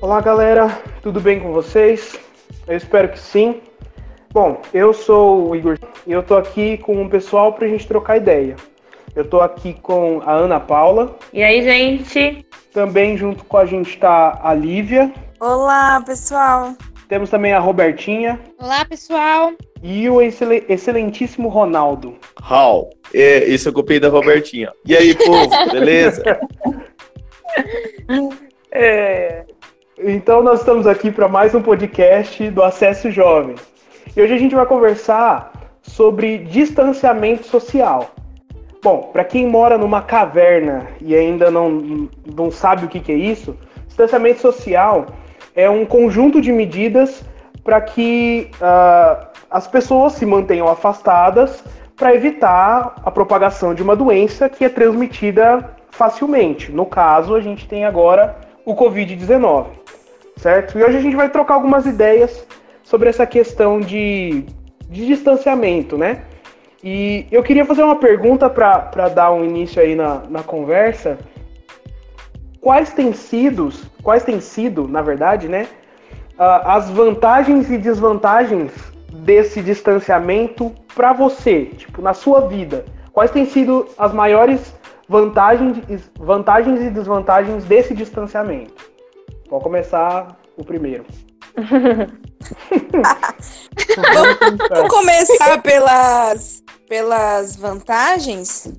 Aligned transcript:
Olá, 0.00 0.20
galera, 0.20 0.80
tudo 1.02 1.20
bem 1.20 1.40
com 1.40 1.52
vocês? 1.52 2.16
Eu 2.68 2.76
espero 2.76 3.08
que 3.08 3.18
sim. 3.18 3.60
Bom, 4.30 4.62
eu 4.72 4.94
sou 4.94 5.50
o 5.50 5.56
Igor 5.56 5.76
e 6.06 6.12
eu 6.12 6.22
tô 6.22 6.36
aqui 6.36 6.78
com 6.78 7.02
o 7.02 7.10
pessoal 7.10 7.52
pra 7.52 7.66
gente 7.66 7.84
trocar 7.84 8.16
ideia. 8.16 8.54
Eu 9.16 9.24
tô 9.24 9.40
aqui 9.40 9.72
com 9.72 10.22
a 10.24 10.34
Ana 10.34 10.60
Paula. 10.60 11.16
E 11.32 11.42
aí, 11.42 11.64
gente? 11.64 12.46
Também 12.72 13.16
junto 13.16 13.44
com 13.44 13.56
a 13.56 13.66
gente 13.66 13.98
tá 13.98 14.38
a 14.40 14.54
Lívia. 14.54 15.12
Olá, 15.40 16.00
pessoal. 16.06 16.74
Temos 17.08 17.28
também 17.28 17.52
a 17.52 17.58
Robertinha. 17.58 18.38
Olá, 18.56 18.84
pessoal. 18.84 19.52
E 19.82 20.08
o 20.08 20.22
excel 20.22 20.62
excelentíssimo 20.68 21.48
Ronaldo. 21.48 22.16
Hal. 22.40 22.88
É, 23.12 23.46
isso 23.46 23.68
eu 23.68 23.72
copiei 23.72 23.98
da 23.98 24.08
Robertinha. 24.08 24.72
E 24.86 24.96
aí, 24.96 25.12
povo, 25.16 25.50
beleza? 25.72 26.22
é, 28.70 29.44
então 30.00 30.42
nós 30.42 30.60
estamos 30.60 30.86
aqui 30.86 31.10
para 31.10 31.26
mais 31.26 31.54
um 31.54 31.62
podcast 31.62 32.50
do 32.50 32.62
Acesso 32.62 33.10
Jovem. 33.10 33.56
E 34.16 34.22
hoje 34.22 34.32
a 34.32 34.38
gente 34.38 34.54
vai 34.54 34.64
conversar 34.64 35.52
sobre 35.82 36.38
distanciamento 36.38 37.44
social. 37.46 38.10
Bom, 38.82 39.10
para 39.12 39.24
quem 39.24 39.46
mora 39.46 39.76
numa 39.76 40.00
caverna 40.00 40.86
e 41.00 41.16
ainda 41.16 41.50
não, 41.50 42.08
não 42.36 42.50
sabe 42.50 42.84
o 42.84 42.88
que, 42.88 43.00
que 43.00 43.10
é 43.10 43.16
isso, 43.16 43.56
distanciamento 43.86 44.40
social 44.40 45.06
é 45.56 45.68
um 45.68 45.84
conjunto 45.84 46.40
de 46.40 46.52
medidas 46.52 47.24
para 47.64 47.80
que 47.80 48.50
uh, 48.54 49.26
as 49.50 49.66
pessoas 49.66 50.12
se 50.12 50.24
mantenham 50.24 50.68
afastadas 50.68 51.64
para 51.96 52.14
evitar 52.14 52.94
a 53.04 53.10
propagação 53.10 53.74
de 53.74 53.82
uma 53.82 53.96
doença 53.96 54.48
que 54.48 54.64
é 54.64 54.68
transmitida 54.68 55.76
facilmente. 55.90 56.70
No 56.70 56.86
caso, 56.86 57.34
a 57.34 57.40
gente 57.40 57.66
tem 57.66 57.84
agora 57.84 58.36
o 58.64 58.76
Covid-19, 58.76 59.66
certo? 60.38 60.78
E 60.78 60.82
hoje 60.82 60.96
a 60.96 61.00
gente 61.00 61.16
vai 61.16 61.28
trocar 61.28 61.54
algumas 61.54 61.84
ideias 61.84 62.46
sobre 62.82 63.08
essa 63.08 63.26
questão 63.26 63.80
de, 63.80 64.44
de 64.88 65.06
distanciamento, 65.06 65.98
né? 65.98 66.22
E 66.82 67.26
eu 67.30 67.42
queria 67.42 67.64
fazer 67.64 67.82
uma 67.82 67.96
pergunta 67.96 68.48
para 68.48 69.08
dar 69.08 69.32
um 69.32 69.44
início 69.44 69.82
aí 69.82 69.94
na, 69.94 70.22
na 70.28 70.42
conversa. 70.42 71.18
Quais 72.60 72.92
têm 72.92 73.12
sido, 73.12 73.70
quais 74.02 74.22
têm 74.22 74.40
sido, 74.40 74.86
na 74.86 75.02
verdade, 75.02 75.48
né, 75.48 75.68
as 76.38 76.88
vantagens 76.90 77.70
e 77.70 77.78
desvantagens 77.78 78.72
desse 79.12 79.60
distanciamento 79.60 80.72
para 80.94 81.12
você, 81.12 81.66
tipo, 81.66 82.00
na 82.00 82.14
sua 82.14 82.42
vida? 82.42 82.84
Quais 83.12 83.30
têm 83.32 83.44
sido 83.44 83.88
as 83.98 84.12
maiores 84.12 84.72
vantagens, 85.08 85.78
vantagens 86.16 86.80
e 86.80 86.90
desvantagens 86.90 87.64
desse 87.64 87.92
distanciamento? 87.92 88.87
Vou 89.48 89.60
começar 89.60 90.36
o 90.56 90.64
primeiro. 90.64 91.04
Vamos 93.96 94.88
começar 94.88 95.62
pelas, 95.62 96.62
pelas 96.88 97.56
vantagens? 97.56 98.72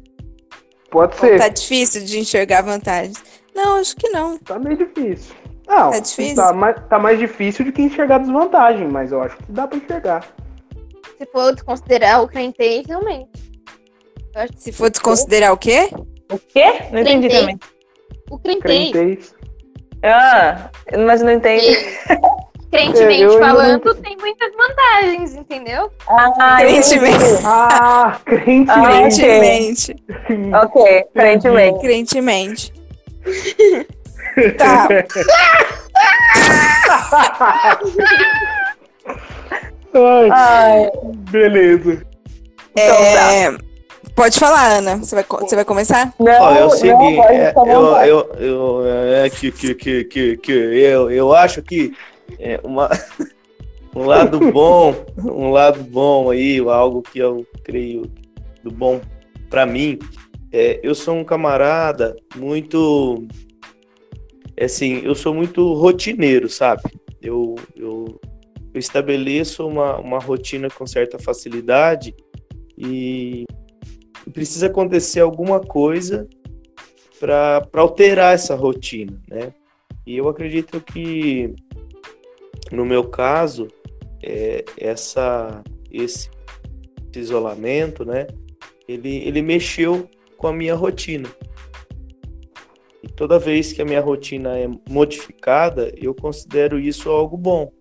Pode 0.91 1.15
ser. 1.15 1.33
Ou 1.33 1.39
tá 1.39 1.47
difícil 1.49 2.03
de 2.05 2.19
enxergar 2.19 2.61
vantagens. 2.61 3.21
Não, 3.55 3.77
acho 3.77 3.95
que 3.95 4.09
não. 4.09 4.37
Tá 4.39 4.59
meio 4.59 4.77
difícil. 4.77 5.35
Não, 5.67 5.91
tá 5.91 5.99
difícil? 5.99 6.35
Tá 6.35 6.53
mais, 6.53 6.75
tá 6.87 6.99
mais 6.99 7.19
difícil 7.19 7.65
do 7.65 7.71
que 7.71 7.81
enxergar 7.81 8.19
desvantagem, 8.19 8.87
mas 8.87 9.11
eu 9.11 9.21
acho 9.21 9.37
que 9.37 9.51
dá 9.51 9.67
pra 9.67 9.77
enxergar. 9.77 10.27
Se 11.17 11.25
for 11.27 11.53
desconsiderar 11.53 12.23
o 12.23 12.27
crentez, 12.27 12.85
realmente. 12.87 13.29
Se 14.55 14.71
for 14.71 14.89
desconsiderar 14.89 15.51
o 15.51 15.57
quê? 15.57 15.89
O 16.31 16.39
quê? 16.39 16.65
Não 16.91 17.01
entendi 17.01 17.27
crentez. 17.27 17.39
também. 17.39 17.59
O 18.29 18.39
crentez. 18.39 18.91
crentez. 18.91 19.35
Ah, 20.03 20.69
mas 21.05 21.21
não 21.21 21.31
entendi. 21.31 21.75
Crentemente 22.71 23.35
é, 23.35 23.39
falando, 23.39 23.95
tem 23.95 24.15
muitas 24.17 24.51
vantagens, 24.55 25.33
entendeu? 25.33 25.91
Ah, 26.07 26.57
crentemente. 26.59 27.23
Ah, 27.43 28.19
crentemente. 28.23 29.95
ok, 30.53 31.05
crentemente. 31.15 31.79
Crentemente. 31.79 32.73
Tá. 34.55 34.87
Ai, 39.95 40.29
Ai. 40.31 40.91
Beleza. 41.31 42.05
É, 42.75 42.85
então, 42.85 43.57
tá. 43.57 43.68
Pode 44.15 44.39
falar, 44.39 44.77
Ana. 44.77 44.97
Você 44.97 45.15
vai, 45.15 45.23
você 45.23 45.55
vai 45.55 45.65
começar? 45.65 46.13
Não, 46.19 46.43
oh, 46.43 46.55
é 46.55 46.65
o 46.65 46.69
seguinte, 46.69 47.17
não, 47.55 47.97
é, 47.97 48.09
eu, 48.09 48.33
eu, 48.37 48.83
eu, 48.83 48.85
é, 48.85 49.29
que, 49.29 49.51
que, 49.51 49.75
que, 49.75 50.03
que, 50.03 50.37
que 50.37 50.51
eu, 50.51 51.09
eu 51.09 51.33
acho 51.33 51.61
que 51.61 51.93
é, 52.37 52.59
uma, 52.63 52.89
um 53.95 54.05
lado 54.05 54.39
bom, 54.51 54.93
um 55.17 55.49
lado 55.51 55.83
bom 55.83 56.29
aí, 56.29 56.59
algo 56.59 57.01
que 57.01 57.19
eu 57.19 57.45
creio 57.63 58.11
do 58.63 58.71
bom 58.71 58.99
para 59.49 59.65
mim, 59.65 59.97
é, 60.51 60.79
eu 60.83 60.93
sou 60.93 61.15
um 61.15 61.23
camarada 61.23 62.15
muito 62.35 63.25
é 64.59 64.65
assim, 64.65 65.01
eu 65.05 65.15
sou 65.15 65.33
muito 65.33 65.73
rotineiro, 65.73 66.49
sabe? 66.49 66.83
Eu, 67.21 67.55
eu, 67.77 68.19
eu 68.73 68.77
estabeleço 68.77 69.65
uma, 69.65 69.97
uma 69.97 70.19
rotina 70.19 70.69
com 70.69 70.85
certa 70.85 71.17
facilidade 71.17 72.13
e 72.77 73.45
precisa 74.33 74.67
acontecer 74.67 75.19
alguma 75.19 75.59
coisa 75.59 76.27
para 77.19 77.67
alterar 77.73 78.33
essa 78.33 78.55
rotina, 78.55 79.21
né? 79.27 79.53
E 80.05 80.17
eu 80.17 80.27
acredito 80.27 80.81
que, 80.81 81.53
no 82.71 82.85
meu 82.85 83.03
caso, 83.03 83.67
é, 84.23 84.63
essa, 84.77 85.63
esse 85.91 86.29
isolamento, 87.15 88.05
né? 88.05 88.27
Ele, 88.87 89.17
ele 89.17 89.41
mexeu 89.41 90.09
com 90.37 90.47
a 90.47 90.53
minha 90.53 90.73
rotina. 90.73 91.29
E 93.03 93.07
toda 93.07 93.37
vez 93.37 93.71
que 93.71 93.81
a 93.81 93.85
minha 93.85 94.01
rotina 94.01 94.57
é 94.57 94.67
modificada, 94.89 95.91
eu 95.95 96.13
considero 96.13 96.79
isso 96.79 97.09
algo 97.09 97.37
bom, 97.37 97.71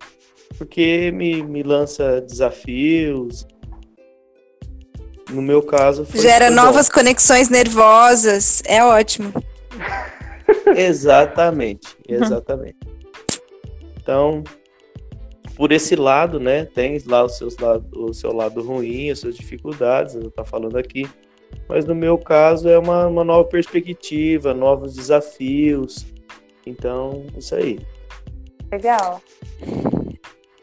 porque 0.57 1.11
me, 1.13 1.43
me 1.43 1.63
lança 1.63 2.21
desafios. 2.21 3.47
No 5.29 5.43
meu 5.43 5.63
caso, 5.63 6.07
gera 6.15 6.51
novas 6.51 6.89
bom. 6.89 6.95
conexões 6.95 7.49
nervosas, 7.49 8.63
é 8.65 8.83
ótimo. 8.83 9.33
exatamente, 10.75 11.97
exatamente. 12.09 12.79
Então, 14.01 14.43
por 15.55 15.71
esse 15.73 15.95
lado, 15.97 16.41
né, 16.41 16.65
tem 16.65 17.03
lá 17.07 17.25
os 17.25 17.37
seus 17.37 17.59
lado, 17.59 17.85
o 17.95 18.15
seu 18.15 18.33
lado 18.33 18.63
ruim, 18.63 19.11
as 19.11 19.19
suas 19.19 19.37
dificuldades, 19.37 20.15
eu 20.15 20.29
estou 20.29 20.45
falando 20.45 20.79
aqui, 20.79 21.07
mas 21.69 21.85
no 21.85 21.95
meu 21.95 22.17
caso 22.17 22.69
é 22.69 22.79
uma, 22.79 23.07
uma 23.07 23.25
nova 23.25 23.49
perspectiva, 23.49 24.55
novos 24.55 24.95
desafios. 24.95 26.07
Então, 26.65 27.27
isso 27.37 27.55
aí. 27.55 27.81
Legal. 28.71 29.21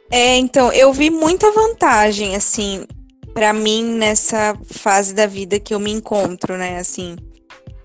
É, 0.09 0.37
então, 0.37 0.71
eu 0.71 0.93
vi 0.93 1.09
muita 1.09 1.51
vantagem, 1.51 2.35
assim, 2.35 2.85
para 3.35 3.51
mim 3.51 3.83
nessa 3.83 4.57
fase 4.63 5.13
da 5.13 5.27
vida 5.27 5.59
que 5.59 5.73
eu 5.73 5.79
me 5.79 5.91
encontro, 5.91 6.57
né? 6.57 6.79
Assim, 6.79 7.17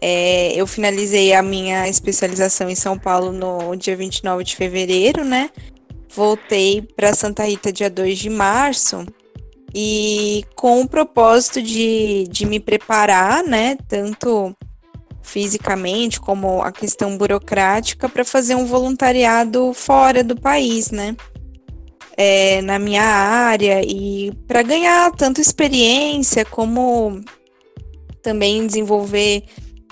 é, 0.00 0.54
eu 0.54 0.64
finalizei 0.64 1.34
a 1.34 1.42
minha 1.42 1.88
especialização 1.88 2.70
em 2.70 2.76
São 2.76 2.96
Paulo 2.96 3.32
no 3.32 3.74
dia 3.74 3.96
29 3.96 4.44
de 4.44 4.54
fevereiro, 4.54 5.24
né? 5.24 5.50
Voltei 6.08 6.88
para 6.94 7.12
Santa 7.12 7.42
Rita 7.42 7.72
dia 7.72 7.90
2 7.90 8.16
de 8.16 8.30
março 8.30 9.04
e 9.74 10.44
com 10.54 10.82
o 10.82 10.88
propósito 10.88 11.60
de, 11.60 12.28
de 12.28 12.46
me 12.46 12.60
preparar, 12.60 13.42
né, 13.42 13.76
tanto 13.88 14.56
fisicamente 15.22 16.20
como 16.20 16.62
a 16.62 16.72
questão 16.72 17.16
burocrática, 17.16 18.08
para 18.08 18.24
fazer 18.24 18.56
um 18.56 18.66
voluntariado 18.66 19.72
fora 19.72 20.24
do 20.24 20.34
país, 20.34 20.90
né, 20.90 21.14
é, 22.22 22.60
na 22.60 22.78
minha 22.78 23.02
área 23.02 23.80
e 23.82 24.30
para 24.46 24.60
ganhar 24.60 25.10
tanto 25.12 25.40
experiência 25.40 26.44
como 26.44 27.18
também 28.22 28.66
desenvolver 28.66 29.44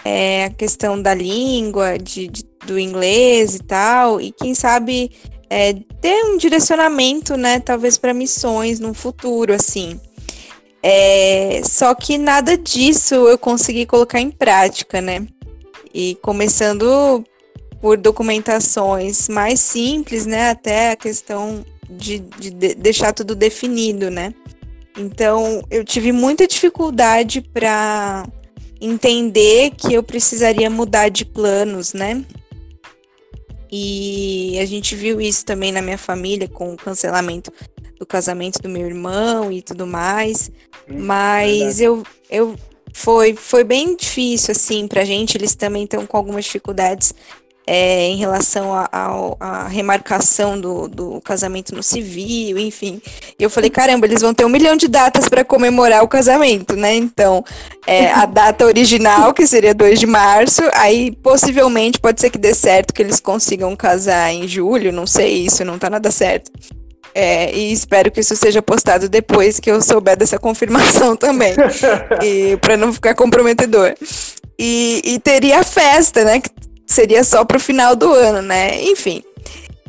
é, 0.05 0.45
a 0.45 0.51
questão 0.51 1.01
da 1.01 1.15
língua, 1.15 1.97
de, 1.97 2.29
de, 2.29 2.45
do 2.67 2.79
inglês 2.79 3.55
e 3.55 3.61
tal, 3.61 4.21
e 4.21 4.31
quem 4.31 4.55
sabe 4.55 5.11
é, 5.49 5.73
ter 6.03 6.23
um 6.27 6.37
direcionamento, 6.37 7.35
né, 7.35 7.61
talvez 7.61 7.97
para 7.97 8.13
missões 8.13 8.79
no 8.79 8.93
futuro, 8.93 9.55
assim. 9.55 9.99
É, 10.83 11.63
só 11.65 11.95
que 11.95 12.19
nada 12.19 12.59
disso 12.59 13.15
eu 13.15 13.39
consegui 13.39 13.87
colocar 13.87 14.21
em 14.21 14.31
prática, 14.31 15.01
né? 15.01 15.27
E 15.95 16.15
começando 16.21 17.25
por 17.81 17.97
documentações 17.97 19.31
mais 19.31 19.61
simples, 19.61 20.27
né, 20.27 20.51
até 20.51 20.91
a 20.91 20.97
questão 20.97 21.65
de, 21.89 22.19
de, 22.19 22.51
de 22.51 22.75
deixar 22.75 23.13
tudo 23.13 23.35
definido, 23.35 24.11
né? 24.11 24.35
Então, 24.97 25.63
eu 25.71 25.85
tive 25.85 26.11
muita 26.13 26.47
dificuldade 26.47 27.41
para 27.41 28.27
entender 28.81 29.71
que 29.77 29.95
eu 29.95 30.03
precisaria 30.03 30.69
mudar 30.69 31.09
de 31.09 31.25
planos, 31.25 31.93
né? 31.93 32.25
E 33.71 34.59
a 34.61 34.65
gente 34.65 34.97
viu 34.97 35.21
isso 35.21 35.45
também 35.45 35.71
na 35.71 35.83
minha 35.83 35.99
família, 35.99 36.49
com 36.49 36.73
o 36.73 36.77
cancelamento 36.77 37.53
do 37.99 38.07
casamento 38.07 38.61
do 38.61 38.69
meu 38.69 38.87
irmão 38.87 39.53
e 39.53 39.61
tudo 39.61 39.87
mais. 39.87 40.51
Hum, 40.89 41.05
Mas 41.05 41.81
eu, 41.81 42.03
eu 42.31 42.57
foi, 42.93 43.35
foi 43.35 43.65
bem 43.65 43.95
difícil, 43.95 44.53
assim, 44.53 44.89
pra 44.89 45.05
gente. 45.05 45.37
Eles 45.37 45.55
também 45.55 45.85
estão 45.85 46.07
com 46.07 46.17
algumas 46.17 46.45
dificuldades 46.45 47.15
é, 47.71 48.09
em 48.09 48.17
relação 48.17 48.73
à 48.73 49.69
remarcação 49.69 50.59
do, 50.59 50.89
do 50.89 51.21
casamento 51.21 51.75
no 51.75 51.83
civil, 51.83 52.59
enfim. 52.59 52.99
E 53.39 53.43
eu 53.43 53.51
falei, 53.51 53.69
caramba, 53.69 54.07
eles 54.07 54.23
vão 54.23 54.33
ter 54.33 54.47
um 54.47 54.49
milhão 54.49 54.75
de 54.75 54.89
datas 54.89 55.29
para 55.29 55.45
comemorar 55.45 56.03
o 56.03 56.09
casamento, 56.09 56.75
né? 56.75 56.95
Então, 56.95 57.45
é, 57.87 58.11
a 58.11 58.25
data 58.27 58.65
original, 58.65 59.35
que 59.35 59.47
seria 59.47 59.75
2 59.75 60.01
de 60.01 60.07
março, 60.07 60.63
aí 60.73 61.15
possivelmente 61.17 62.01
pode 62.01 62.23
ser 62.23 62.31
que 62.31 62.39
dê 62.39 62.55
certo 62.55 62.95
que 62.95 63.03
eles 63.03 63.21
consigam 63.21 63.77
casar 63.77 64.33
em 64.33 64.49
julho, 64.49 64.91
não 64.91 65.07
sei, 65.07 65.45
isso 65.45 65.63
não 65.63 65.79
tá 65.79 65.91
nada 65.91 66.11
certo. 66.11 66.51
É, 67.15 67.55
e 67.55 67.71
espero 67.71 68.11
que 68.11 68.21
isso 68.21 68.35
seja 68.35 68.63
postado 68.63 69.11
depois 69.11 69.61
que 69.61 69.71
eu 69.71 69.83
souber 69.83 70.17
dessa 70.17 70.39
confirmação 70.41 71.15
também. 71.15 71.55
e 72.25 72.57
para 72.63 72.79
não 72.79 72.95
ficar 72.95 73.15
comprometedor. 73.15 73.95
E, 74.59 75.03
e 75.05 75.19
teria 75.19 75.61
a 75.61 75.65
festa, 75.65 76.25
né? 76.25 76.41
Que 76.41 76.51
seria 76.89 77.23
só 77.23 77.45
pro 77.45 77.61
final 77.61 77.95
do 77.95 78.13
ano, 78.13 78.43
né? 78.43 78.83
Enfim. 78.83 79.23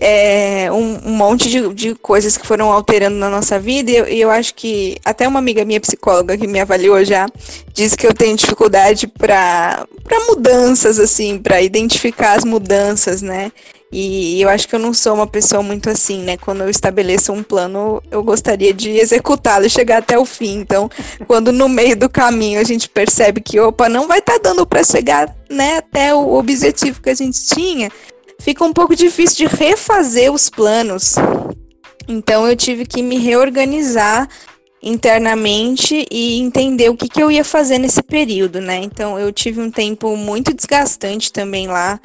É, 0.02 0.72
um, 0.72 1.10
um, 1.10 1.12
monte 1.12 1.50
de, 1.50 1.74
de, 1.74 1.96
coisas 1.96 2.38
que 2.38 2.48
foram 2.48 2.72
alterando 2.72 3.18
na 3.18 3.30
nossa 3.30 3.60
vida, 3.60 3.92
e 3.92 3.98
eu, 3.98 4.08
e 4.08 4.22
eu, 4.22 4.32
acho 4.32 4.56
que 4.56 4.96
até 5.04 5.28
uma 5.28 5.40
amiga 5.40 5.66
minha 5.66 5.82
psicóloga 5.82 6.38
que 6.38 6.48
me 6.48 6.58
avaliou 6.58 7.04
já 7.04 7.28
disse 7.74 7.98
que 7.98 8.08
eu 8.08 8.14
tenho 8.14 8.38
dificuldade 8.38 9.08
para 9.08 9.86
mudanças, 10.30 11.00
assim, 11.00 11.38
para 11.38 11.62
identificar 11.62 12.38
as 12.38 12.46
mudanças, 12.46 13.22
né? 13.22 13.52
E 13.92 14.40
eu 14.40 14.50
acho 14.50 14.68
que 14.68 14.76
eu 14.76 14.80
não 14.80 14.94
sou 14.94 15.16
uma 15.16 15.26
pessoa 15.26 15.64
muito 15.64 15.90
assim, 15.90 16.22
né? 16.22 16.38
Quando 16.38 16.62
eu 16.62 16.70
estabeleço 16.70 17.34
um 17.34 17.42
plano, 17.42 18.02
eu 18.12 18.24
gostaria 18.24 18.72
de 18.72 18.92
executá-lo 18.92 19.66
e 19.66 19.70
chegar 19.70 19.98
até 19.98 20.18
o 20.18 20.26
fim. 20.26 20.60
Então, 20.60 20.90
quando 21.28 21.52
no 21.52 21.68
meio 21.68 21.98
do 21.98 22.08
caminho 22.08 22.60
a 22.60 22.64
gente 22.64 22.88
percebe 22.88 23.42
que, 23.42 23.60
opa, 23.60 23.90
não 23.90 24.08
vai 24.08 24.20
estar 24.20 24.34
tá 24.34 24.40
dando 24.44 24.66
para 24.66 24.84
chegar, 24.84 25.36
né, 25.50 25.78
até 25.78 26.14
o 26.14 26.34
objetivo 26.34 27.02
que 27.02 27.10
a 27.10 27.16
gente 27.16 27.46
tinha, 27.46 27.90
fica 28.40 28.64
um 28.64 28.74
pouco 28.74 28.96
difícil 28.96 29.48
de 29.48 29.56
refazer 29.56 30.32
os 30.32 30.50
planos. 30.50 31.16
Então, 32.08 32.48
eu 32.48 32.56
tive 32.56 32.86
que 32.86 33.02
me 33.02 33.18
reorganizar 33.18 34.28
internamente 34.82 36.08
e 36.10 36.40
entender 36.40 36.90
o 36.90 36.96
que, 36.96 37.10
que 37.10 37.22
eu 37.22 37.30
ia 37.30 37.44
fazer 37.44 37.78
nesse 37.78 38.02
período, 38.02 38.62
né? 38.62 38.78
Então, 38.78 39.20
eu 39.20 39.32
tive 39.32 39.62
um 39.62 39.70
tempo 39.70 40.16
muito 40.16 40.54
desgastante 40.54 41.32
também 41.32 41.68
lá 41.68 42.00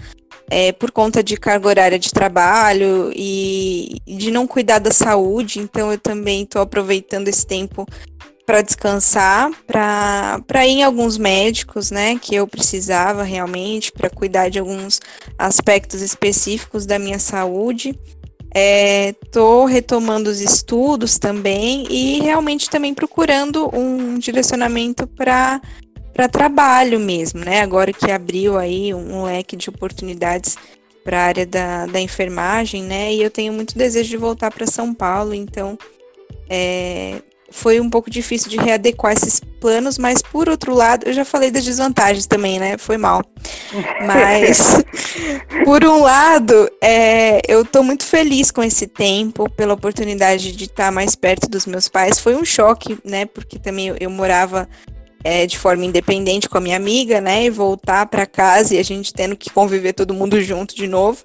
é, 0.50 0.72
por 0.72 0.90
conta 0.90 1.22
de 1.22 1.36
carga 1.36 1.68
horária 1.68 1.98
de 1.98 2.12
trabalho 2.12 3.10
e 3.14 3.96
de 4.06 4.30
não 4.30 4.46
cuidar 4.46 4.78
da 4.78 4.90
saúde. 4.90 5.58
Então, 5.58 5.90
eu 5.92 5.98
também 5.98 6.42
estou 6.42 6.60
aproveitando 6.60 7.28
esse 7.28 7.46
tempo 7.46 7.86
para 8.46 8.62
descansar, 8.62 9.50
para 9.66 10.66
ir 10.66 10.70
em 10.70 10.82
alguns 10.82 11.16
médicos, 11.16 11.90
né, 11.90 12.18
que 12.18 12.34
eu 12.34 12.46
precisava 12.46 13.22
realmente 13.22 13.90
para 13.90 14.10
cuidar 14.10 14.50
de 14.50 14.58
alguns 14.58 15.00
aspectos 15.38 16.02
específicos 16.02 16.84
da 16.86 16.98
minha 16.98 17.18
saúde. 17.18 17.98
Estou 18.54 19.68
é, 19.68 19.72
retomando 19.72 20.30
os 20.30 20.40
estudos 20.40 21.18
também 21.18 21.86
e 21.90 22.20
realmente 22.20 22.70
também 22.70 22.94
procurando 22.94 23.68
um 23.76 24.18
direcionamento 24.18 25.06
para 25.06 25.60
para 26.12 26.28
trabalho 26.28 27.00
mesmo, 27.00 27.44
né? 27.44 27.60
Agora 27.60 27.92
que 27.92 28.08
abriu 28.08 28.56
aí 28.56 28.94
um 28.94 29.24
leque 29.24 29.56
de 29.56 29.68
oportunidades 29.68 30.56
para 31.02 31.18
a 31.18 31.24
área 31.24 31.44
da, 31.44 31.86
da 31.86 32.00
enfermagem, 32.00 32.84
né? 32.84 33.12
E 33.12 33.20
eu 33.20 33.30
tenho 33.30 33.52
muito 33.52 33.76
desejo 33.76 34.10
de 34.10 34.16
voltar 34.16 34.52
para 34.52 34.64
São 34.64 34.94
Paulo, 34.94 35.34
então 35.34 35.76
é, 36.48 37.20
foi 37.54 37.78
um 37.78 37.88
pouco 37.88 38.10
difícil 38.10 38.50
de 38.50 38.56
readequar 38.56 39.12
esses 39.12 39.38
planos, 39.60 39.96
mas 39.96 40.20
por 40.20 40.48
outro 40.48 40.74
lado, 40.74 41.06
eu 41.06 41.12
já 41.12 41.24
falei 41.24 41.52
das 41.52 41.64
desvantagens 41.64 42.26
também, 42.26 42.58
né? 42.58 42.76
Foi 42.76 42.98
mal. 42.98 43.22
Mas, 44.04 44.82
por 45.64 45.84
um 45.84 46.02
lado, 46.02 46.68
é, 46.82 47.40
eu 47.46 47.62
estou 47.62 47.84
muito 47.84 48.04
feliz 48.04 48.50
com 48.50 48.62
esse 48.62 48.88
tempo, 48.88 49.48
pela 49.48 49.74
oportunidade 49.74 50.50
de 50.50 50.64
estar 50.64 50.90
mais 50.90 51.14
perto 51.14 51.48
dos 51.48 51.64
meus 51.64 51.88
pais. 51.88 52.18
Foi 52.18 52.34
um 52.34 52.44
choque, 52.44 52.98
né? 53.04 53.24
Porque 53.24 53.58
também 53.58 53.88
eu, 53.88 53.96
eu 54.00 54.10
morava 54.10 54.68
é, 55.22 55.46
de 55.46 55.56
forma 55.56 55.84
independente 55.84 56.48
com 56.48 56.58
a 56.58 56.60
minha 56.60 56.76
amiga, 56.76 57.20
né? 57.20 57.44
E 57.44 57.50
voltar 57.50 58.06
para 58.06 58.26
casa 58.26 58.74
e 58.74 58.78
a 58.78 58.84
gente 58.84 59.14
tendo 59.14 59.36
que 59.36 59.48
conviver 59.48 59.92
todo 59.92 60.12
mundo 60.12 60.40
junto 60.42 60.74
de 60.74 60.88
novo. 60.88 61.24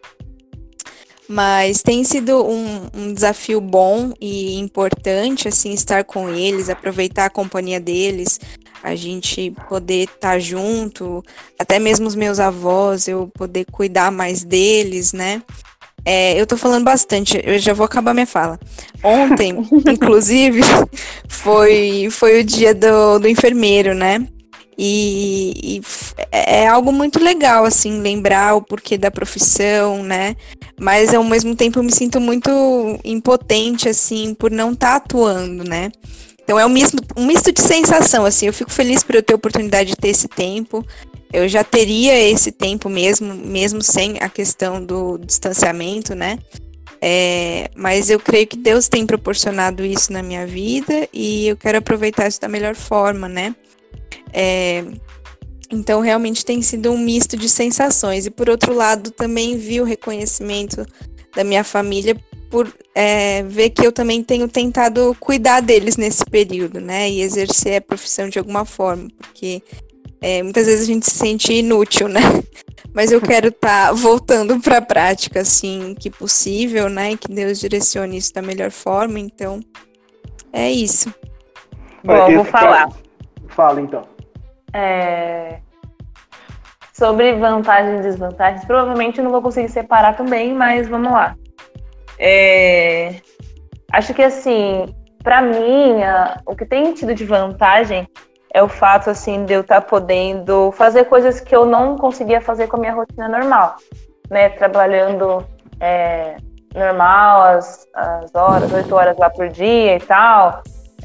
Mas 1.31 1.83
tem 1.83 2.03
sido 2.03 2.43
um, 2.43 2.87
um, 2.91 3.13
desafio 3.13 3.61
bom 3.61 4.11
e 4.19 4.57
importante, 4.57 5.47
assim, 5.47 5.71
estar 5.73 6.03
com 6.03 6.27
eles, 6.27 6.69
aproveitar 6.69 7.25
a 7.25 7.29
companhia 7.29 7.79
deles, 7.79 8.39
a 8.81 8.95
gente 8.95 9.53
poder 9.69 10.05
estar 10.05 10.17
tá 10.19 10.39
junto, 10.39 11.23
até 11.59 11.77
mesmo 11.77 12.07
os 12.07 12.15
meus 12.15 12.39
avós, 12.39 13.07
eu 13.07 13.29
poder 13.35 13.65
cuidar 13.71 14.11
mais 14.11 14.43
deles, 14.43 15.13
né? 15.13 15.43
É, 16.03 16.33
eu 16.39 16.47
tô 16.47 16.57
falando 16.57 16.83
bastante, 16.83 17.39
eu 17.43 17.59
já 17.59 17.73
vou 17.73 17.85
acabar 17.85 18.15
minha 18.15 18.25
fala. 18.25 18.59
Ontem, 19.03 19.53
inclusive, 19.87 20.61
foi, 21.29 22.07
foi 22.09 22.39
o 22.39 22.43
dia 22.43 22.73
do, 22.73 23.19
do 23.19 23.27
enfermeiro, 23.27 23.93
né? 23.93 24.27
E, 24.81 25.51
e, 25.61 25.81
é 26.31 26.65
algo 26.65 26.91
muito 26.93 27.19
legal, 27.19 27.65
assim, 27.65 27.99
lembrar 27.99 28.55
o 28.55 28.61
porquê 28.61 28.97
da 28.97 29.11
profissão, 29.11 30.01
né? 30.01 30.37
Mas 30.79 31.13
ao 31.13 31.23
mesmo 31.23 31.53
tempo 31.53 31.79
eu 31.79 31.83
me 31.83 31.91
sinto 31.91 32.21
muito 32.21 32.49
impotente, 33.03 33.89
assim, 33.89 34.33
por 34.33 34.49
não 34.49 34.71
estar 34.71 34.91
tá 34.91 34.95
atuando, 34.95 35.65
né? 35.65 35.91
Então 36.41 36.57
é 36.57 36.65
um 36.65 36.69
misto, 36.69 36.97
um 37.17 37.25
misto 37.25 37.51
de 37.51 37.61
sensação, 37.61 38.25
assim, 38.25 38.47
eu 38.47 38.53
fico 38.53 38.71
feliz 38.71 39.03
por 39.03 39.15
eu 39.15 39.21
ter 39.21 39.33
a 39.33 39.35
oportunidade 39.35 39.89
de 39.89 39.97
ter 39.97 40.09
esse 40.09 40.27
tempo 40.27 40.85
eu 41.31 41.47
já 41.47 41.63
teria 41.63 42.17
esse 42.19 42.51
tempo 42.51 42.89
mesmo, 42.89 43.33
mesmo 43.35 43.81
sem 43.81 44.17
a 44.19 44.27
questão 44.27 44.83
do 44.83 45.17
distanciamento, 45.19 46.15
né? 46.15 46.39
É, 47.01 47.69
mas 47.75 48.09
eu 48.09 48.19
creio 48.19 48.47
que 48.47 48.57
Deus 48.57 48.89
tem 48.89 49.05
proporcionado 49.05 49.85
isso 49.85 50.11
na 50.11 50.21
minha 50.21 50.45
vida 50.45 51.07
e 51.13 51.47
eu 51.47 51.55
quero 51.55 51.77
aproveitar 51.77 52.27
isso 52.27 52.41
da 52.41 52.47
melhor 52.47 52.75
forma, 52.75 53.29
né? 53.29 53.55
É, 54.33 54.83
então, 55.71 56.01
realmente 56.01 56.44
tem 56.44 56.62
sido 56.62 56.91
um 56.91 56.97
misto 56.97 57.38
de 57.38 57.47
sensações. 57.47 58.25
E, 58.25 58.31
por 58.31 58.50
outro 58.50 58.74
lado, 58.74 59.12
também 59.12 59.57
vi 59.57 59.80
o 59.80 59.86
reconhecimento 59.86 60.86
da 61.36 61.43
minha 61.43 61.63
família 61.63 62.15
por 62.50 62.74
é, 62.96 63.43
ver 63.43 63.69
que 63.69 63.86
eu 63.86 63.91
também 63.91 64.24
tenho 64.24 64.48
tentado 64.48 65.15
cuidar 65.19 65.62
deles 65.62 65.96
nesse 65.98 66.25
período, 66.25 66.81
né? 66.81 67.10
E 67.10 67.22
exercer 67.22 67.77
a 67.77 67.81
profissão 67.81 68.27
de 68.27 68.39
alguma 68.39 68.65
forma, 68.65 69.08
porque 69.17 69.62
é, 70.19 70.41
muitas 70.41 70.65
vezes 70.65 70.81
a 70.81 70.88
gente 70.91 71.05
se 71.05 71.15
sente 71.15 71.53
inútil, 71.53 72.08
né? 72.08 72.22
Mas 72.91 73.12
eu 73.12 73.22
quero 73.22 73.50
estar 73.50 73.89
tá 73.89 73.93
voltando 73.93 74.60
para 74.60 74.77
a 74.77 74.81
prática, 74.81 75.41
assim, 75.41 75.96
que 76.00 76.10
possível, 76.10 76.89
né? 76.89 77.12
E 77.12 77.17
que 77.17 77.31
Deus 77.31 77.60
direcione 77.60 78.17
isso 78.17 78.34
da 78.34 78.41
melhor 78.41 78.72
forma. 78.72 79.19
Então, 79.19 79.60
é 80.51 80.72
isso. 80.72 81.13
Bom, 82.03 82.34
vou 82.34 82.46
falar. 82.46 82.89
Fala, 83.50 83.82
então. 83.82 84.03
É... 84.74 85.60
Sobre 86.94 87.34
vantagens 87.34 88.00
e 88.00 88.03
desvantagens, 88.03 88.65
provavelmente 88.65 89.20
eu 89.20 89.24
não 89.24 89.32
vou 89.32 89.41
conseguir 89.41 89.70
separar 89.70 90.15
também, 90.15 90.53
mas 90.53 90.88
vamos 90.88 91.12
lá. 91.12 91.36
É... 92.18 93.15
Acho 93.91 94.13
que, 94.13 94.22
assim, 94.22 94.86
para 95.24 95.41
mim, 95.41 96.00
o 96.46 96.56
que 96.56 96.65
tem 96.65 96.94
tido 96.94 97.13
de 97.13 97.25
vantagem 97.25 98.08
é 98.53 98.63
o 98.63 98.68
fato 98.68 99.10
assim 99.10 99.46
de 99.46 99.53
eu 99.53 99.62
estar 99.62 99.82
tá 99.82 99.88
podendo 99.88 100.72
fazer 100.72 101.06
coisas 101.06 101.39
que 101.39 101.56
eu 101.56 101.65
não 101.65 101.96
conseguia 101.96 102.41
fazer 102.41 102.68
com 102.68 102.77
a 102.77 102.79
minha 102.79 102.94
rotina 102.94 103.27
normal, 103.27 103.75
né? 104.29 104.50
Trabalhando 104.50 105.46
é, 105.79 106.38
normal 106.74 107.41
as, 107.41 107.88
as 107.94 108.34
horas, 108.34 108.72
oito 108.74 108.96
horas 108.96 109.18
lá 109.18 109.29
por 109.29 109.50
dia 109.50 109.96
e 109.96 110.00
tal, 110.00 110.63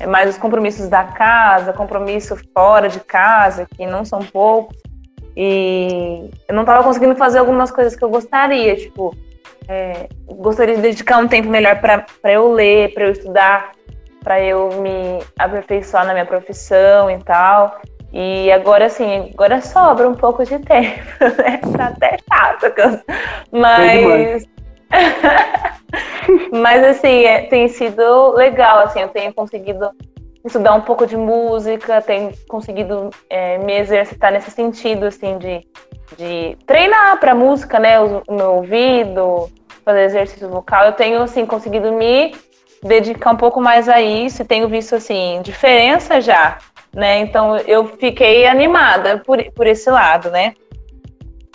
mais 0.08 0.30
os 0.30 0.38
compromissos 0.38 0.88
da 0.88 1.04
casa, 1.04 1.72
compromisso 1.72 2.36
fora 2.52 2.88
de 2.88 3.00
casa, 3.00 3.66
que 3.76 3.86
não 3.86 4.04
são 4.04 4.20
poucos, 4.20 4.76
e 5.36 6.30
eu 6.48 6.54
não 6.54 6.62
estava 6.62 6.82
conseguindo 6.82 7.16
fazer 7.16 7.38
algumas 7.38 7.70
coisas 7.70 7.96
que 7.96 8.04
eu 8.04 8.08
gostaria, 8.08 8.76
tipo, 8.76 9.14
é, 9.68 10.08
gostaria 10.28 10.76
de 10.76 10.82
dedicar 10.82 11.18
um 11.18 11.28
tempo 11.28 11.48
melhor 11.48 11.80
para 11.80 12.32
eu 12.32 12.52
ler, 12.52 12.92
para 12.94 13.04
eu 13.04 13.12
estudar 13.12 13.72
para 14.24 14.40
eu 14.40 14.70
me 14.80 15.22
aperfeiçoar 15.38 16.06
na 16.06 16.14
minha 16.14 16.24
profissão 16.24 17.10
e 17.10 17.18
tal. 17.18 17.78
E 18.10 18.50
agora, 18.50 18.86
assim, 18.86 19.30
agora 19.34 19.60
sobra 19.60 20.08
um 20.08 20.14
pouco 20.14 20.44
de 20.44 20.58
tempo, 20.60 21.02
né? 21.20 21.60
Tá 21.76 21.86
até 21.88 22.16
chato, 22.32 23.02
mas... 23.52 24.46
mas, 26.52 26.84
assim, 26.84 27.24
é, 27.24 27.42
tem 27.42 27.68
sido 27.68 28.32
legal, 28.32 28.80
assim, 28.80 29.00
eu 29.00 29.08
tenho 29.08 29.32
conseguido 29.32 29.90
estudar 30.44 30.74
um 30.74 30.80
pouco 30.80 31.06
de 31.06 31.16
música, 31.16 32.02
tenho 32.02 32.32
conseguido 32.48 33.10
é, 33.30 33.58
me 33.58 33.78
exercitar 33.78 34.32
nesse 34.32 34.50
sentido, 34.50 35.06
assim, 35.06 35.38
de 35.38 35.66
de 36.16 36.56
treinar 36.66 37.18
para 37.18 37.34
música, 37.34 37.78
né? 37.78 38.00
O, 38.00 38.22
o, 38.26 38.34
meu 38.34 38.52
ouvido, 38.56 39.50
fazer 39.84 40.04
exercício 40.04 40.48
vocal. 40.48 40.86
Eu 40.86 40.92
tenho 40.92 41.22
assim 41.22 41.46
conseguido 41.46 41.92
me 41.92 42.34
dedicar 42.82 43.32
um 43.32 43.36
pouco 43.36 43.60
mais 43.60 43.88
a 43.88 44.00
isso 44.00 44.42
e 44.42 44.44
tenho 44.44 44.68
visto 44.68 44.94
assim 44.94 45.40
diferença 45.42 46.20
já, 46.20 46.58
né? 46.94 47.20
Então 47.20 47.56
eu 47.56 47.86
fiquei 47.86 48.46
animada 48.46 49.18
por, 49.18 49.42
por 49.52 49.66
esse 49.66 49.90
lado, 49.90 50.30
né? 50.30 50.54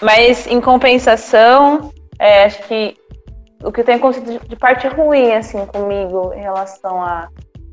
Mas 0.02 0.48
em 0.48 0.62
compensação, 0.62 1.92
é, 2.18 2.46
acho 2.46 2.64
que 2.64 2.96
o 3.64 3.72
que 3.72 3.84
tem 3.84 3.96
acontecido 3.96 4.40
de 4.48 4.56
parte 4.56 4.88
ruim 4.88 5.34
assim 5.34 5.66
comigo 5.66 6.34
em 6.34 6.42
relação 6.42 7.02
a 7.02 7.28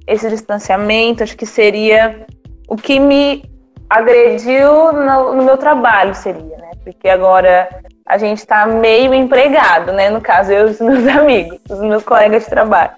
esse 0.06 0.28
distanciamento, 0.28 1.22
acho 1.22 1.36
que 1.36 1.46
seria 1.46 2.26
o 2.68 2.76
que 2.76 2.98
me 2.98 3.44
agrediu 3.88 4.92
no, 4.92 5.34
no 5.34 5.42
meu 5.42 5.56
trabalho 5.56 6.14
seria, 6.14 6.56
né? 6.56 6.70
Porque 6.84 7.08
agora 7.08 7.68
a 8.06 8.18
gente 8.18 8.38
está 8.38 8.66
meio 8.66 9.12
empregado, 9.14 9.92
né? 9.92 10.10
No 10.10 10.20
caso, 10.20 10.52
eu 10.52 10.68
e 10.68 10.70
os 10.70 10.80
meus 10.80 11.06
amigos, 11.08 11.58
os 11.68 11.80
meus 11.80 12.04
colegas 12.04 12.44
de 12.44 12.50
trabalho. 12.50 12.92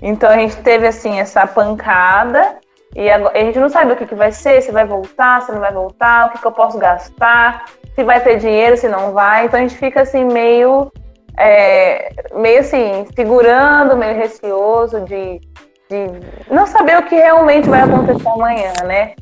Então 0.00 0.28
a 0.28 0.36
gente 0.36 0.56
teve 0.58 0.86
assim 0.86 1.18
essa 1.18 1.46
pancada 1.46 2.58
e 2.94 3.10
a, 3.10 3.16
a 3.28 3.38
gente 3.38 3.58
não 3.58 3.68
sabe 3.68 3.92
o 3.92 3.96
que, 3.96 4.06
que 4.06 4.14
vai 4.14 4.32
ser, 4.32 4.62
se 4.62 4.72
vai 4.72 4.86
voltar, 4.86 5.42
se 5.42 5.52
não 5.52 5.60
vai 5.60 5.72
voltar, 5.72 6.26
o 6.26 6.30
que, 6.30 6.38
que 6.38 6.46
eu 6.46 6.52
posso 6.52 6.78
gastar, 6.78 7.66
se 7.94 8.04
vai 8.04 8.20
ter 8.20 8.38
dinheiro, 8.38 8.76
se 8.76 8.88
não 8.88 9.12
vai. 9.12 9.46
Então 9.46 9.58
a 9.58 9.62
gente 9.62 9.76
fica 9.76 10.02
assim 10.02 10.24
meio, 10.24 10.90
é, 11.38 12.10
meio 12.34 12.60
assim 12.60 13.06
segurando, 13.14 13.96
meio 13.96 14.16
receoso 14.16 15.00
de, 15.00 15.40
de 15.88 16.50
não 16.50 16.66
saber 16.66 16.98
o 16.98 17.02
que 17.02 17.14
realmente 17.14 17.68
vai 17.68 17.82
acontecer 17.82 18.28
amanhã, 18.28 18.72
né? 18.84 19.14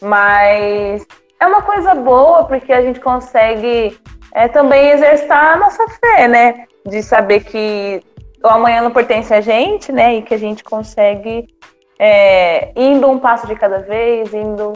Mas 0.00 1.06
é 1.40 1.46
uma 1.46 1.62
coisa 1.62 1.94
boa 1.94 2.44
porque 2.44 2.72
a 2.72 2.82
gente 2.82 3.00
consegue 3.00 3.98
é, 4.32 4.48
também 4.48 4.90
exercitar 4.90 5.54
a 5.54 5.56
nossa 5.56 5.86
fé, 5.88 6.28
né? 6.28 6.66
De 6.86 7.02
saber 7.02 7.44
que 7.44 8.02
o 8.42 8.48
amanhã 8.48 8.82
não 8.82 8.90
pertence 8.90 9.32
a 9.32 9.40
gente, 9.40 9.90
né? 9.90 10.16
E 10.16 10.22
que 10.22 10.34
a 10.34 10.38
gente 10.38 10.62
consegue 10.62 11.46
é, 11.98 12.72
indo 12.76 13.08
um 13.08 13.18
passo 13.18 13.46
de 13.46 13.54
cada 13.54 13.78
vez, 13.78 14.34
indo 14.34 14.74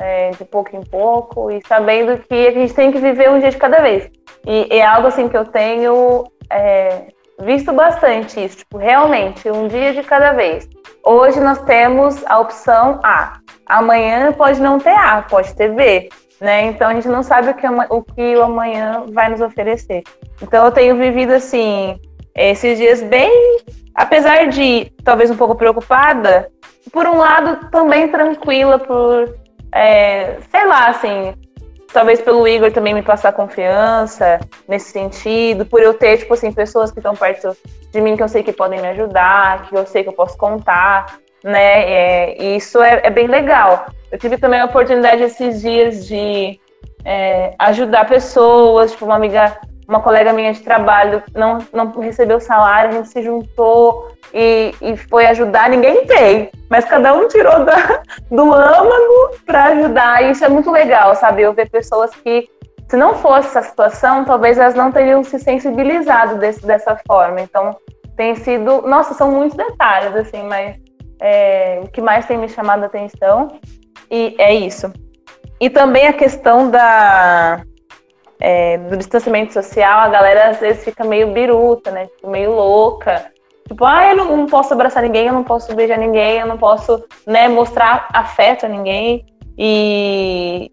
é, 0.00 0.30
de 0.30 0.44
pouco 0.44 0.74
em 0.74 0.80
pouco 0.80 1.50
e 1.50 1.60
sabendo 1.66 2.18
que 2.18 2.48
a 2.48 2.50
gente 2.50 2.72
tem 2.72 2.90
que 2.90 2.98
viver 2.98 3.30
um 3.30 3.38
dia 3.38 3.50
de 3.50 3.58
cada 3.58 3.80
vez. 3.80 4.10
E 4.46 4.66
é 4.70 4.84
algo 4.84 5.08
assim 5.08 5.28
que 5.28 5.36
eu 5.36 5.44
tenho 5.44 6.24
é, 6.50 7.04
visto 7.38 7.72
bastante 7.72 8.42
isso, 8.42 8.58
tipo, 8.58 8.78
realmente, 8.78 9.50
um 9.50 9.68
dia 9.68 9.92
de 9.92 10.02
cada 10.02 10.32
vez. 10.32 10.68
Hoje 11.04 11.38
nós 11.40 11.58
temos 11.62 12.24
a 12.26 12.38
opção 12.38 12.98
A. 13.02 13.38
Amanhã 13.66 14.32
pode 14.32 14.60
não 14.60 14.78
ter 14.78 14.94
A, 14.94 15.22
pode 15.22 15.54
ter 15.54 15.72
B. 15.72 16.08
Né? 16.40 16.62
Então 16.66 16.88
a 16.88 16.94
gente 16.94 17.08
não 17.08 17.22
sabe 17.22 17.50
o 17.50 17.54
que, 17.54 17.66
o 17.66 18.02
que 18.02 18.36
o 18.36 18.42
amanhã 18.42 19.04
vai 19.12 19.28
nos 19.28 19.42
oferecer. 19.42 20.02
Então 20.40 20.64
eu 20.64 20.72
tenho 20.72 20.96
vivido 20.96 21.32
assim 21.34 22.00
esses 22.34 22.78
dias 22.78 23.02
bem, 23.02 23.58
apesar 23.94 24.48
de 24.48 24.90
talvez 25.04 25.30
um 25.30 25.36
pouco 25.36 25.54
preocupada, 25.54 26.50
por 26.90 27.06
um 27.06 27.18
lado 27.18 27.68
também 27.70 28.08
tranquila, 28.08 28.78
por 28.78 29.34
é, 29.72 30.38
sei 30.50 30.66
lá, 30.66 30.88
assim, 30.88 31.34
talvez 31.92 32.20
pelo 32.20 32.46
Igor 32.46 32.72
também 32.72 32.94
me 32.94 33.02
passar 33.02 33.32
confiança 33.32 34.40
nesse 34.68 34.90
sentido, 34.90 35.66
por 35.66 35.80
eu 35.80 35.94
ter, 35.94 36.18
tipo 36.18 36.34
assim, 36.34 36.52
pessoas 36.52 36.90
que 36.90 36.98
estão 36.98 37.14
perto 37.14 37.56
de 37.92 38.00
mim 38.00 38.16
que 38.16 38.22
eu 38.22 38.28
sei 38.28 38.42
que 38.42 38.52
podem 38.52 38.80
me 38.80 38.88
ajudar, 38.88 39.68
que 39.68 39.76
eu 39.76 39.86
sei 39.86 40.02
que 40.02 40.08
eu 40.08 40.14
posso 40.14 40.36
contar, 40.36 41.18
né? 41.42 41.82
É, 41.82 42.42
e 42.42 42.56
isso 42.56 42.80
é, 42.80 43.00
é, 43.04 43.10
bem 43.10 43.26
legal. 43.26 43.86
Eu 44.10 44.18
tive 44.18 44.38
também 44.38 44.60
a 44.60 44.66
oportunidade 44.66 45.22
esses 45.22 45.60
dias 45.60 46.06
de 46.06 46.60
é, 47.04 47.54
ajudar 47.58 48.06
pessoas, 48.06 48.92
tipo, 48.92 49.04
uma 49.04 49.16
amiga 49.16 49.58
uma 49.90 50.00
colega 50.00 50.32
minha 50.32 50.52
de 50.52 50.60
trabalho 50.60 51.20
não, 51.34 51.58
não 51.72 51.90
recebeu 51.98 52.40
salário, 52.40 52.90
a 52.90 52.92
gente 52.92 53.08
se 53.08 53.20
juntou 53.22 54.12
e, 54.32 54.72
e 54.80 54.96
foi 54.96 55.26
ajudar, 55.26 55.68
ninguém 55.68 56.06
tem, 56.06 56.48
mas 56.70 56.84
cada 56.84 57.12
um 57.12 57.26
tirou 57.26 57.64
da, 57.64 58.00
do 58.30 58.54
âmago 58.54 59.36
para 59.44 59.64
ajudar, 59.64 60.22
e 60.22 60.30
isso 60.30 60.44
é 60.44 60.48
muito 60.48 60.70
legal, 60.70 61.16
sabe? 61.16 61.42
Eu 61.42 61.52
ver 61.52 61.68
pessoas 61.68 62.12
que, 62.14 62.48
se 62.88 62.96
não 62.96 63.16
fosse 63.16 63.48
essa 63.48 63.62
situação, 63.62 64.24
talvez 64.24 64.58
elas 64.58 64.76
não 64.76 64.92
teriam 64.92 65.24
se 65.24 65.40
sensibilizado 65.40 66.38
desse, 66.38 66.64
dessa 66.64 66.96
forma. 67.04 67.40
Então, 67.40 67.76
tem 68.16 68.36
sido, 68.36 68.82
nossa, 68.82 69.12
são 69.14 69.32
muitos 69.32 69.56
detalhes, 69.56 70.14
assim, 70.14 70.44
mas 70.44 70.76
é, 71.20 71.80
o 71.82 71.88
que 71.88 72.00
mais 72.00 72.26
tem 72.26 72.38
me 72.38 72.48
chamado 72.48 72.84
a 72.84 72.86
atenção, 72.86 73.58
e 74.08 74.36
é 74.38 74.54
isso. 74.54 74.92
E 75.60 75.68
também 75.68 76.06
a 76.06 76.12
questão 76.12 76.70
da, 76.70 77.60
é, 78.40 78.78
do 78.78 78.96
distanciamento 78.96 79.52
social, 79.52 80.00
a 80.00 80.08
galera 80.08 80.48
às 80.48 80.58
vezes 80.58 80.82
fica 80.82 81.04
meio 81.04 81.32
biruta, 81.32 81.90
né? 81.90 82.06
Tipo, 82.06 82.30
meio 82.30 82.52
louca. 82.52 83.30
Tipo, 83.68 83.84
ah, 83.84 84.08
eu 84.08 84.16
não, 84.16 84.36
não, 84.36 84.46
posso 84.46 84.72
abraçar 84.72 85.02
ninguém, 85.02 85.26
eu 85.26 85.32
não 85.32 85.44
posso 85.44 85.74
beijar 85.74 85.98
ninguém, 85.98 86.38
eu 86.38 86.46
não 86.46 86.58
posso, 86.58 87.04
né, 87.26 87.46
mostrar 87.46 88.08
afeto 88.12 88.66
a 88.66 88.68
ninguém. 88.68 89.24
E, 89.56 90.70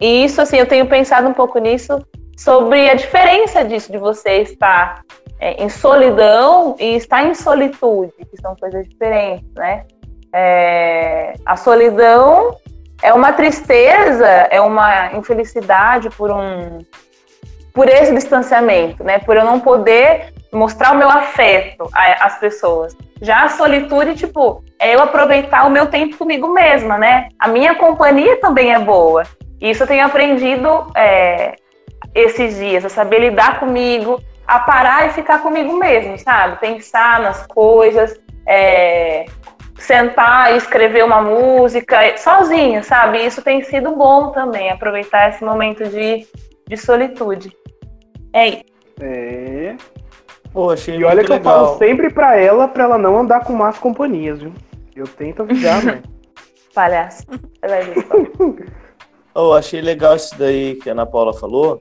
e 0.00 0.24
isso, 0.24 0.40
assim, 0.40 0.56
eu 0.56 0.66
tenho 0.66 0.86
pensado 0.86 1.28
um 1.28 1.34
pouco 1.34 1.58
nisso, 1.58 2.00
sobre 2.38 2.88
a 2.88 2.94
diferença 2.94 3.64
disso, 3.64 3.90
de 3.90 3.98
você 3.98 4.42
estar 4.42 5.02
é, 5.40 5.62
em 5.62 5.68
solidão 5.68 6.76
e 6.78 6.94
estar 6.94 7.24
em 7.24 7.34
solitude, 7.34 8.12
que 8.30 8.40
são 8.40 8.54
coisas 8.56 8.88
diferentes, 8.88 9.52
né? 9.56 9.84
É, 10.32 11.34
a 11.44 11.56
solidão 11.56 12.56
é 13.02 13.12
uma 13.12 13.32
tristeza, 13.32 14.26
é 14.26 14.60
uma 14.60 15.12
infelicidade 15.14 16.10
por 16.10 16.30
um 16.30 16.78
por 17.78 17.88
esse 17.88 18.12
distanciamento, 18.12 19.04
né? 19.04 19.20
Por 19.20 19.36
eu 19.36 19.44
não 19.44 19.60
poder 19.60 20.34
mostrar 20.52 20.90
o 20.90 20.98
meu 20.98 21.08
afeto 21.08 21.88
às 21.92 22.36
pessoas. 22.40 22.96
Já 23.22 23.44
a 23.44 23.48
solitude, 23.50 24.16
tipo, 24.16 24.64
é 24.80 24.96
eu 24.96 25.00
aproveitar 25.00 25.64
o 25.64 25.70
meu 25.70 25.86
tempo 25.86 26.16
comigo 26.16 26.48
mesma, 26.48 26.98
né? 26.98 27.28
A 27.38 27.46
minha 27.46 27.76
companhia 27.76 28.36
também 28.40 28.74
é 28.74 28.80
boa. 28.80 29.22
Isso 29.60 29.84
eu 29.84 29.86
tenho 29.86 30.04
aprendido 30.04 30.90
é, 30.96 31.54
esses 32.12 32.56
dias, 32.56 32.84
a 32.84 32.88
saber 32.88 33.20
lidar 33.20 33.60
comigo, 33.60 34.20
a 34.44 34.58
parar 34.58 35.06
e 35.06 35.10
ficar 35.10 35.40
comigo 35.40 35.72
mesmo, 35.78 36.18
sabe? 36.18 36.58
Pensar 36.58 37.20
nas 37.20 37.46
coisas, 37.46 38.18
é, 38.44 39.24
sentar 39.78 40.52
e 40.52 40.56
escrever 40.56 41.04
uma 41.04 41.22
música 41.22 42.16
sozinha, 42.16 42.82
sabe? 42.82 43.24
Isso 43.24 43.40
tem 43.40 43.62
sido 43.62 43.94
bom 43.94 44.32
também, 44.32 44.68
aproveitar 44.68 45.28
esse 45.28 45.44
momento 45.44 45.84
de, 45.88 46.26
de 46.66 46.76
solitude. 46.76 47.56
É. 48.32 48.62
É. 49.00 49.76
Pô, 50.52 50.70
achei 50.70 50.96
e 50.96 51.04
olha 51.04 51.22
que 51.22 51.30
legal. 51.30 51.60
eu 51.60 51.66
falo 51.66 51.78
sempre 51.78 52.10
pra 52.10 52.36
ela, 52.36 52.66
pra 52.68 52.84
ela 52.84 52.98
não 52.98 53.18
andar 53.18 53.44
com 53.44 53.52
más 53.52 53.78
companhias, 53.78 54.40
viu? 54.40 54.52
Eu 54.94 55.06
tento 55.06 55.42
avisar, 55.42 55.84
né? 55.84 56.02
Palhaço. 56.74 57.24
Ver. 57.62 58.66
oh, 59.34 59.52
achei 59.52 59.80
legal 59.80 60.16
isso 60.16 60.36
daí 60.38 60.76
que 60.76 60.88
a 60.88 60.92
Ana 60.92 61.06
Paula 61.06 61.32
falou. 61.32 61.80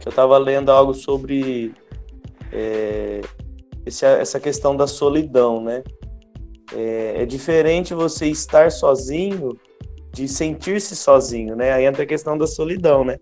Que 0.00 0.08
eu 0.08 0.12
tava 0.12 0.36
lendo 0.36 0.70
algo 0.70 0.92
sobre 0.94 1.72
é, 2.52 3.20
esse, 3.86 4.04
essa 4.04 4.38
questão 4.38 4.76
da 4.76 4.86
solidão, 4.86 5.62
né? 5.62 5.82
É, 6.74 7.22
é 7.22 7.26
diferente 7.26 7.94
você 7.94 8.26
estar 8.26 8.70
sozinho 8.70 9.56
de 10.12 10.28
sentir-se 10.28 10.94
sozinho, 10.94 11.56
né? 11.56 11.72
Aí 11.72 11.84
entra 11.84 12.04
a 12.04 12.06
questão 12.06 12.38
da 12.38 12.46
solidão, 12.46 13.04
né? 13.04 13.18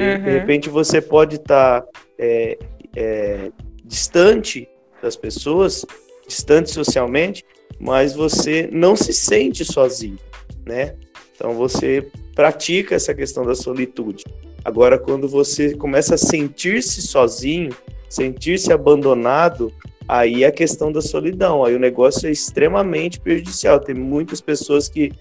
Uhum. 0.00 0.24
de 0.24 0.30
repente 0.30 0.68
você 0.68 1.00
pode 1.00 1.36
estar 1.36 1.82
tá, 1.82 1.88
é, 2.18 2.58
é, 2.96 3.52
distante 3.84 4.68
das 5.02 5.16
pessoas, 5.16 5.84
distante 6.26 6.70
socialmente, 6.70 7.44
mas 7.78 8.14
você 8.14 8.68
não 8.72 8.96
se 8.96 9.12
sente 9.12 9.64
sozinho, 9.64 10.18
né? 10.66 10.96
Então 11.34 11.54
você 11.54 12.06
pratica 12.34 12.94
essa 12.94 13.14
questão 13.14 13.44
da 13.44 13.54
solitude. 13.54 14.24
Agora, 14.64 14.98
quando 14.98 15.26
você 15.26 15.74
começa 15.74 16.14
a 16.14 16.18
sentir-se 16.18 17.00
sozinho, 17.02 17.70
sentir-se 18.08 18.72
abandonado, 18.72 19.72
aí 20.06 20.44
é 20.44 20.48
a 20.48 20.52
questão 20.52 20.92
da 20.92 21.00
solidão, 21.00 21.64
aí 21.64 21.74
o 21.74 21.78
negócio 21.78 22.28
é 22.28 22.30
extremamente 22.30 23.18
prejudicial. 23.18 23.80
Tem 23.80 23.94
muitas 23.94 24.40
pessoas 24.40 24.88
que 24.88 25.12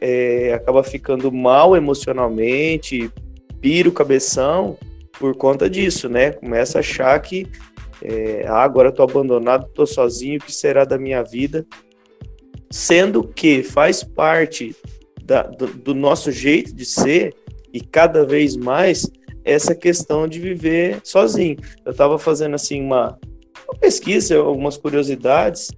é, 0.00 0.54
acabam 0.54 0.82
ficando 0.82 1.30
mal 1.30 1.76
emocionalmente, 1.76 3.10
pira 3.60 3.88
o 3.88 3.92
cabeção 3.92 4.76
por 5.18 5.36
conta 5.36 5.68
disso, 5.68 6.08
né? 6.08 6.32
Começa 6.32 6.78
a 6.78 6.80
achar 6.80 7.18
que 7.20 7.46
é, 8.02 8.44
ah, 8.46 8.62
agora 8.62 8.90
estou 8.90 9.04
abandonado, 9.04 9.66
estou 9.66 9.86
sozinho, 9.86 10.38
o 10.38 10.44
que 10.44 10.52
será 10.52 10.84
da 10.84 10.98
minha 10.98 11.22
vida? 11.22 11.66
Sendo 12.70 13.26
que 13.26 13.62
faz 13.62 14.04
parte 14.04 14.76
da, 15.24 15.42
do, 15.42 15.66
do, 15.66 15.94
nosso 15.94 16.30
jeito 16.30 16.74
de 16.74 16.84
ser 16.84 17.34
e 17.72 17.80
cada 17.80 18.24
vez 18.24 18.56
mais 18.56 19.10
essa 19.44 19.74
questão 19.74 20.28
de 20.28 20.38
viver 20.38 21.00
sozinho. 21.02 21.56
Eu 21.84 21.92
estava 21.92 22.18
fazendo 22.18 22.54
assim 22.54 22.80
uma, 22.80 23.18
uma 23.68 23.78
pesquisa, 23.80 24.36
algumas 24.36 24.76
curiosidades, 24.76 25.70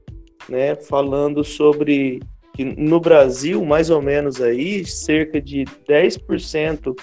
né, 0.49 0.75
falando 0.75 1.43
sobre 1.43 2.21
que 2.55 2.65
no 2.65 3.01
Brasil, 3.01 3.65
mais 3.65 3.89
ou 3.89 4.03
menos 4.03 4.41
aí, 4.41 4.85
cerca 4.85 5.41
de 5.41 5.65
10% 5.89 6.95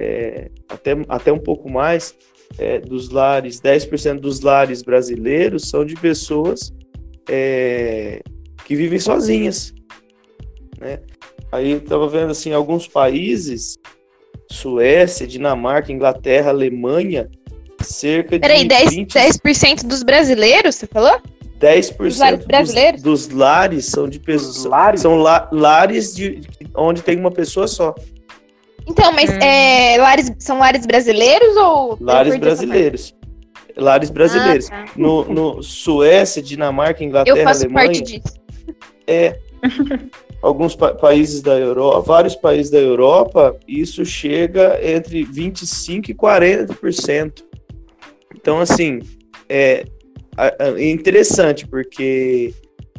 é, 0.00 0.50
até, 0.68 0.92
até 1.08 1.32
um 1.32 1.38
pouco 1.38 1.70
mais, 1.70 2.14
é, 2.58 2.80
dos 2.80 3.10
lares, 3.10 3.60
10% 3.60 4.18
dos 4.18 4.40
lares 4.40 4.82
brasileiros 4.82 5.68
são 5.68 5.84
de 5.84 5.94
pessoas 5.94 6.72
é, 7.28 8.20
que 8.64 8.74
vivem 8.74 8.98
sozinhas. 8.98 9.74
Né? 10.80 11.00
Aí 11.52 11.72
eu 11.72 11.78
estava 11.78 12.08
vendo 12.08 12.30
assim, 12.30 12.52
alguns 12.52 12.88
países, 12.88 13.76
Suécia, 14.50 15.26
Dinamarca, 15.26 15.92
Inglaterra, 15.92 16.50
Alemanha, 16.50 17.28
cerca 17.80 18.38
Peraí, 18.38 18.62
de. 18.62 18.68
Peraí, 18.68 19.06
10%, 19.06 19.42
10 19.42 19.82
dos 19.84 20.02
brasileiros, 20.02 20.76
você 20.76 20.86
falou? 20.86 21.20
10% 21.60 21.98
dos 21.98 22.18
lares 22.18 22.46
brasileiros? 22.46 23.02
Dos, 23.02 23.26
dos 23.26 23.36
lares 23.36 23.86
são 23.86 24.08
de 24.08 24.18
pessoas. 24.18 24.64
Lares? 24.64 25.00
São 25.02 25.16
la, 25.16 25.48
lares 25.52 26.14
de, 26.14 26.40
onde 26.74 27.02
tem 27.02 27.18
uma 27.18 27.30
pessoa 27.30 27.68
só. 27.68 27.94
Então, 28.90 29.12
mas 29.12 29.30
hum. 29.30 29.38
é, 29.38 29.96
lares, 29.98 30.32
são 30.38 30.58
lares 30.58 30.84
brasileiros 30.84 31.56
ou. 31.56 31.96
Lares 32.00 32.36
brasileiros. 32.36 33.14
Lares 33.76 34.10
brasileiros. 34.10 34.68
Ah, 34.70 34.84
tá. 34.84 34.92
no, 34.96 35.24
no 35.24 35.62
Suécia, 35.62 36.42
Dinamarca, 36.42 37.04
Inglaterra, 37.04 37.38
Eu 37.38 37.44
faço 37.44 37.64
Alemanha. 37.64 37.86
Parte 37.86 38.02
disso. 38.02 38.40
É. 39.06 39.38
alguns 40.42 40.74
pa 40.74 40.94
países 40.94 41.42
da 41.42 41.58
Europa, 41.58 42.00
vários 42.00 42.34
países 42.34 42.70
da 42.70 42.78
Europa, 42.78 43.56
isso 43.68 44.04
chega 44.04 44.78
entre 44.82 45.24
25% 45.24 46.08
e 46.08 46.14
40%. 46.14 47.44
Então, 48.34 48.58
assim, 48.58 49.00
é, 49.48 49.84
é 50.36 50.90
interessante, 50.90 51.66
porque 51.66 52.54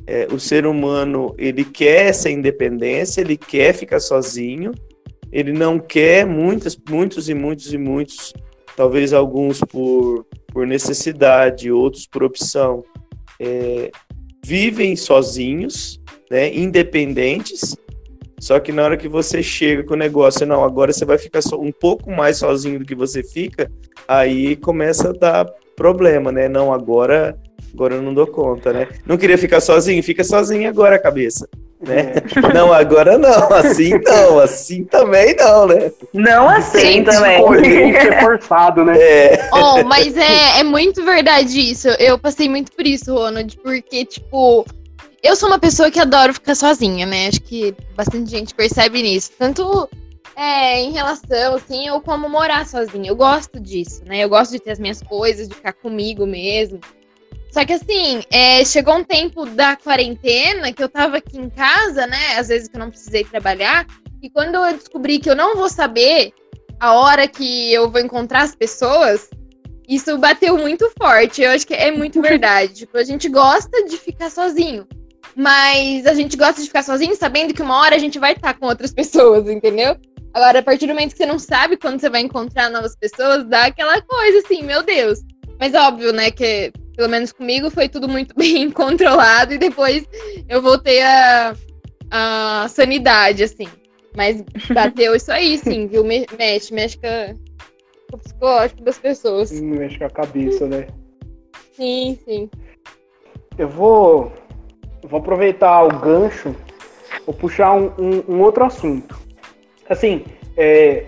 é, 0.06 0.28
o 0.32 0.40
ser 0.40 0.66
humano, 0.68 1.36
ele 1.38 1.66
quer 1.66 2.08
essa 2.08 2.30
independência, 2.30 3.22
ele 3.22 3.38
quer 3.38 3.74
ficar 3.74 4.00
sozinho, 4.00 4.72
ele 5.32 5.52
não 5.52 5.80
quer 5.80 6.26
muitas, 6.26 6.78
muitos 6.90 7.30
e 7.30 7.34
muitos 7.34 7.74
e 7.74 7.78
muitos, 7.78 8.34
talvez 8.76 9.14
alguns 9.14 9.60
por, 9.62 10.26
por 10.48 10.68
necessidade, 10.68 11.72
outros 11.72 12.06
por 12.06 12.24
opção, 12.24 12.84
é, 13.40 13.92
vivem 14.44 14.96
sozinhos, 14.96 16.02
né, 16.30 16.54
independentes, 16.54 17.76
só 18.42 18.60
que 18.60 18.72
na 18.72 18.84
hora 18.84 18.98
que 18.98 19.08
você 19.08 19.44
chega 19.44 19.84
com 19.84 19.94
o 19.94 19.98
negócio, 19.98 20.48
não, 20.48 20.64
agora 20.64 20.92
você 20.92 21.06
vai 21.06 21.20
ficar 21.20 21.44
só 21.44 21.60
um 21.60 21.72
pouco 21.72 22.10
mais 22.10 22.38
sozinho 22.38 22.80
do 22.80 22.86
que 22.86 22.96
você 22.96 23.22
fica, 23.24 23.72
aí 24.08 24.56
começa 24.56 25.10
a 25.10 25.14
dar 25.14 25.46
problema, 25.76 26.32
né? 26.32 26.50
Não, 26.50 26.74
agora, 26.74 27.38
agora 27.72 27.96
eu 27.96 28.02
não 28.02 28.16
dou 28.16 28.26
conta, 28.26 28.74
né? 28.74 28.88
Não 29.06 29.16
queria 29.16 29.38
ficar 29.38 29.62
sozinho, 29.62 30.02
fica 30.02 30.24
sozinho 30.24 30.68
agora, 30.68 30.98
cabeça. 30.98 31.48
Né? 31.82 32.14
É. 32.16 32.54
Não, 32.54 32.72
agora 32.72 33.18
não, 33.18 33.52
assim 33.54 33.92
não, 34.04 34.40
assim 34.40 34.84
também 34.84 35.36
não, 35.36 35.66
né? 35.66 35.92
Não 36.14 36.48
assim 36.48 37.04
também. 37.04 37.44
Tem 37.62 37.94
que 37.94 38.02
ser 38.02 38.20
forçado, 38.20 38.86
né? 38.86 38.98
É. 39.00 39.50
Oh, 39.52 39.84
mas 39.86 40.16
é, 40.16 40.60
é 40.60 40.64
muito 40.64 41.04
verdade 41.04 41.60
isso. 41.60 41.88
Eu 42.00 42.20
passei 42.20 42.48
muito 42.48 42.72
por 42.72 42.86
isso, 42.86 43.14
Ronald, 43.14 43.58
porque, 43.58 44.06
tipo, 44.06 44.66
eu 45.24 45.36
sou 45.36 45.50
uma 45.50 45.60
pessoa 45.60 45.90
que 45.90 46.00
adoro 46.00 46.34
ficar 46.34 46.56
sozinha, 46.56 47.06
né? 47.06 47.28
Acho 47.28 47.42
que 47.42 47.74
bastante 47.96 48.30
gente 48.30 48.54
percebe 48.54 49.02
nisso. 49.02 49.32
Tanto 49.38 49.90
é, 50.36 50.82
em 50.82 50.92
relação, 50.92 51.56
assim, 51.56 51.90
ou 51.90 52.02
como 52.02 52.30
morar 52.30 52.68
sozinha. 52.68 53.10
Eu 53.10 53.16
gosto 53.16 53.60
disso, 53.60 54.04
né? 54.06 54.20
Eu 54.20 54.30
gosto 54.30 54.52
de 54.52 54.60
ter 54.60 54.72
as 54.72 54.80
minhas 54.80 55.02
coisas, 55.02 55.48
de 55.48 55.56
ficar 55.56 55.74
comigo 55.74 56.26
mesmo. 56.26 56.80
Só 57.52 57.66
que 57.66 57.74
assim, 57.74 58.24
é, 58.32 58.64
chegou 58.64 58.96
um 58.96 59.04
tempo 59.04 59.46
da 59.46 59.76
quarentena 59.76 60.72
que 60.72 60.82
eu 60.82 60.88
tava 60.88 61.18
aqui 61.18 61.38
em 61.38 61.50
casa, 61.50 62.08
né? 62.08 62.38
Às 62.38 62.48
vezes 62.48 62.70
que 62.70 62.78
eu 62.78 62.80
não 62.80 62.90
precisei 62.90 63.26
trabalhar. 63.26 63.86
E 64.24 64.30
quando 64.30 64.56
eu 64.56 64.74
descobri 64.74 65.20
que 65.20 65.30
eu 65.30 65.36
não 65.36 65.56
vou 65.56 65.68
saber 65.68 66.32
a 66.80 66.94
hora 66.94 67.28
que 67.28 67.74
eu 67.74 67.92
vou 67.92 68.00
encontrar 68.00 68.44
as 68.44 68.56
pessoas, 68.56 69.30
isso 69.88 70.18
bateu 70.18 70.58
muito 70.58 70.90
forte. 70.98 71.42
Eu 71.42 71.52
acho 71.52 71.68
que 71.68 71.74
é 71.74 71.92
muito 71.92 72.22
verdade. 72.24 72.74
tipo, 72.74 72.98
a 72.98 73.04
gente 73.04 73.28
gosta 73.28 73.84
de 73.84 73.98
ficar 73.98 74.30
sozinho. 74.30 74.88
Mas 75.36 76.06
a 76.06 76.14
gente 76.14 76.38
gosta 76.38 76.62
de 76.62 76.68
ficar 76.68 76.84
sozinho 76.84 77.16
sabendo 77.16 77.54
que 77.54 77.62
uma 77.62 77.80
hora 77.80 77.96
a 77.96 78.00
gente 78.00 78.18
vai 78.18 78.32
estar 78.32 78.54
com 78.54 78.68
outras 78.68 78.92
pessoas, 78.96 79.50
entendeu? 79.50 79.98
Agora, 80.34 80.60
a 80.60 80.64
partir 80.64 80.88
do 80.88 80.94
momento 80.94 81.12
que 81.12 81.18
você 81.18 81.26
não 81.26 81.38
sabe 81.38 81.76
quando 81.76 82.00
você 82.00 82.10
vai 82.10 82.22
encontrar 82.22 82.70
novas 82.70 82.96
pessoas, 82.96 83.46
dá 83.46 83.66
aquela 83.66 84.02
coisa 84.02 84.40
assim, 84.40 84.64
meu 84.64 84.82
Deus. 84.82 85.20
Mas 85.60 85.74
óbvio, 85.74 86.14
né, 86.14 86.32
que 86.32 86.72
pelo 87.02 87.10
menos 87.10 87.32
comigo 87.32 87.72
foi 87.72 87.90
tudo 87.90 88.08
muito 88.08 88.36
bem 88.38 88.70
controlado 88.70 89.56
e 89.56 89.58
depois 89.58 90.08
eu 90.48 90.62
voltei 90.62 91.02
a, 91.02 91.56
a 92.12 92.68
sanidade, 92.70 93.44
assim. 93.44 93.68
Mas 94.16 94.44
bateu 94.72 95.16
isso 95.16 95.32
aí, 95.32 95.58
sim, 95.58 95.88
viu? 95.88 96.04
Mexe, 96.04 96.72
mexe 96.72 97.00
com 97.00 98.16
o 98.16 98.18
psicológico 98.20 98.84
das 98.84 99.00
pessoas. 99.00 99.52
Mexe 99.60 99.98
com 99.98 100.06
a 100.06 100.10
cabeça, 100.12 100.68
né? 100.68 100.88
Sim, 101.74 102.20
sim. 102.24 102.50
Eu 103.58 103.68
vou 103.68 104.32
vou 105.04 105.20
aproveitar 105.20 105.84
o 105.84 106.00
gancho, 106.00 106.56
vou 107.26 107.34
puxar 107.34 107.74
um, 107.74 107.92
um, 107.98 108.36
um 108.36 108.42
outro 108.42 108.64
assunto. 108.64 109.18
Assim, 109.90 110.24
é, 110.56 111.08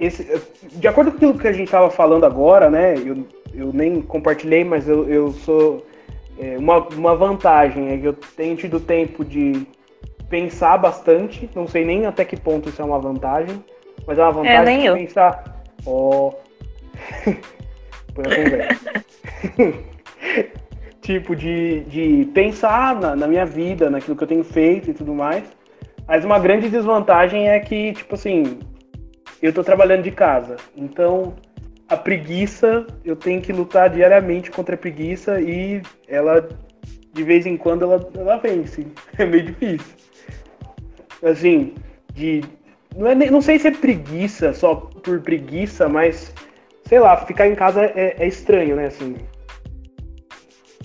esse, 0.00 0.26
de 0.72 0.88
acordo 0.88 1.12
com 1.12 1.18
aquilo 1.18 1.38
que 1.38 1.46
a 1.46 1.52
gente 1.52 1.66
estava 1.66 1.88
falando 1.88 2.24
agora, 2.24 2.68
né? 2.68 2.94
Eu, 2.98 3.24
eu 3.54 3.72
nem 3.72 4.00
compartilhei, 4.00 4.64
mas 4.64 4.88
eu, 4.88 5.08
eu 5.08 5.32
sou. 5.32 5.86
É, 6.38 6.56
uma, 6.56 6.78
uma 6.88 7.14
vantagem 7.14 7.90
é 7.90 7.98
que 7.98 8.06
eu 8.06 8.12
tenho 8.12 8.56
tido 8.56 8.80
tempo 8.80 9.24
de 9.24 9.66
pensar 10.28 10.78
bastante. 10.78 11.50
Não 11.54 11.66
sei 11.66 11.84
nem 11.84 12.06
até 12.06 12.24
que 12.24 12.36
ponto 12.36 12.68
isso 12.68 12.80
é 12.80 12.84
uma 12.84 12.98
vantagem, 12.98 13.62
mas 14.06 14.18
é 14.18 14.22
uma 14.22 14.32
vantagem 14.32 14.56
é, 14.60 14.64
nem 14.64 14.86
eu. 14.86 14.94
pensar. 14.94 15.62
Ó. 15.84 16.28
Oh. 16.28 16.34
Põe 18.14 18.24
a 18.26 18.36
conversa. 18.36 19.04
tipo, 21.00 21.34
de, 21.34 21.80
de 21.80 22.24
pensar 22.32 22.94
na, 23.00 23.16
na 23.16 23.26
minha 23.26 23.44
vida, 23.44 23.90
naquilo 23.90 24.16
que 24.16 24.22
eu 24.22 24.28
tenho 24.28 24.44
feito 24.44 24.90
e 24.90 24.94
tudo 24.94 25.14
mais. 25.14 25.44
Mas 26.06 26.24
uma 26.24 26.38
grande 26.38 26.68
desvantagem 26.68 27.48
é 27.48 27.60
que, 27.60 27.92
tipo 27.92 28.14
assim, 28.14 28.58
eu 29.40 29.52
tô 29.52 29.62
trabalhando 29.62 30.02
de 30.02 30.10
casa. 30.10 30.56
Então, 30.76 31.34
a 31.90 31.96
preguiça, 31.96 32.86
eu 33.04 33.16
tenho 33.16 33.42
que 33.42 33.52
lutar 33.52 33.90
diariamente 33.90 34.48
contra 34.48 34.76
a 34.76 34.78
preguiça 34.78 35.40
e 35.40 35.82
ela, 36.06 36.48
de 37.12 37.22
vez 37.24 37.44
em 37.46 37.56
quando, 37.56 37.82
ela, 37.82 38.08
ela 38.16 38.36
vence. 38.36 38.86
É 39.18 39.26
meio 39.26 39.46
difícil. 39.46 39.94
Assim, 41.22 41.74
de. 42.14 42.42
Não, 42.96 43.08
é, 43.08 43.14
não 43.14 43.42
sei 43.42 43.58
se 43.58 43.66
é 43.66 43.72
preguiça, 43.72 44.54
só 44.54 44.76
por 44.76 45.20
preguiça, 45.20 45.88
mas 45.88 46.32
sei 46.84 47.00
lá, 47.00 47.16
ficar 47.16 47.48
em 47.48 47.56
casa 47.56 47.84
é, 47.84 48.16
é 48.18 48.26
estranho, 48.26 48.76
né? 48.76 48.86
Assim, 48.86 49.16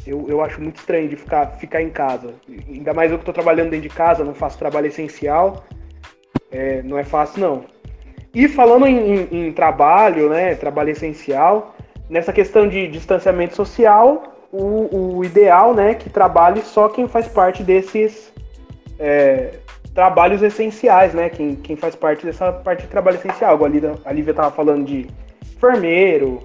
eu, 0.07 0.25
eu 0.27 0.41
acho 0.41 0.59
muito 0.59 0.77
estranho 0.77 1.07
de 1.07 1.15
ficar, 1.15 1.47
ficar 1.57 1.83
em 1.83 1.91
casa. 1.91 2.33
Ainda 2.67 2.93
mais 2.93 3.11
eu 3.11 3.17
que 3.17 3.21
estou 3.21 3.33
trabalhando 3.33 3.69
dentro 3.69 3.87
de 3.87 3.95
casa, 3.95 4.23
não 4.23 4.33
faço 4.33 4.57
trabalho 4.57 4.87
essencial. 4.87 5.63
É, 6.51 6.81
não 6.81 6.97
é 6.97 7.03
fácil, 7.03 7.41
não. 7.41 7.74
E 8.35 8.49
falando 8.49 8.85
em, 8.85 8.97
em, 8.97 9.47
em, 9.47 9.51
trabalho, 9.53 10.29
né, 10.29 10.53
trabalho 10.55 10.89
essencial, 10.89 11.73
nessa 12.09 12.33
questão 12.33 12.67
de 12.67 12.85
distanciamento 12.89 13.55
social, 13.55 14.35
o, 14.51 15.17
o 15.17 15.23
ideal, 15.23 15.73
né, 15.73 15.95
que 15.95 16.09
trabalhe 16.09 16.61
só 16.61 16.89
quem 16.89 17.07
faz 17.07 17.29
parte 17.29 17.63
desses 17.63 18.33
é, 18.99 19.51
trabalhos 19.93 20.43
essenciais, 20.43 21.13
né, 21.13 21.29
quem, 21.29 21.55
quem 21.55 21.77
faz 21.77 21.95
parte 21.95 22.25
dessa 22.25 22.51
parte 22.51 22.81
de 22.81 22.89
trabalho 22.89 23.15
essencial. 23.15 23.57
A 24.03 24.11
Lívia 24.11 24.31
estava 24.31 24.51
falando 24.51 24.85
de 24.85 25.07
enfermeiro, 25.41 26.43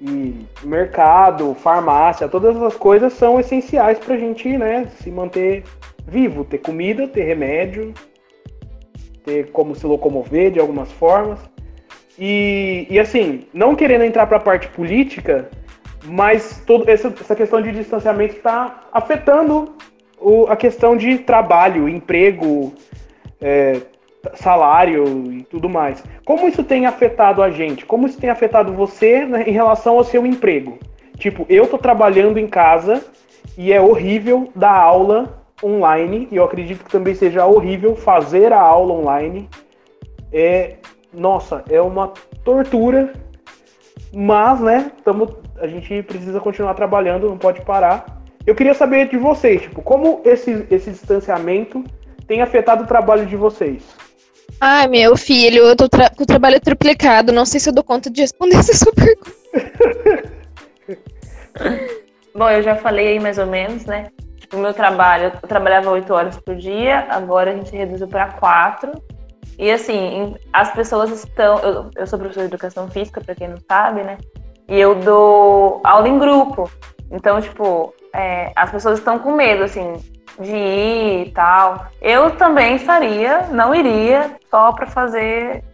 e 0.00 0.46
mercado, 0.62 1.54
farmácia, 1.54 2.28
todas 2.28 2.56
essas 2.56 2.76
coisas 2.76 3.12
são 3.14 3.40
essenciais 3.40 3.98
para 3.98 4.14
a 4.14 4.18
gente 4.18 4.56
né, 4.56 4.86
se 4.98 5.10
manter 5.10 5.64
vivo, 6.06 6.44
ter 6.44 6.58
comida, 6.58 7.08
ter 7.08 7.24
remédio, 7.24 7.94
ter 9.26 9.50
como 9.50 9.74
se 9.74 9.84
locomover 9.84 10.52
de 10.52 10.60
algumas 10.60 10.90
formas. 10.92 11.38
E, 12.18 12.86
e 12.88 12.98
assim, 12.98 13.42
não 13.52 13.74
querendo 13.74 14.04
entrar 14.04 14.26
para 14.26 14.38
a 14.38 14.40
parte 14.40 14.68
política, 14.68 15.50
mas 16.04 16.62
toda 16.64 16.90
essa, 16.90 17.08
essa 17.08 17.34
questão 17.34 17.60
de 17.60 17.72
distanciamento 17.72 18.36
está 18.36 18.80
afetando 18.92 19.74
o, 20.18 20.46
a 20.46 20.56
questão 20.56 20.96
de 20.96 21.18
trabalho, 21.18 21.88
emprego, 21.88 22.72
é, 23.40 23.82
salário 24.34 25.32
e 25.32 25.42
tudo 25.42 25.68
mais. 25.68 26.02
Como 26.24 26.48
isso 26.48 26.64
tem 26.64 26.86
afetado 26.86 27.42
a 27.42 27.50
gente? 27.50 27.84
Como 27.84 28.06
isso 28.06 28.18
tem 28.18 28.30
afetado 28.30 28.72
você 28.72 29.26
né, 29.26 29.44
em 29.46 29.52
relação 29.52 29.98
ao 29.98 30.04
seu 30.04 30.24
emprego? 30.24 30.78
Tipo, 31.18 31.44
eu 31.48 31.66
tô 31.66 31.76
trabalhando 31.76 32.38
em 32.38 32.46
casa 32.46 33.04
e 33.58 33.72
é 33.72 33.80
horrível 33.80 34.50
dar 34.54 34.74
aula 34.74 35.45
online, 35.62 36.28
e 36.30 36.36
eu 36.36 36.44
acredito 36.44 36.84
que 36.84 36.90
também 36.90 37.14
seja 37.14 37.46
horrível 37.46 37.96
fazer 37.96 38.52
a 38.52 38.60
aula 38.60 38.92
online. 38.92 39.48
É, 40.32 40.76
nossa, 41.12 41.64
é 41.70 41.80
uma 41.80 42.12
tortura, 42.44 43.12
mas, 44.12 44.60
né, 44.60 44.92
tamo, 45.04 45.36
a 45.58 45.66
gente 45.66 46.02
precisa 46.02 46.40
continuar 46.40 46.74
trabalhando, 46.74 47.28
não 47.28 47.38
pode 47.38 47.60
parar. 47.62 48.22
Eu 48.46 48.54
queria 48.54 48.74
saber 48.74 49.08
de 49.08 49.16
vocês, 49.16 49.62
tipo, 49.62 49.82
como 49.82 50.20
esse, 50.24 50.66
esse 50.70 50.90
distanciamento 50.90 51.82
tem 52.26 52.42
afetado 52.42 52.84
o 52.84 52.86
trabalho 52.86 53.26
de 53.26 53.36
vocês? 53.36 53.82
Ai, 54.60 54.86
meu 54.88 55.16
filho, 55.16 55.64
eu 55.64 55.76
tô 55.76 55.88
tra 55.88 56.10
com 56.10 56.22
o 56.22 56.26
trabalho 56.26 56.60
triplicado. 56.60 57.32
Não 57.32 57.44
sei 57.44 57.60
se 57.60 57.68
eu 57.68 57.74
dou 57.74 57.84
conta 57.84 58.10
de 58.10 58.22
responder 58.22 58.56
essa 58.58 58.74
sua 58.74 58.92
pergunta. 58.92 59.32
Bom, 62.34 62.48
eu 62.50 62.62
já 62.62 62.76
falei 62.76 63.08
aí 63.08 63.20
mais 63.20 63.38
ou 63.38 63.46
menos, 63.46 63.84
né? 63.84 64.08
Tipo, 64.46 64.58
o 64.58 64.60
meu 64.60 64.72
trabalho, 64.72 65.32
eu 65.42 65.48
trabalhava 65.48 65.90
oito 65.90 66.14
horas 66.14 66.38
por 66.38 66.54
dia, 66.54 67.04
agora 67.10 67.50
a 67.50 67.54
gente 67.54 67.74
reduziu 67.74 68.06
para 68.06 68.28
quatro. 68.28 68.92
E 69.58 69.68
assim, 69.72 70.36
as 70.52 70.70
pessoas 70.70 71.10
estão. 71.10 71.58
Eu, 71.58 71.90
eu 71.96 72.06
sou 72.06 72.16
professora 72.16 72.46
de 72.46 72.54
educação 72.54 72.88
física, 72.88 73.20
para 73.20 73.34
quem 73.34 73.48
não 73.48 73.56
sabe, 73.68 74.04
né? 74.04 74.18
E 74.68 74.78
eu 74.78 74.94
dou 74.94 75.80
aula 75.82 76.08
em 76.08 76.16
grupo. 76.16 76.70
Então, 77.10 77.40
tipo, 77.40 77.92
é, 78.14 78.52
as 78.54 78.70
pessoas 78.70 79.00
estão 79.00 79.18
com 79.18 79.32
medo, 79.32 79.64
assim, 79.64 79.94
de 80.38 80.54
ir 80.54 81.26
e 81.26 81.30
tal. 81.32 81.88
Eu 82.00 82.36
também 82.36 82.78
faria, 82.78 83.48
não 83.50 83.74
iria 83.74 84.36
só 84.48 84.70
para 84.70 84.86
fazer 84.86 85.64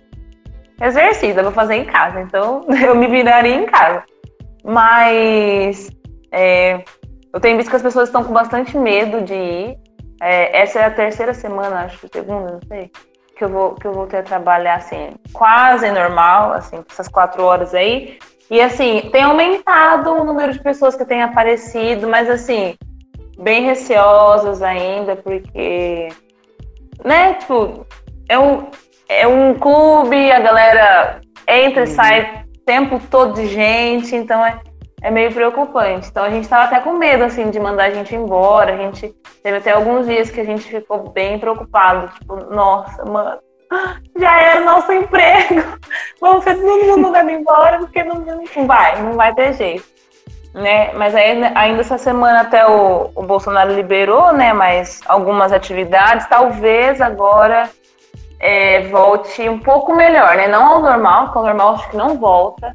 exercício, 0.81 1.39
eu 1.39 1.45
vou 1.45 1.53
fazer 1.53 1.75
em 1.75 1.85
casa. 1.85 2.23
Então, 2.23 2.65
eu 2.83 2.95
me 2.95 3.07
viraria 3.07 3.55
em 3.55 3.67
casa. 3.67 4.03
Mas 4.65 5.91
é, 6.31 6.83
eu 7.33 7.41
tenho 7.41 7.57
visto 7.57 7.71
que 7.71 7.77
as 7.77 7.83
pessoas 7.83 8.09
estão 8.09 8.25
com 8.25 8.33
bastante 8.33 8.77
medo 8.77 9.23
de 9.23 9.35
ir. 9.35 9.79
É, 10.21 10.63
essa 10.63 10.79
é 10.81 10.85
a 10.85 10.91
terceira 10.91 11.35
semana, 11.35 11.85
acho, 11.85 12.07
segunda, 12.13 12.53
não 12.53 12.61
sei, 12.69 12.91
que 13.37 13.43
eu 13.43 13.49
vou 13.49 13.75
que 13.75 13.87
eu 13.87 13.93
voltei 13.93 14.21
a 14.21 14.23
trabalhar 14.23 14.77
assim, 14.77 15.15
quase 15.33 15.91
normal, 15.91 16.53
assim, 16.53 16.85
essas 16.89 17.09
quatro 17.09 17.43
horas 17.43 17.75
aí. 17.75 18.19
E 18.51 18.61
assim, 18.61 19.09
tem 19.11 19.23
aumentado 19.23 20.13
o 20.13 20.25
número 20.25 20.53
de 20.53 20.63
pessoas 20.63 20.95
que 20.95 21.05
têm 21.05 21.23
aparecido, 21.23 22.07
mas 22.07 22.29
assim, 22.29 22.77
bem 23.39 23.65
receosas 23.65 24.63
ainda, 24.63 25.17
porque, 25.17 26.09
né, 27.05 27.35
tipo, 27.35 27.87
é 28.29 28.39
um, 28.39 28.67
é 29.09 29.27
um 29.27 29.55
clube, 29.55 30.31
a 30.31 30.41
galera 30.41 31.21
entra 31.49 31.85
e 31.85 31.89
uhum. 31.89 31.95
sai 31.95 32.45
o 32.55 32.65
tempo 32.65 33.01
todo 33.11 33.35
de 33.35 33.49
gente, 33.49 34.15
então 34.15 34.45
é, 34.45 34.61
é 35.03 35.11
meio 35.11 35.33
preocupante. 35.33 36.09
Então 36.09 36.25
a 36.25 36.31
gente 36.31 36.45
estava 36.45 36.65
até 36.65 36.81
com 36.81 36.93
medo, 36.93 37.25
assim, 37.25 37.51
de 37.51 37.59
mandar 37.59 37.85
a 37.85 37.91
gente 37.91 38.15
embora. 38.15 38.75
A 38.75 38.77
gente 38.77 39.15
teve 39.43 39.59
até 39.59 39.73
alguns 39.73 40.07
dias 40.07 40.31
que 40.31 40.41
a 40.41 40.45
gente 40.45 40.69
ficou 40.69 41.11
bem 41.11 41.39
preocupado, 41.39 42.09
tipo, 42.15 42.37
nossa, 42.55 43.05
mano, 43.05 43.39
já 44.17 44.41
era 44.41 44.61
nosso 44.61 44.93
emprego. 44.93 45.63
Vamos 46.21 46.45
ser 46.45 46.57
todo 46.57 46.85
mundo 46.85 46.99
mandando 46.99 47.31
embora, 47.31 47.79
porque 47.79 48.03
não, 48.05 48.17
não 48.21 48.67
vai, 48.67 49.03
não 49.03 49.13
vai 49.15 49.35
ter 49.35 49.53
jeito 49.55 49.93
né? 50.55 50.93
Mas 50.95 51.15
aí, 51.15 51.43
ainda 51.55 51.81
essa 51.81 51.99
semana 51.99 52.43
até 52.43 52.67
o, 52.67 53.11
o 53.15 53.23
Bolsonaro 53.23 53.75
liberou, 53.75 54.33
né? 54.33 54.53
Mas 54.53 55.01
algumas 55.07 55.53
atividades, 55.53 56.27
talvez 56.29 57.01
agora 57.01 57.71
é, 58.39 58.83
volte 58.89 59.49
um 59.49 59.59
pouco 59.59 59.95
melhor, 59.95 60.37
né? 60.37 60.49
Não 60.49 60.67
ao 60.67 60.83
normal, 60.83 61.25
porque 61.25 61.39
ao 61.39 61.45
normal 61.45 61.75
acho 61.75 61.91
que 61.91 61.97
não 61.97 62.19
volta, 62.19 62.75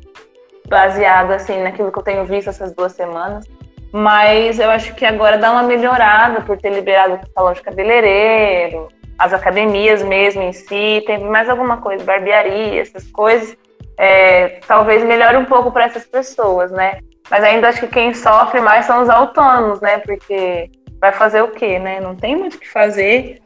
baseado 0.68 1.32
assim 1.32 1.62
naquilo 1.62 1.92
que 1.92 2.00
eu 2.00 2.04
tenho 2.04 2.26
visto 2.26 2.50
essas 2.50 2.74
duas 2.74 2.94
semanas. 2.94 3.46
Mas 3.92 4.60
eu 4.60 4.70
acho 4.70 4.94
que 4.96 5.06
agora 5.06 5.38
dá 5.38 5.52
uma 5.52 5.64
melhorada 5.64 6.42
por 6.42 6.58
ter 6.58 6.72
liberado 6.72 7.16
o 7.16 7.34
salão 7.34 7.54
de 7.54 7.62
cabeleireiro, 7.62 8.90
as 9.18 9.34
academias 9.34 10.04
mesmo 10.04 10.42
em 10.44 10.54
si, 10.54 11.04
teve 11.06 11.24
mais 11.24 11.50
alguma 11.50 11.78
coisa, 11.78 12.04
barbearia, 12.04 12.82
essas 12.82 13.08
coisas. 13.08 13.56
É, 13.98 14.60
talvez 14.68 15.04
melhore 15.04 15.38
um 15.38 15.46
pouco 15.46 15.72
para 15.72 15.86
essas 15.86 16.06
pessoas, 16.06 16.70
né? 16.72 17.00
Mas 17.30 17.44
ainda 17.44 17.70
acho 17.70 17.80
que 17.82 17.88
quem 17.88 18.14
sofre 18.14 18.62
mais 18.62 18.86
são 18.86 19.02
os 19.02 19.10
autônomos, 19.10 19.82
né? 19.82 19.98
Porque 20.00 20.70
vai 21.00 21.12
fazer 21.12 21.42
o 21.42 21.50
quê, 21.50 21.80
né? 21.80 22.00
Não 22.00 22.16
tem 22.16 22.36
muito 22.36 22.56
o 22.56 22.60
que 22.60 22.70
fazer. 22.70 23.42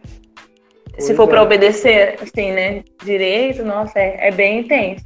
Pois 0.92 1.06
Se 1.06 1.16
for 1.16 1.24
é. 1.24 1.28
para 1.28 1.44
obedecer, 1.44 2.18
assim, 2.22 2.52
né? 2.52 2.84
Direito, 3.04 3.64
nossa, 3.64 3.98
é, 3.98 4.28
é 4.28 4.32
bem 4.32 4.60
intenso. 4.60 5.06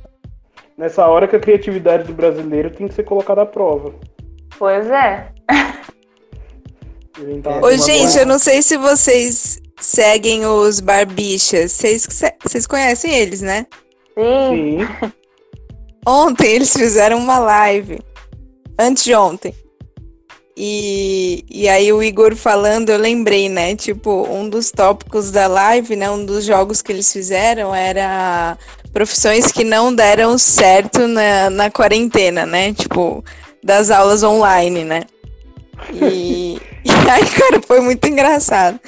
Nessa 0.78 1.08
hora 1.08 1.28
que 1.28 1.36
a 1.36 1.40
criatividade 1.40 2.04
do 2.04 2.14
brasileiro 2.14 2.70
tem 2.70 2.88
que 2.88 2.94
ser 2.94 3.04
colocada 3.04 3.44
à 3.44 3.46
prova. 3.46 3.94
Pois 4.58 4.88
é. 4.88 5.32
Ô, 7.62 7.72
gente, 7.78 8.18
eu 8.18 8.26
não 8.26 8.38
sei 8.38 8.62
se 8.62 8.76
vocês 8.76 9.62
seguem 9.80 10.46
os 10.46 10.82
Barbichas. 10.82 11.72
Vocês, 11.72 12.08
vocês 12.44 12.68
conhecem 12.68 13.14
eles, 13.14 13.42
né? 13.42 13.66
Sim. 14.18 14.80
Sim. 14.80 15.12
Ontem 16.06 16.54
eles 16.54 16.74
fizeram 16.74 17.18
uma 17.18 17.40
live 17.40 18.00
antes 18.78 19.04
de 19.04 19.16
ontem. 19.16 19.56
E, 20.58 21.44
e 21.50 21.68
aí 21.68 21.92
o 21.92 22.02
Igor 22.02 22.36
falando, 22.36 22.90
eu 22.90 22.98
lembrei, 22.98 23.50
né? 23.50 23.76
Tipo, 23.76 24.26
um 24.30 24.48
dos 24.48 24.72
tópicos 24.72 25.32
da 25.32 25.48
live, 25.48 25.96
né? 25.96 26.10
Um 26.10 26.24
dos 26.24 26.46
jogos 26.46 26.82
que 26.82 26.92
eles 26.92 27.12
fizeram 27.12 27.74
era 27.74 28.58
profissões 28.96 29.52
que 29.52 29.66
não 29.66 29.94
deram 29.94 30.38
certo 30.38 31.06
na, 31.06 31.50
na 31.50 31.70
quarentena, 31.70 32.46
né? 32.46 32.72
Tipo, 32.72 33.22
das 33.62 33.92
aulas 33.92 34.24
online, 34.24 34.86
né? 34.86 35.02
E, 35.92 36.58
e 36.86 36.92
aí, 37.12 37.26
cara, 37.26 37.62
foi 37.68 37.82
muito 37.82 38.08
engraçado. 38.08 38.80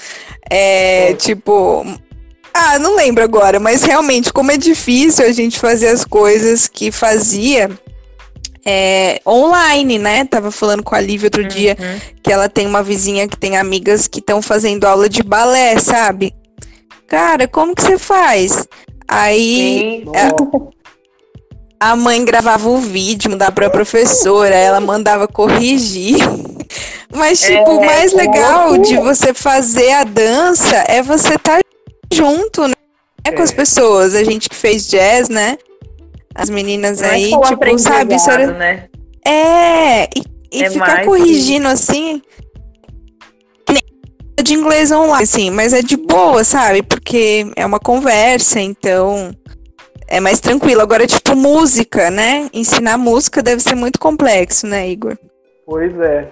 É, 0.49 1.13
tipo, 1.15 1.85
ah, 2.53 2.79
não 2.79 2.95
lembro 2.95 3.21
agora, 3.21 3.59
mas 3.59 3.83
realmente, 3.83 4.31
como 4.31 4.49
é 4.49 4.55
difícil 4.55 5.25
a 5.25 5.31
gente 5.33 5.59
fazer 5.59 5.89
as 5.89 6.05
coisas 6.05 6.69
que 6.69 6.89
fazia 6.89 7.69
é, 8.65 9.19
online, 9.27 9.99
né? 9.99 10.23
Tava 10.23 10.51
falando 10.51 10.83
com 10.83 10.95
a 10.95 11.01
Lívia 11.01 11.27
outro 11.27 11.41
uhum. 11.41 11.49
dia 11.49 11.75
que 12.23 12.31
ela 12.31 12.47
tem 12.47 12.65
uma 12.65 12.81
vizinha 12.81 13.27
que 13.27 13.35
tem 13.35 13.57
amigas 13.57 14.07
que 14.07 14.19
estão 14.19 14.41
fazendo 14.41 14.85
aula 14.85 15.09
de 15.09 15.21
balé, 15.21 15.77
sabe? 15.79 16.33
Cara, 17.07 17.45
como 17.45 17.75
que 17.75 17.81
você 17.81 17.97
faz? 17.97 18.65
Aí 19.07 20.05
a, 21.79 21.91
a 21.91 21.95
mãe 21.95 22.23
gravava 22.25 22.67
o 22.67 22.77
vídeo, 22.77 23.31
mandava 23.31 23.51
pra 23.51 23.69
professora, 23.69 24.55
ela 24.55 24.79
mandava 24.79 25.27
corrigir. 25.27 26.17
Mas, 27.15 27.39
tipo, 27.39 27.77
o 27.77 27.83
é, 27.83 27.85
mais 27.85 28.13
legal 28.13 28.77
de 28.77 28.97
você 28.97 29.33
fazer 29.33 29.91
a 29.93 30.03
dança 30.03 30.83
é 30.87 31.01
você 31.01 31.35
estar 31.35 31.59
tá 31.59 31.61
junto, 32.11 32.67
né? 32.67 32.73
Com 33.35 33.41
as 33.41 33.51
é. 33.51 33.55
pessoas. 33.55 34.13
A 34.13 34.23
gente 34.23 34.49
que 34.49 34.55
fez 34.55 34.87
jazz, 34.87 35.29
né? 35.29 35.57
as 36.37 36.49
meninas 36.51 37.01
é 37.01 37.09
aí, 37.09 37.31
tipo, 37.31 37.79
sabe? 37.79 38.15
Isso 38.15 38.29
era... 38.29 38.51
né? 38.51 38.85
É, 39.25 40.03
e, 40.03 40.23
e 40.51 40.63
é 40.63 40.69
ficar 40.69 41.03
corrigindo 41.03 41.65
que... 41.65 41.73
assim. 41.73 42.21
De 44.43 44.53
inglês 44.53 44.91
online, 44.91 45.23
assim, 45.23 45.49
mas 45.49 45.73
é 45.73 45.81
de 45.81 45.97
boa, 45.97 46.43
sabe? 46.43 46.83
Porque 46.83 47.51
é 47.55 47.65
uma 47.65 47.79
conversa, 47.79 48.59
então 48.59 49.31
é 50.07 50.19
mais 50.19 50.39
tranquilo. 50.39 50.81
Agora, 50.81 51.05
tipo, 51.05 51.35
música, 51.35 52.09
né? 52.09 52.47
Ensinar 52.53 52.97
música 52.97 53.41
deve 53.41 53.61
ser 53.61 53.75
muito 53.75 53.99
complexo, 53.99 54.67
né, 54.67 54.87
Igor? 54.87 55.17
Pois 55.65 55.99
é. 55.99 56.27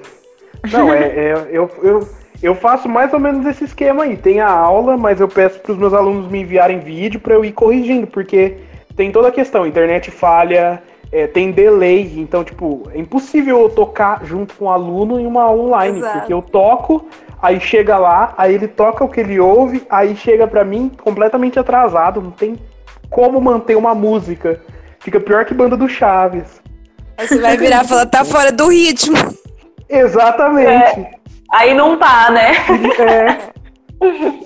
Não, 0.72 0.94
é, 0.94 1.04
é 1.04 1.34
eu, 1.52 1.70
eu, 1.84 2.08
eu 2.42 2.56
faço 2.56 2.88
mais 2.88 3.12
ou 3.14 3.20
menos 3.20 3.46
esse 3.46 3.66
esquema 3.66 4.04
aí. 4.04 4.16
Tem 4.16 4.40
a 4.40 4.50
aula, 4.50 4.96
mas 4.98 5.20
eu 5.20 5.28
peço 5.28 5.60
para 5.60 5.72
os 5.74 5.78
meus 5.78 5.94
alunos 5.94 6.30
me 6.32 6.42
enviarem 6.42 6.80
vídeo 6.80 7.20
para 7.20 7.34
eu 7.34 7.44
ir 7.44 7.52
corrigindo, 7.52 8.08
porque 8.08 8.58
tem 8.96 9.12
toda 9.12 9.28
a 9.28 9.32
questão, 9.32 9.68
internet 9.68 10.10
falha, 10.10 10.82
é, 11.12 11.28
tem 11.28 11.52
delay, 11.52 12.14
então, 12.18 12.44
tipo, 12.44 12.90
é 12.94 12.98
impossível 12.98 13.62
eu 13.62 13.70
tocar 13.70 14.24
junto 14.26 14.54
com 14.56 14.66
o 14.66 14.70
aluno 14.70 15.20
em 15.20 15.26
uma 15.26 15.52
online, 15.52 16.00
Exato. 16.00 16.20
porque 16.20 16.34
eu 16.34 16.42
toco, 16.42 17.06
aí 17.42 17.60
chega 17.60 17.98
lá, 17.98 18.34
aí 18.38 18.54
ele 18.54 18.68
toca 18.68 19.04
o 19.04 19.10
que 19.10 19.20
ele 19.20 19.40
ouve, 19.40 19.86
aí 19.90 20.16
chega 20.16 20.48
para 20.48 20.64
mim 20.64 20.90
completamente 21.04 21.60
atrasado, 21.60 22.22
não 22.22 22.32
tem 22.32 22.58
como 23.10 23.40
manter 23.40 23.76
uma 23.76 23.94
música. 23.96 24.62
Fica 25.00 25.20
pior 25.20 25.46
que 25.46 25.54
banda 25.54 25.78
do 25.78 25.88
Chaves. 25.88 26.62
Aí 27.18 27.28
você 27.28 27.40
vai 27.40 27.56
virar 27.58 27.86
e 27.86 27.88
falar, 27.88 28.06
tá 28.08 28.26
fora 28.26 28.52
do 28.52 28.70
ritmo. 28.70 29.16
Exatamente. 29.88 31.00
É, 31.00 31.12
aí 31.52 31.74
não 31.74 31.98
tá, 31.98 32.32
né? 32.32 32.54
É. 33.00 33.56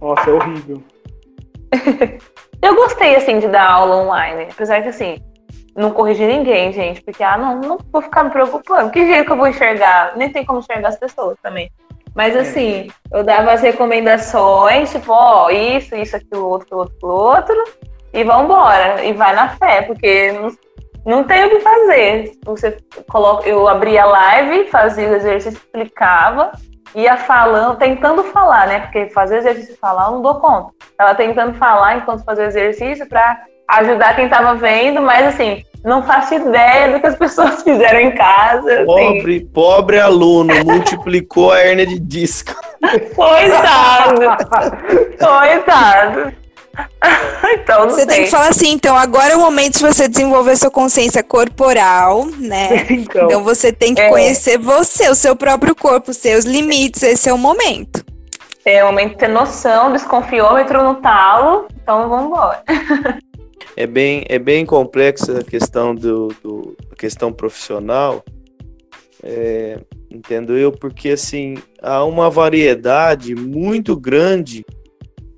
Nossa, 0.00 0.30
é 0.30 0.32
horrível. 0.32 0.82
Eu 2.62 2.74
gostei, 2.74 3.16
assim, 3.16 3.38
de 3.38 3.48
dar 3.48 3.68
aula 3.68 3.96
online. 3.96 4.48
Apesar 4.50 4.82
que, 4.82 4.88
assim, 4.88 5.18
não 5.76 5.90
corrigir 5.90 6.26
ninguém, 6.26 6.72
gente. 6.72 7.02
Porque, 7.02 7.22
ah, 7.22 7.36
não, 7.36 7.60
não 7.60 7.78
vou 7.92 8.02
ficar 8.02 8.24
me 8.24 8.30
preocupando. 8.30 8.90
Que 8.90 9.06
jeito 9.06 9.26
que 9.26 9.32
eu 9.32 9.36
vou 9.36 9.46
enxergar? 9.46 10.16
Nem 10.16 10.30
tem 10.30 10.44
como 10.44 10.60
enxergar 10.60 10.88
as 10.88 10.98
pessoas 10.98 11.36
também. 11.42 11.70
Mas, 12.14 12.34
é. 12.34 12.40
assim, 12.40 12.88
eu 13.12 13.22
dava 13.22 13.52
as 13.52 13.60
recomendações, 13.60 14.90
tipo, 14.90 15.12
ó, 15.12 15.50
isso, 15.50 15.94
isso, 15.94 16.16
aquilo, 16.16 16.48
outro, 16.48 16.66
aquilo, 16.66 16.80
outro, 16.80 17.08
outro. 17.08 17.64
E 18.12 18.24
vambora. 18.24 19.04
E 19.04 19.12
vai 19.12 19.34
na 19.34 19.50
fé, 19.50 19.82
porque 19.82 20.32
não, 20.32 20.56
não 21.04 21.24
tem 21.24 21.44
o 21.44 21.50
que 21.50 21.60
fazer. 21.60 22.32
Você 22.44 22.78
coloca, 23.10 23.46
eu 23.46 23.68
abria 23.68 24.04
a 24.04 24.06
live, 24.06 24.70
fazia 24.70 25.10
o 25.10 25.14
exercício, 25.14 25.58
explicava 25.58 26.52
ia 26.96 27.16
falando, 27.18 27.76
tentando 27.76 28.24
falar, 28.24 28.66
né? 28.66 28.80
Porque 28.80 29.10
fazer 29.10 29.38
exercício 29.38 29.74
e 29.74 29.78
falar 29.78 30.06
eu 30.06 30.12
não 30.12 30.22
dou 30.22 30.36
conta. 30.36 30.72
Tava 30.96 31.14
tentando 31.14 31.54
falar 31.58 31.98
enquanto 31.98 32.24
fazia 32.24 32.46
exercício 32.46 33.06
para 33.06 33.44
ajudar 33.68 34.14
quem 34.16 34.28
tava 34.28 34.54
vendo, 34.54 35.00
mas 35.00 35.26
assim, 35.34 35.64
não 35.84 36.02
faço 36.02 36.34
ideia 36.34 36.92
do 36.92 37.00
que 37.00 37.06
as 37.06 37.14
pessoas 37.18 37.62
fizeram 37.62 38.00
em 38.00 38.12
casa. 38.12 38.84
Pobre, 38.84 39.36
assim. 39.36 39.46
pobre 39.46 40.00
aluno, 40.00 40.52
multiplicou 40.64 41.52
a 41.52 41.60
hernia 41.64 41.86
de 41.86 41.98
disco. 41.98 42.54
Coitado. 43.14 44.20
Coitado. 45.18 46.32
Então, 47.54 47.86
não 47.86 47.90
Você 47.90 48.04
tem 48.06 48.16
sei. 48.16 48.24
que 48.24 48.30
falar 48.30 48.48
assim, 48.48 48.72
então 48.72 48.96
agora 48.98 49.32
é 49.32 49.36
o 49.36 49.40
momento 49.40 49.78
de 49.78 49.82
você 49.86 50.06
desenvolver 50.08 50.56
sua 50.56 50.70
consciência 50.70 51.22
corporal, 51.22 52.26
né? 52.38 52.86
Então, 52.90 53.24
Então 53.26 53.42
você 53.42 53.72
tem 53.72 53.94
que 53.94 54.02
É. 54.02 54.08
conhecer 54.10 54.58
você, 54.58 55.08
o 55.08 55.14
seu 55.14 55.34
próprio 55.34 55.74
corpo, 55.74 56.10
os 56.10 56.18
seus 56.18 56.44
limites, 56.44 57.02
esse 57.02 57.28
é 57.30 57.32
o 57.32 57.38
momento. 57.38 58.04
É 58.64 58.82
o 58.84 58.88
momento 58.88 59.12
de 59.12 59.16
ter 59.18 59.28
noção, 59.28 59.92
desconfiômetro 59.92 60.82
no 60.82 60.96
talo. 60.96 61.66
Então, 61.82 62.08
vamos 62.08 62.26
embora. 62.26 62.62
É 63.76 63.86
bem, 63.86 64.24
é 64.28 64.38
bem 64.38 64.64
complexa 64.64 65.40
a 65.40 65.44
questão 65.44 65.94
do, 65.94 66.28
do 66.42 66.76
a 66.90 66.96
questão 66.96 67.30
profissional, 67.30 68.24
é, 69.22 69.78
entendo 70.10 70.56
eu, 70.56 70.72
porque 70.72 71.10
assim 71.10 71.56
há 71.82 72.02
uma 72.04 72.30
variedade 72.30 73.34
muito 73.34 73.94
grande 73.94 74.64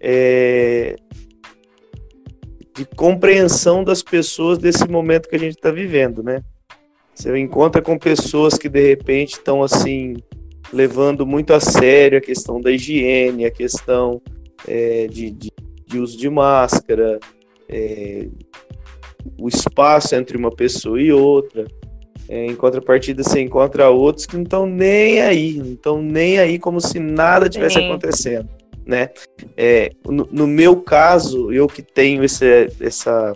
é, 0.00 0.94
de 2.76 2.84
compreensão 2.96 3.82
das 3.82 4.04
pessoas 4.04 4.56
desse 4.56 4.86
momento 4.88 5.28
que 5.28 5.34
a 5.34 5.40
gente 5.40 5.56
está 5.56 5.72
vivendo, 5.72 6.22
né? 6.22 6.40
Você 7.12 7.36
encontra 7.36 7.82
com 7.82 7.98
pessoas 7.98 8.56
que 8.56 8.68
de 8.68 8.80
repente 8.80 9.32
estão 9.32 9.64
assim 9.64 10.14
levando 10.72 11.26
muito 11.26 11.52
a 11.52 11.58
sério 11.58 12.18
a 12.18 12.20
questão 12.20 12.60
da 12.60 12.70
higiene, 12.70 13.44
a 13.44 13.50
questão 13.50 14.22
é, 14.66 15.08
de, 15.08 15.32
de, 15.32 15.50
de 15.84 15.98
uso 15.98 16.16
de 16.16 16.30
máscara, 16.30 17.18
é, 17.68 18.28
o 19.38 19.48
espaço 19.48 20.14
entre 20.14 20.36
uma 20.36 20.50
pessoa 20.50 21.00
e 21.00 21.12
outra. 21.12 21.66
É, 22.28 22.44
em 22.44 22.54
contrapartida, 22.54 23.22
você 23.22 23.40
encontra 23.40 23.88
outros 23.88 24.26
que 24.26 24.36
não 24.36 24.42
estão 24.42 24.66
nem 24.66 25.22
aí, 25.22 25.54
não 25.54 25.72
estão 25.72 26.02
nem 26.02 26.38
aí 26.38 26.58
como 26.58 26.78
se 26.78 26.98
nada 26.98 27.48
tivesse 27.48 27.78
acontecendo, 27.78 28.48
né? 28.84 29.08
É, 29.56 29.92
no, 30.06 30.28
no 30.30 30.46
meu 30.46 30.76
caso, 30.82 31.50
eu 31.50 31.66
que 31.66 31.80
tenho 31.80 32.22
esse, 32.22 32.68
essa, 32.80 33.34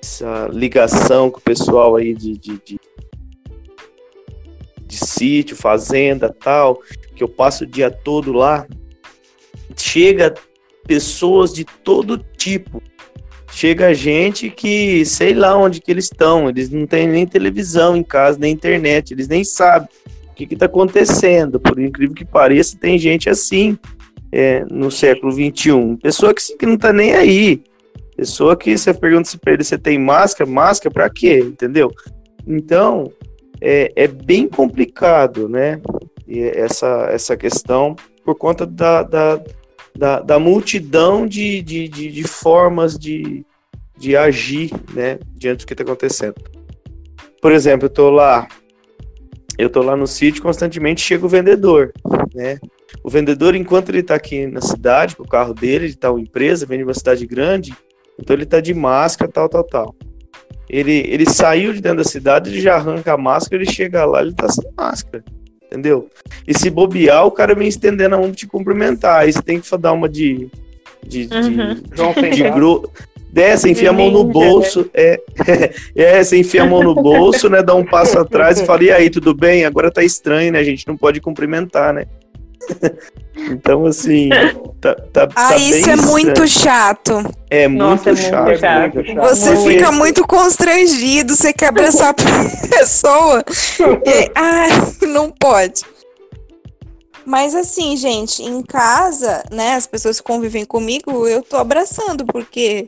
essa 0.00 0.48
ligação 0.52 1.28
com 1.28 1.38
o 1.38 1.42
pessoal 1.42 1.96
aí 1.96 2.14
de, 2.14 2.38
de, 2.38 2.52
de, 2.64 2.80
de 4.86 4.96
sítio, 4.96 5.56
fazenda, 5.56 6.32
tal, 6.32 6.80
que 7.16 7.24
eu 7.24 7.28
passo 7.28 7.64
o 7.64 7.66
dia 7.66 7.90
todo 7.90 8.32
lá, 8.32 8.64
chega 9.76 10.34
pessoas 10.86 11.52
de 11.52 11.64
todo 11.64 12.18
tipo. 12.36 12.80
Chega 13.52 13.94
gente 13.94 14.48
que 14.50 15.04
sei 15.04 15.34
lá 15.34 15.56
onde 15.56 15.80
que 15.80 15.90
eles 15.90 16.06
estão, 16.06 16.48
eles 16.48 16.70
não 16.70 16.86
têm 16.86 17.06
nem 17.06 17.26
televisão 17.26 17.94
em 17.94 18.02
casa, 18.02 18.38
nem 18.38 18.52
internet, 18.52 19.12
eles 19.12 19.28
nem 19.28 19.44
sabem 19.44 19.88
o 20.30 20.34
que 20.34 20.54
está 20.54 20.66
acontecendo. 20.66 21.60
Por 21.60 21.78
incrível 21.78 22.14
que 22.14 22.24
pareça, 22.24 22.78
tem 22.78 22.98
gente 22.98 23.28
assim 23.28 23.78
é, 24.32 24.64
no 24.70 24.90
século 24.90 25.30
XXI. 25.30 25.98
Pessoa 26.02 26.32
que, 26.32 26.56
que 26.56 26.66
não 26.66 26.78
tá 26.78 26.92
nem 26.94 27.14
aí. 27.14 27.62
Pessoa 28.16 28.56
que 28.56 28.76
você 28.76 28.92
pergunta 28.94 29.28
se 29.28 29.38
ele 29.46 29.62
você 29.62 29.78
tem 29.78 29.98
máscara, 29.98 30.48
máscara 30.48 30.92
pra 30.92 31.10
quê? 31.10 31.38
Entendeu? 31.38 31.90
Então, 32.46 33.12
é, 33.60 33.92
é 33.94 34.06
bem 34.08 34.48
complicado, 34.48 35.48
né? 35.48 35.80
E 36.26 36.40
essa, 36.40 37.08
essa 37.10 37.36
questão 37.36 37.94
por 38.24 38.34
conta 38.34 38.64
da, 38.64 39.02
da, 39.02 39.40
da, 39.96 40.20
da 40.20 40.38
multidão 40.38 41.26
de, 41.26 41.62
de, 41.62 41.88
de, 41.88 42.10
de 42.10 42.24
formas 42.24 42.98
de, 42.98 43.44
de 43.96 44.16
agir, 44.16 44.70
né? 44.94 45.18
Diante 45.34 45.64
do 45.64 45.66
que 45.66 45.74
está 45.74 45.82
acontecendo. 45.82 46.34
Por 47.40 47.52
exemplo, 47.52 47.86
eu 47.86 47.90
tô 47.90 48.10
lá, 48.10 48.48
eu 49.58 49.68
tô 49.68 49.82
lá 49.82 49.96
no 49.96 50.06
sítio, 50.06 50.42
constantemente 50.42 51.00
chega 51.00 51.26
o 51.26 51.28
vendedor, 51.28 51.92
né? 52.34 52.58
O 53.02 53.10
vendedor, 53.10 53.54
enquanto 53.54 53.88
ele 53.88 53.98
está 54.00 54.14
aqui 54.14 54.46
na 54.46 54.60
cidade, 54.60 55.16
o 55.18 55.26
carro 55.26 55.54
dele, 55.54 55.86
ele 55.86 55.94
tá 55.94 56.10
uma 56.10 56.20
empresa, 56.20 56.66
vende 56.66 56.84
uma 56.84 56.94
cidade 56.94 57.26
grande, 57.26 57.74
então 58.18 58.34
ele 58.34 58.46
tá 58.46 58.60
de 58.60 58.72
máscara, 58.74 59.30
tal, 59.30 59.48
tal, 59.48 59.64
tal. 59.64 59.96
Ele, 60.68 61.04
ele 61.08 61.28
saiu 61.28 61.72
de 61.72 61.80
dentro 61.80 61.98
da 61.98 62.04
cidade, 62.04 62.50
ele 62.50 62.60
já 62.60 62.76
arranca 62.76 63.12
a 63.12 63.18
máscara, 63.18 63.62
ele 63.62 63.70
chega 63.70 64.04
lá, 64.04 64.22
ele 64.22 64.32
tá 64.32 64.48
sem 64.48 64.70
máscara, 64.76 65.24
entendeu? 65.72 66.08
E 66.46 66.56
se 66.56 66.68
bobear, 66.68 67.26
o 67.26 67.30
cara 67.30 67.54
vem 67.54 67.66
estendendo 67.66 68.14
a 68.14 68.18
mão 68.18 68.28
pra 68.28 68.36
te 68.36 68.46
cumprimentar. 68.46 69.20
Aí 69.22 69.32
você 69.32 69.42
tem 69.42 69.58
que 69.58 69.76
dar 69.78 69.92
uma 69.92 70.08
de. 70.08 70.48
de, 71.06 71.26
de- 71.26 71.34
Uhum. 71.36 71.74
De 72.30 72.42
graça. 72.42 72.54
gro... 72.54 72.90
É, 73.34 73.56
você 73.56 73.70
enfia 73.70 73.88
a 73.88 73.92
mão 73.94 74.10
no 74.10 74.24
Ninja, 74.24 74.32
bolso, 74.34 74.90
é, 74.92 75.18
é, 75.96 76.22
você 76.22 76.36
enfia 76.36 76.64
a 76.64 76.66
mão 76.66 76.82
no 76.82 76.94
bolso, 76.94 77.48
né, 77.48 77.62
dá 77.62 77.74
um 77.74 77.82
passo 77.82 78.18
atrás 78.18 78.60
e 78.60 78.66
fala, 78.66 78.84
e 78.84 78.90
aí, 78.90 79.08
tudo 79.08 79.32
bem? 79.32 79.64
Agora 79.64 79.90
tá 79.90 80.04
estranho, 80.04 80.52
né, 80.52 80.58
a 80.58 80.62
gente 80.62 80.86
não 80.86 80.98
pode 80.98 81.18
cumprimentar, 81.18 81.94
né? 81.94 82.04
Então, 83.50 83.86
assim, 83.86 84.28
tá, 84.80 84.94
tá, 85.12 85.28
Ah, 85.34 85.48
tá 85.50 85.56
isso 85.56 85.86
bem 85.86 85.92
é 85.92 85.96
muito 85.96 86.46
chato. 86.46 87.22
É 87.50 87.66
muito 87.66 87.80
Nossa, 87.82 88.10
é 88.10 88.12
muito 88.12 88.28
chato. 88.28 88.58
chato. 88.60 88.94
muito 88.94 89.06
chato. 89.14 89.28
Você 89.28 89.54
Muito. 89.54 89.68
fica 89.68 89.92
muito 89.92 90.26
constrangido, 90.26 91.34
você 91.34 91.52
quer 91.52 91.68
abraçar 91.68 92.10
a 92.10 92.14
pessoa. 92.68 93.42
E, 94.04 94.30
ah, 94.34 95.06
não 95.06 95.30
pode. 95.30 95.82
Mas 97.24 97.54
assim, 97.54 97.96
gente, 97.96 98.42
em 98.42 98.62
casa, 98.62 99.42
né, 99.50 99.74
as 99.74 99.86
pessoas 99.86 100.20
que 100.20 100.26
convivem 100.26 100.64
comigo, 100.64 101.26
eu 101.26 101.42
tô 101.42 101.56
abraçando, 101.56 102.26
porque 102.26 102.86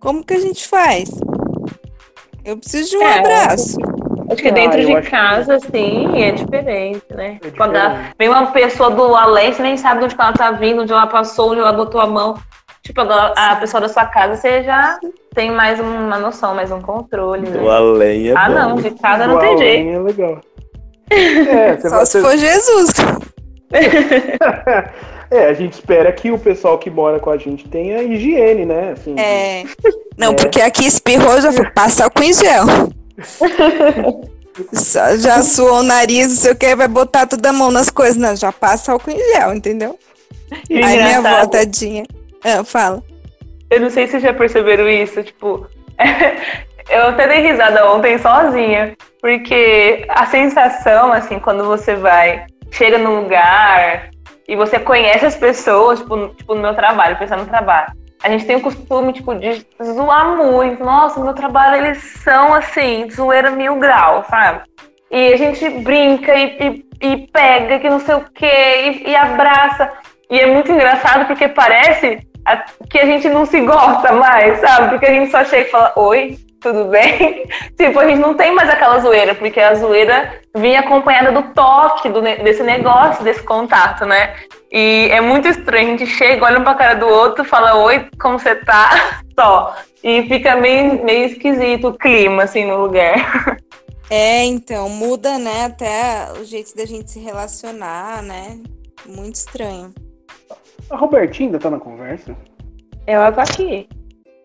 como 0.00 0.24
que 0.24 0.34
a 0.34 0.40
gente 0.40 0.66
faz? 0.66 1.08
Eu 2.44 2.56
preciso 2.58 2.90
de 2.90 2.96
um 2.96 3.02
É, 3.02 3.18
abraço. 3.18 3.76
Acho 4.30 4.42
que 4.42 4.48
Ah, 4.48 4.52
dentro 4.52 4.80
eu 4.80 4.86
de 4.86 4.92
acho 4.96 5.02
que- 5.02 5.10
casa, 5.10 5.54
assim, 5.56 6.22
é 6.22 6.32
diferente, 6.32 7.04
né? 7.10 7.38
É 7.44 7.50
Quando 7.50 7.72
diferente. 7.74 8.14
vem 8.18 8.28
uma 8.28 8.46
pessoa 8.48 8.90
do 8.90 9.14
além, 9.14 9.52
você 9.52 9.62
nem 9.62 9.76
sabe 9.76 10.00
de 10.00 10.04
onde 10.06 10.14
ela 10.18 10.32
tá 10.32 10.50
vindo, 10.50 10.82
onde 10.82 10.92
ela 10.92 11.06
passou, 11.06 11.50
onde 11.52 11.60
ela 11.60 11.72
botou 11.72 12.00
a 12.00 12.06
mão. 12.06 12.34
Tipo, 12.82 13.00
agora 13.00 13.32
a 13.36 13.56
pessoa 13.56 13.80
da 13.80 13.88
sua 13.88 14.04
casa, 14.06 14.36
você 14.36 14.62
já 14.62 14.98
tem 15.34 15.50
mais 15.50 15.80
uma 15.80 16.18
noção, 16.18 16.54
mais 16.54 16.70
um 16.70 16.80
controle, 16.80 17.48
né? 17.48 17.60
O 17.60 17.68
além 17.70 18.28
é 18.28 18.34
ah, 18.36 18.48
bom. 18.48 18.54
não, 18.54 18.74
de 18.76 18.90
casa 18.92 19.26
não 19.26 19.34
Igual, 19.36 19.48
tem 19.56 19.58
jeito. 19.58 19.88
hein, 19.88 19.94
É 19.94 19.98
legal. 19.98 20.40
É, 21.10 21.76
você 21.76 21.88
Só 21.88 21.96
vai- 21.96 22.06
se 22.06 22.20
for 22.20 22.36
Jesus. 22.36 22.90
é, 25.30 25.46
a 25.46 25.52
gente 25.52 25.74
espera 25.74 26.10
que 26.12 26.30
o 26.30 26.38
pessoal 26.38 26.78
que 26.78 26.90
mora 26.90 27.18
com 27.18 27.30
a 27.30 27.36
gente 27.36 27.68
tenha 27.68 28.02
higiene, 28.02 28.64
né? 28.64 28.92
Assim, 28.92 29.14
É. 29.18 29.64
Não, 30.16 30.32
É. 30.32 30.34
porque 30.34 30.60
aqui 30.60 30.86
espirrou, 30.86 31.40
já 31.40 31.52
foi 31.52 31.68
passar 31.70 32.08
com 32.10 32.22
gel. 32.32 32.64
Já 35.20 35.42
suou 35.42 35.80
o 35.80 35.82
nariz, 35.82 36.28
não 36.28 36.36
sei 36.36 36.52
o 36.52 36.56
que, 36.56 36.74
vai 36.74 36.88
botar 36.88 37.26
toda 37.26 37.50
a 37.50 37.52
mão 37.52 37.70
nas 37.70 37.90
coisas. 37.90 38.16
Não, 38.16 38.34
já 38.34 38.50
passa 38.52 38.92
álcool 38.92 39.10
em 39.10 39.18
gel, 39.32 39.54
entendeu? 39.54 39.98
E 40.70 40.82
Aí 40.82 41.02
minha 41.02 41.18
avó, 41.18 41.46
tadinha. 41.46 42.06
Ah, 42.44 42.64
fala. 42.64 43.02
eu 43.70 43.80
não 43.80 43.90
sei 43.90 44.06
se 44.06 44.12
vocês 44.12 44.22
já 44.22 44.32
perceberam 44.32 44.88
isso, 44.88 45.22
tipo, 45.22 45.66
eu 46.88 47.08
até 47.08 47.26
dei 47.26 47.40
risada 47.40 47.90
ontem 47.90 48.18
sozinha, 48.18 48.96
porque 49.20 50.06
a 50.08 50.26
sensação, 50.26 51.12
assim, 51.12 51.38
quando 51.38 51.64
você 51.64 51.96
vai, 51.96 52.46
chega 52.70 52.98
num 52.98 53.22
lugar 53.22 54.10
e 54.48 54.54
você 54.54 54.78
conhece 54.78 55.26
as 55.26 55.34
pessoas, 55.34 55.98
tipo, 55.98 56.28
tipo 56.28 56.54
no 56.54 56.62
meu 56.62 56.74
trabalho, 56.74 57.18
pensando 57.18 57.40
no 57.40 57.48
trabalho. 57.48 57.92
A 58.26 58.28
gente 58.28 58.44
tem 58.44 58.56
o 58.56 58.60
costume, 58.60 59.12
tipo, 59.12 59.32
de 59.36 59.64
zoar 59.80 60.36
muito. 60.36 60.82
Nossa, 60.82 61.20
no 61.20 61.26
meu 61.26 61.34
trabalho 61.34 61.76
eles 61.76 61.98
são, 62.24 62.52
assim, 62.52 63.08
zoeira 63.08 63.52
mil 63.52 63.76
graus, 63.76 64.26
sabe? 64.26 64.62
E 65.12 65.32
a 65.32 65.36
gente 65.36 65.68
brinca 65.70 66.34
e, 66.34 66.84
e, 67.00 67.08
e 67.12 67.26
pega 67.28 67.78
que 67.78 67.88
não 67.88 68.00
sei 68.00 68.16
o 68.16 68.24
quê, 68.34 69.04
e, 69.06 69.10
e 69.10 69.14
abraça. 69.14 69.92
E 70.28 70.40
é 70.40 70.46
muito 70.46 70.72
engraçado 70.72 71.26
porque 71.26 71.46
parece 71.46 72.26
que 72.90 72.98
a 72.98 73.06
gente 73.06 73.28
não 73.28 73.46
se 73.46 73.60
gosta 73.60 74.12
mais, 74.12 74.58
sabe? 74.58 74.88
Porque 74.90 75.06
a 75.06 75.12
gente 75.12 75.30
só 75.30 75.44
chega 75.44 75.68
e 75.68 75.70
fala, 75.70 75.92
oi, 75.94 76.36
tudo 76.60 76.86
bem? 76.86 77.44
tipo, 77.78 78.00
a 78.00 78.08
gente 78.08 78.18
não 78.18 78.34
tem 78.34 78.52
mais 78.52 78.68
aquela 78.68 78.98
zoeira, 78.98 79.36
porque 79.36 79.60
a 79.60 79.72
zoeira 79.74 80.40
vinha 80.52 80.80
acompanhada 80.80 81.30
do 81.30 81.44
toque, 81.54 82.08
do 82.08 82.20
desse 82.20 82.64
negócio, 82.64 83.22
desse 83.22 83.44
contato, 83.44 84.04
né? 84.04 84.34
E 84.70 85.08
é 85.10 85.20
muito 85.20 85.48
estranho, 85.48 85.94
a 85.94 85.96
gente 85.96 86.06
chega, 86.06 86.44
olha 86.44 86.58
um 86.58 86.64
pra 86.64 86.74
cara 86.74 86.94
do 86.94 87.06
outro, 87.06 87.44
fala, 87.44 87.76
oi, 87.76 88.08
como 88.20 88.38
você 88.38 88.54
tá? 88.56 89.22
Só. 89.38 89.76
E 90.02 90.22
fica 90.28 90.56
meio, 90.56 91.04
meio 91.04 91.26
esquisito 91.26 91.88
o 91.88 91.94
clima, 91.98 92.44
assim, 92.44 92.64
no 92.64 92.76
lugar. 92.82 93.58
É, 94.08 94.44
então, 94.44 94.88
muda, 94.88 95.36
né, 95.36 95.64
até 95.64 96.28
o 96.40 96.44
jeito 96.44 96.76
da 96.76 96.86
gente 96.86 97.10
se 97.10 97.18
relacionar, 97.18 98.22
né? 98.22 98.60
Muito 99.04 99.34
estranho. 99.34 99.92
A 100.88 100.96
Robertinha 100.96 101.48
ainda 101.48 101.58
tá 101.58 101.68
na 101.68 101.80
conversa? 101.80 102.36
Eu 103.04 103.32
tô 103.32 103.40
aqui. 103.40 103.88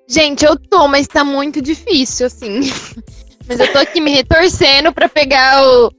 Gente, 0.08 0.44
eu 0.44 0.58
tô, 0.58 0.88
mas 0.88 1.08
tá 1.08 1.24
muito 1.24 1.62
difícil, 1.62 2.26
assim. 2.26 2.62
Mas 3.48 3.60
eu 3.60 3.72
tô 3.74 3.80
aqui 3.80 4.00
me 4.00 4.12
retorcendo 4.12 4.94
pra 4.94 5.10
pegar 5.10 5.62
o, 5.62 5.92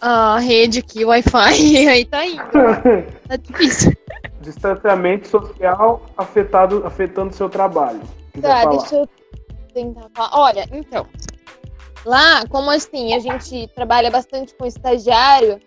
a 0.00 0.38
rede 0.38 0.80
aqui, 0.80 1.04
o 1.04 1.08
Wi-Fi, 1.08 1.88
aí 1.88 2.04
tá 2.04 2.24
indo. 2.26 2.42
Tá 3.28 3.36
difícil. 3.36 3.92
Distanciamento 4.40 5.28
social 5.28 6.02
afetado, 6.16 6.84
afetando 6.86 7.34
seu 7.34 7.48
trabalho. 7.48 8.00
Tá, 8.40 8.62
falar. 8.62 8.76
deixa 8.76 8.96
eu 8.96 9.08
tentar 9.72 10.08
falar. 10.14 10.30
Olha, 10.32 10.68
então. 10.72 11.06
Lá, 12.04 12.46
como 12.48 12.70
assim, 12.70 13.14
a 13.14 13.18
gente 13.18 13.68
trabalha 13.74 14.10
bastante 14.10 14.54
com 14.54 14.64
estagiário, 14.64 15.60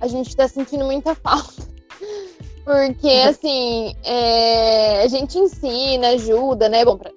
a 0.00 0.08
gente 0.08 0.34
tá 0.36 0.48
sentindo 0.48 0.84
muita 0.84 1.14
falta 1.14 1.62
Porque, 2.64 3.08
assim, 3.08 3.94
é, 4.04 5.02
a 5.04 5.06
gente 5.06 5.38
ensina, 5.38 6.08
ajuda, 6.08 6.68
né? 6.68 6.84
Bom, 6.84 6.98
pra, 6.98 7.12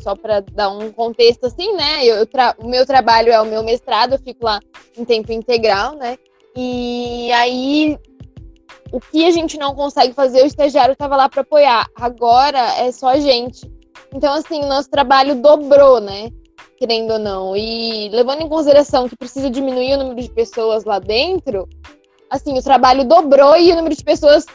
só 0.00 0.14
para 0.14 0.40
dar 0.40 0.70
um 0.70 0.92
contexto 0.92 1.46
assim, 1.46 1.72
né? 1.74 2.04
Eu, 2.04 2.26
o 2.58 2.68
meu 2.68 2.86
trabalho 2.86 3.32
é 3.32 3.40
o 3.40 3.46
meu 3.46 3.62
mestrado, 3.62 4.14
eu 4.14 4.18
fico 4.18 4.44
lá 4.44 4.60
em 4.96 5.04
tempo 5.04 5.32
integral, 5.32 5.94
né? 5.94 6.16
E 6.56 7.30
aí, 7.32 7.98
o 8.92 9.00
que 9.00 9.24
a 9.26 9.30
gente 9.30 9.58
não 9.58 9.74
consegue 9.74 10.12
fazer, 10.12 10.42
o 10.42 10.46
estagiário 10.46 10.92
estava 10.92 11.16
lá 11.16 11.28
para 11.28 11.42
apoiar. 11.42 11.86
Agora 11.94 12.58
é 12.78 12.90
só 12.90 13.08
a 13.08 13.18
gente. 13.18 13.70
Então, 14.12 14.32
assim, 14.34 14.60
o 14.62 14.68
nosso 14.68 14.90
trabalho 14.90 15.34
dobrou, 15.34 16.00
né? 16.00 16.30
Querendo 16.76 17.12
ou 17.12 17.18
não. 17.18 17.56
E 17.56 18.08
levando 18.08 18.42
em 18.42 18.48
consideração 18.48 19.08
que 19.08 19.16
precisa 19.16 19.50
diminuir 19.50 19.94
o 19.94 19.98
número 19.98 20.20
de 20.20 20.30
pessoas 20.30 20.84
lá 20.84 20.98
dentro, 20.98 21.68
assim, 22.30 22.56
o 22.56 22.62
trabalho 22.62 23.04
dobrou 23.04 23.56
e 23.56 23.72
o 23.72 23.76
número 23.76 23.94
de 23.94 24.04
pessoas 24.04 24.46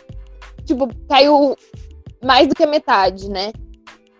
tipo, 0.65 0.89
caiu 1.07 1.55
mais 2.23 2.47
do 2.47 2.55
que 2.55 2.63
a 2.63 2.67
metade, 2.67 3.29
né? 3.29 3.51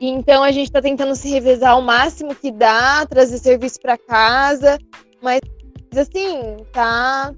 Então 0.10 0.44
a 0.44 0.52
gente 0.52 0.66
está 0.66 0.82
tentando 0.82 1.16
se 1.16 1.30
revezar 1.30 1.72
ao 1.72 1.82
máximo 1.82 2.36
que 2.36 2.52
dá, 2.52 3.06
trazer 3.06 3.38
serviço 3.38 3.80
para 3.80 3.98
casa, 3.98 4.78
mas 5.22 5.40
assim, 5.96 6.58
tá, 6.74 7.34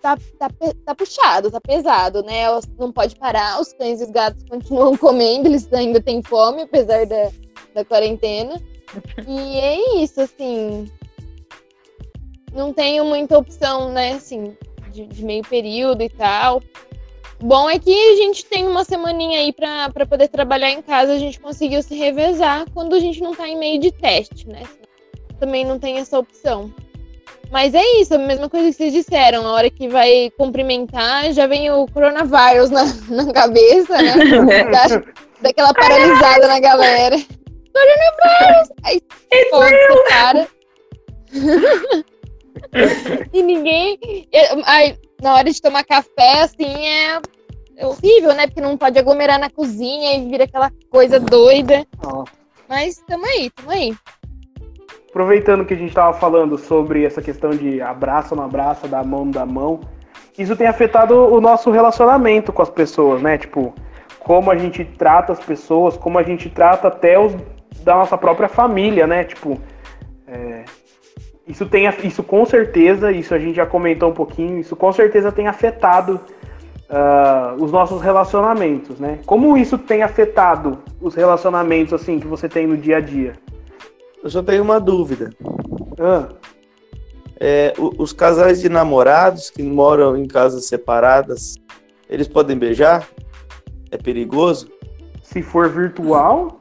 tá, 0.00 0.16
tá, 0.38 0.48
tá, 0.84 0.94
puxado, 0.94 1.50
tá 1.50 1.60
pesado, 1.60 2.22
né? 2.22 2.44
Não 2.78 2.92
pode 2.92 3.16
parar, 3.16 3.60
os 3.60 3.72
cães 3.72 4.00
e 4.00 4.04
os 4.04 4.10
gatos 4.10 4.44
continuam 4.48 4.96
comendo, 4.96 5.48
eles 5.48 5.70
ainda 5.72 6.00
têm 6.00 6.22
fome, 6.22 6.62
apesar 6.62 7.04
da, 7.04 7.30
da 7.74 7.84
quarentena. 7.84 8.62
E 9.26 9.58
é 9.58 10.00
isso, 10.00 10.20
assim. 10.20 10.86
Não 12.52 12.72
tenho 12.72 13.04
muita 13.06 13.36
opção, 13.36 13.90
né, 13.92 14.12
assim, 14.12 14.56
de, 14.92 15.04
de 15.04 15.24
meio 15.24 15.42
período 15.42 16.02
e 16.02 16.08
tal. 16.08 16.62
Bom 17.44 17.68
é 17.68 17.78
que 17.78 17.92
a 17.92 18.16
gente 18.16 18.46
tem 18.46 18.66
uma 18.66 18.84
semaninha 18.84 19.40
aí 19.40 19.52
para 19.52 20.06
poder 20.06 20.28
trabalhar 20.28 20.70
em 20.70 20.80
casa, 20.80 21.12
a 21.12 21.18
gente 21.18 21.38
conseguiu 21.38 21.82
se 21.82 21.94
revezar 21.94 22.64
quando 22.72 22.94
a 22.94 22.98
gente 22.98 23.22
não 23.22 23.34
tá 23.34 23.46
em 23.46 23.58
meio 23.58 23.78
de 23.78 23.92
teste, 23.92 24.48
né? 24.48 24.62
Também 25.38 25.62
não 25.62 25.78
tem 25.78 25.98
essa 25.98 26.18
opção. 26.18 26.72
Mas 27.50 27.74
é 27.74 27.82
isso, 28.00 28.14
a 28.14 28.18
mesma 28.18 28.48
coisa 28.48 28.68
que 28.68 28.72
vocês 28.72 28.94
disseram, 28.94 29.46
a 29.46 29.52
hora 29.52 29.68
que 29.68 29.88
vai 29.88 30.32
cumprimentar, 30.38 31.34
já 31.34 31.46
vem 31.46 31.70
o 31.70 31.86
coronavírus 31.86 32.70
na, 32.70 32.84
na 33.12 33.30
cabeça, 33.30 34.00
né? 34.00 34.64
Da, 34.72 35.02
daquela 35.42 35.74
paralisada 35.74 36.48
na 36.48 36.60
galera. 36.60 37.16
Coronavírus! 37.74 38.70
Aí 38.84 39.02
foda 39.50 39.70
cara. 40.08 40.48
e 43.34 43.42
ninguém. 43.42 43.98
Aí, 44.64 44.96
na 45.20 45.34
hora 45.34 45.50
de 45.50 45.60
tomar 45.60 45.84
café, 45.84 46.40
assim, 46.40 46.86
é, 46.86 47.20
é 47.76 47.86
horrível, 47.86 48.34
né? 48.34 48.46
Porque 48.46 48.60
não 48.60 48.76
pode 48.76 48.98
aglomerar 48.98 49.38
na 49.38 49.50
cozinha 49.50 50.16
e 50.16 50.28
vira 50.28 50.44
aquela 50.44 50.70
coisa 50.90 51.18
doida. 51.18 51.86
Mas 52.68 53.02
tamo 53.06 53.24
aí, 53.26 53.50
tamo 53.50 53.70
aí. 53.70 53.94
Aproveitando 55.08 55.64
que 55.64 55.74
a 55.74 55.76
gente 55.76 55.90
estava 55.90 56.12
falando 56.12 56.58
sobre 56.58 57.04
essa 57.04 57.22
questão 57.22 57.50
de 57.50 57.80
abraço 57.80 58.34
no 58.34 58.42
abraço, 58.42 58.88
da 58.88 59.02
mão 59.04 59.30
da 59.30 59.46
mão, 59.46 59.80
isso 60.36 60.56
tem 60.56 60.66
afetado 60.66 61.14
o 61.14 61.40
nosso 61.40 61.70
relacionamento 61.70 62.52
com 62.52 62.62
as 62.62 62.70
pessoas, 62.70 63.22
né? 63.22 63.38
Tipo, 63.38 63.72
como 64.18 64.50
a 64.50 64.56
gente 64.56 64.84
trata 64.84 65.32
as 65.32 65.38
pessoas, 65.38 65.96
como 65.96 66.18
a 66.18 66.22
gente 66.22 66.50
trata 66.50 66.88
até 66.88 67.18
os 67.18 67.34
da 67.84 67.94
nossa 67.94 68.16
própria 68.16 68.48
família, 68.48 69.06
né? 69.06 69.24
Tipo, 69.24 69.60
é, 70.26 70.64
isso 71.46 71.66
tem 71.66 71.86
isso 72.02 72.22
com 72.22 72.44
certeza, 72.44 73.12
isso 73.12 73.34
a 73.34 73.38
gente 73.38 73.54
já 73.54 73.66
comentou 73.66 74.10
um 74.10 74.14
pouquinho, 74.14 74.58
isso 74.58 74.74
com 74.74 74.90
certeza 74.90 75.30
tem 75.30 75.46
afetado 75.46 76.20
uh, 76.94 77.62
os 77.62 77.72
nossos 77.72 78.00
relacionamentos, 78.00 79.00
né? 79.00 79.18
Como 79.26 79.56
isso 79.56 79.76
tem 79.76 80.02
afetado 80.02 80.78
os 81.00 81.14
relacionamentos 81.14 81.92
assim 81.92 82.20
que 82.20 82.26
você 82.26 82.48
tem 82.48 82.66
no 82.66 82.76
dia 82.76 82.98
a 82.98 83.00
dia? 83.00 83.34
Eu 84.22 84.30
só 84.30 84.42
tenho 84.42 84.62
uma 84.62 84.80
dúvida. 84.80 85.30
Ah. 85.98 86.28
É, 87.38 87.74
os 87.98 88.12
casais 88.12 88.60
de 88.60 88.68
namorados 88.68 89.50
que 89.50 89.62
moram 89.62 90.16
em 90.16 90.26
casas 90.26 90.66
separadas, 90.66 91.56
eles 92.08 92.28
podem 92.28 92.56
beijar? 92.56 93.06
É 93.90 93.98
perigoso? 93.98 94.70
Se 95.22 95.42
for 95.42 95.68
virtual? 95.68 96.60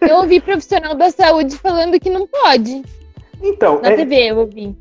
Eu 0.00 0.16
ouvi 0.16 0.40
profissional 0.40 0.94
da 0.94 1.10
saúde 1.10 1.56
falando 1.56 1.98
que 2.00 2.10
não 2.10 2.26
pode. 2.26 2.82
Então. 3.40 3.80
Na 3.80 3.92
é... 3.92 3.96
TV 3.96 4.30
eu 4.30 4.38
ouvi. 4.38 4.76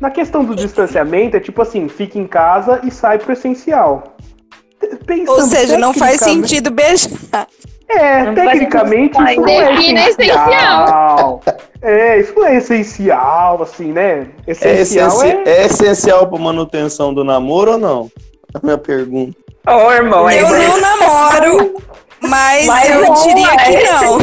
Na 0.00 0.10
questão 0.10 0.44
do 0.44 0.54
distanciamento, 0.54 1.36
é 1.36 1.40
tipo 1.40 1.60
assim, 1.60 1.88
fica 1.88 2.18
em 2.18 2.26
casa 2.26 2.80
e 2.84 2.90
sai 2.90 3.18
pro 3.18 3.32
essencial. 3.32 4.16
Pensando 5.04 5.30
Ou 5.30 5.42
seja, 5.42 5.76
não 5.76 5.92
faz 5.92 6.20
sentido 6.20 6.70
beijar. 6.70 7.48
É, 7.88 8.22
não 8.22 8.34
tecnicamente 8.34 9.16
isso 9.18 9.40
não 9.40 9.48
é 9.48 10.08
essencial. 10.08 11.40
É, 11.80 12.20
isso 12.20 12.34
não 12.36 12.46
é 12.46 12.56
essencial, 12.56 13.62
assim, 13.62 13.92
né? 13.92 14.28
Essencial 14.46 15.22
é, 15.22 15.28
é... 15.28 15.42
é 15.46 15.66
essencial 15.66 16.28
para 16.28 16.38
manutenção 16.38 17.14
do 17.14 17.24
namoro 17.24 17.72
ou 17.72 17.78
não? 17.78 18.10
A 18.54 18.60
minha 18.62 18.78
pergunta. 18.78 19.36
Ô, 19.66 19.90
irmão, 19.92 20.30
eu 20.30 20.48
não 20.48 20.80
namoro, 20.80 21.82
mas, 22.20 22.66
mas 22.66 22.90
eu 22.90 23.14
diria 23.14 23.56
que 23.56 23.76
é. 23.76 23.92
não. 23.92 24.18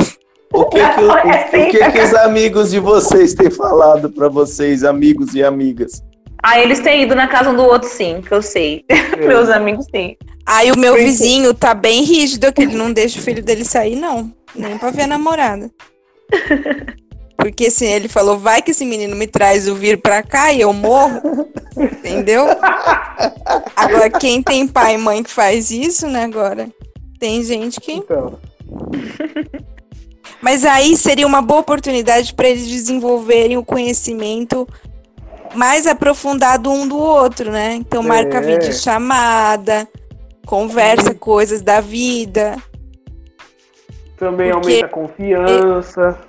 O 0.56 0.66
que 0.70 0.78
que, 0.78 1.02
o, 1.02 1.10
o 1.10 1.70
que, 1.70 1.92
que 1.92 2.02
os 2.02 2.14
amigos 2.14 2.72
de 2.72 2.80
vocês 2.80 3.34
têm 3.34 3.52
falado 3.52 4.10
para 4.10 4.30
vocês, 4.30 4.84
amigos 4.84 5.36
e 5.36 5.44
amigas? 5.44 6.02
Ah, 6.42 6.60
eles 6.60 6.80
têm 6.80 7.04
ido 7.04 7.16
na 7.16 7.28
casa 7.28 7.50
um 7.50 7.56
do 7.56 7.64
outro, 7.64 7.90
sim, 7.90 8.22
que 8.22 8.32
eu 8.32 8.42
sei. 8.42 8.86
É. 8.88 9.16
Meus 9.28 9.50
amigos, 9.50 9.86
sim. 9.94 10.16
Aí 10.46 10.72
o 10.72 10.78
meu 10.78 10.94
vizinho 10.94 11.56
tá 11.56 11.74
bem 11.74 12.04
rígido, 12.04 12.54
que 12.54 12.62
ele 12.62 12.76
não 12.76 12.94
deixa 12.94 13.20
o 13.20 13.24
filho 13.24 13.42
dele 13.44 13.66
sair, 13.66 13.96
não. 13.96 14.32
Nem 14.56 14.78
pra 14.78 14.92
ver 14.92 15.04
a 15.04 15.08
namorada. 15.08 15.72
Porque 17.36 17.66
assim, 17.66 17.88
ele 17.88 18.08
falou, 18.08 18.38
vai 18.38 18.62
que 18.62 18.72
esse 18.72 18.86
menino 18.86 19.16
me 19.16 19.28
traz 19.28 19.68
o 19.68 19.76
vir 19.76 20.02
pra 20.02 20.24
cá 20.24 20.54
e 20.54 20.62
eu 20.62 20.72
morro. 20.72 21.50
Entendeu? 21.76 22.46
Agora, 23.76 24.10
quem 24.10 24.42
tem 24.42 24.68
pai 24.68 24.96
e 24.96 24.98
mãe 24.98 25.22
que 25.22 25.32
faz 25.32 25.70
isso, 25.72 26.08
né, 26.08 26.24
agora? 26.24 26.70
Tem 27.20 27.44
gente 27.44 27.80
que. 27.80 27.94
Então. 27.94 28.40
Mas 30.46 30.64
aí 30.64 30.96
seria 30.96 31.26
uma 31.26 31.42
boa 31.42 31.62
oportunidade 31.62 32.32
para 32.32 32.48
eles 32.48 32.68
desenvolverem 32.68 33.58
o 33.58 33.66
conhecimento 33.66 34.68
mais 35.56 35.88
aprofundado 35.88 36.70
um 36.70 36.88
do 36.88 37.00
outro, 37.00 37.50
né? 37.50 37.74
Então 37.74 38.04
marca 38.04 38.38
é. 38.38 38.42
vídeo 38.42 38.72
chamada, 38.72 39.88
conversa 40.46 41.16
coisas 41.16 41.64
da 41.64 41.82
vida. 41.82 42.58
Também 44.18 44.52
Porque... 44.52 44.68
aumenta 44.68 44.86
a 44.86 44.90
confiança. 44.90 46.20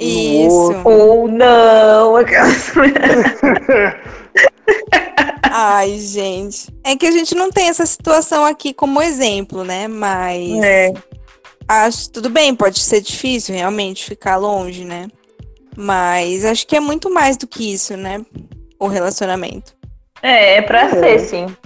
Isso. 0.00 0.74
Ou 0.82 1.28
não. 1.28 2.14
Ai, 5.48 5.96
gente. 6.00 6.74
É 6.82 6.96
que 6.96 7.06
a 7.06 7.12
gente 7.12 7.36
não 7.36 7.52
tem 7.52 7.68
essa 7.68 7.86
situação 7.86 8.44
aqui 8.44 8.74
como 8.74 9.00
exemplo, 9.00 9.62
né? 9.62 9.86
Mas. 9.86 10.60
É 10.60 10.92
acho 11.68 12.10
tudo 12.10 12.30
bem, 12.30 12.54
pode 12.54 12.78
ser 12.80 13.00
difícil 13.00 13.54
realmente 13.54 14.04
ficar 14.04 14.36
longe, 14.36 14.84
né? 14.84 15.08
Mas 15.76 16.44
acho 16.44 16.66
que 16.66 16.76
é 16.76 16.80
muito 16.80 17.12
mais 17.12 17.36
do 17.36 17.46
que 17.46 17.72
isso, 17.72 17.96
né? 17.96 18.24
O 18.78 18.86
relacionamento. 18.86 19.74
É, 20.22 20.56
é 20.56 20.62
pra 20.62 20.82
é. 20.82 20.88
ser, 20.88 21.18
sim. 21.20 21.56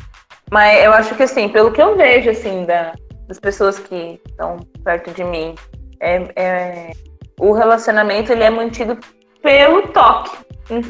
Mas 0.50 0.82
eu 0.82 0.92
acho 0.92 1.14
que 1.14 1.22
assim, 1.22 1.48
pelo 1.48 1.72
que 1.72 1.80
eu 1.80 1.96
vejo, 1.96 2.30
assim, 2.30 2.64
da, 2.64 2.94
das 3.26 3.38
pessoas 3.38 3.78
que 3.78 4.20
estão 4.26 4.56
perto 4.82 5.10
de 5.10 5.22
mim, 5.22 5.54
é, 6.00 6.22
é, 6.36 6.90
o 7.38 7.52
relacionamento 7.52 8.32
ele 8.32 8.44
é 8.44 8.50
mantido 8.50 8.98
pelo 9.42 9.88
toque. 9.88 10.36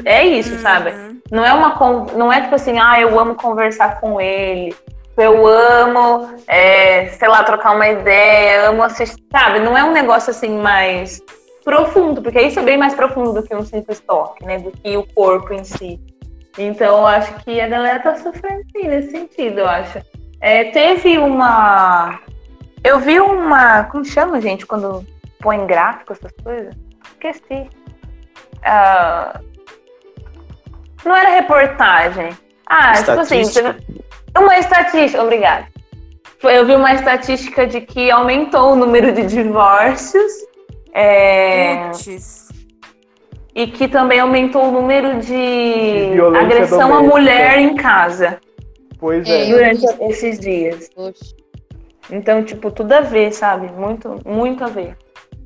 É 0.05 0.25
isso, 0.25 0.53
uhum. 0.53 0.59
sabe? 0.59 0.91
Não 1.31 1.45
é 1.45 1.53
uma 1.53 1.75
não 2.15 2.31
é 2.31 2.41
tipo 2.41 2.55
assim, 2.55 2.79
ah, 2.79 2.99
eu 2.99 3.17
amo 3.19 3.35
conversar 3.35 3.99
com 4.01 4.19
ele, 4.19 4.75
eu 5.21 5.45
amo, 5.45 6.29
é, 6.47 7.07
sei 7.09 7.27
lá, 7.27 7.43
trocar 7.43 7.75
uma 7.75 7.87
ideia, 7.87 8.69
amo 8.69 8.83
assistir, 8.83 9.23
sabe? 9.31 9.59
Não 9.59 9.77
é 9.77 9.83
um 9.83 9.91
negócio 9.91 10.31
assim 10.31 10.57
mais 10.57 11.21
profundo, 11.63 12.21
porque 12.21 12.41
isso 12.41 12.59
é 12.59 12.63
bem 12.63 12.77
mais 12.77 12.93
profundo 12.93 13.33
do 13.33 13.43
que 13.43 13.55
um 13.55 13.63
simples 13.63 13.99
toque, 13.99 14.45
né? 14.45 14.59
Do 14.59 14.71
que 14.71 14.97
o 14.97 15.03
corpo 15.13 15.53
em 15.53 15.63
si. 15.63 15.99
Então, 16.57 17.05
acho 17.05 17.33
que 17.43 17.61
a 17.61 17.67
galera 17.67 17.99
tá 17.99 18.15
sofrendo 18.15 18.63
sim 18.71 18.87
nesse 18.87 19.11
sentido, 19.11 19.59
eu 19.59 19.67
acho. 19.67 19.99
É, 20.41 20.65
teve 20.65 21.17
uma. 21.17 22.19
Eu 22.83 22.99
vi 22.99 23.19
uma. 23.19 23.83
Como 23.85 24.03
chama, 24.05 24.41
gente, 24.41 24.65
quando 24.65 25.05
põe 25.39 25.65
gráfico, 25.65 26.13
essas 26.13 26.31
coisas? 26.43 26.73
Esqueci. 27.13 27.69
Uh... 28.57 29.49
Não 31.05 31.15
era 31.15 31.29
reportagem. 31.29 32.29
Ah, 32.65 32.93
tipo 32.93 33.11
assim. 33.11 33.43
Uma 34.37 34.57
estatística, 34.57 35.21
obrigada. 35.21 35.67
Eu 36.43 36.65
vi 36.65 36.75
uma 36.75 36.93
estatística 36.93 37.67
de 37.67 37.81
que 37.81 38.09
aumentou 38.09 38.71
o 38.71 38.75
número 38.75 39.11
de 39.11 39.25
divórcios. 39.25 40.31
É, 40.93 41.91
e 43.55 43.67
que 43.67 43.87
também 43.87 44.19
aumentou 44.19 44.69
o 44.69 44.71
número 44.71 45.19
de, 45.19 46.13
de 46.13 46.37
agressão 46.37 46.93
à 46.93 47.01
mulher 47.01 47.59
em 47.59 47.75
casa. 47.75 48.39
Pois 48.97 49.27
é. 49.29 49.45
Durante 49.45 49.85
esses 50.09 50.39
dias. 50.39 50.89
Então, 52.09 52.43
tipo, 52.43 52.71
tudo 52.71 52.93
a 52.93 53.01
ver, 53.01 53.33
sabe? 53.33 53.71
Muito, 53.71 54.15
muito 54.25 54.63
a 54.63 54.67
ver. 54.67 54.95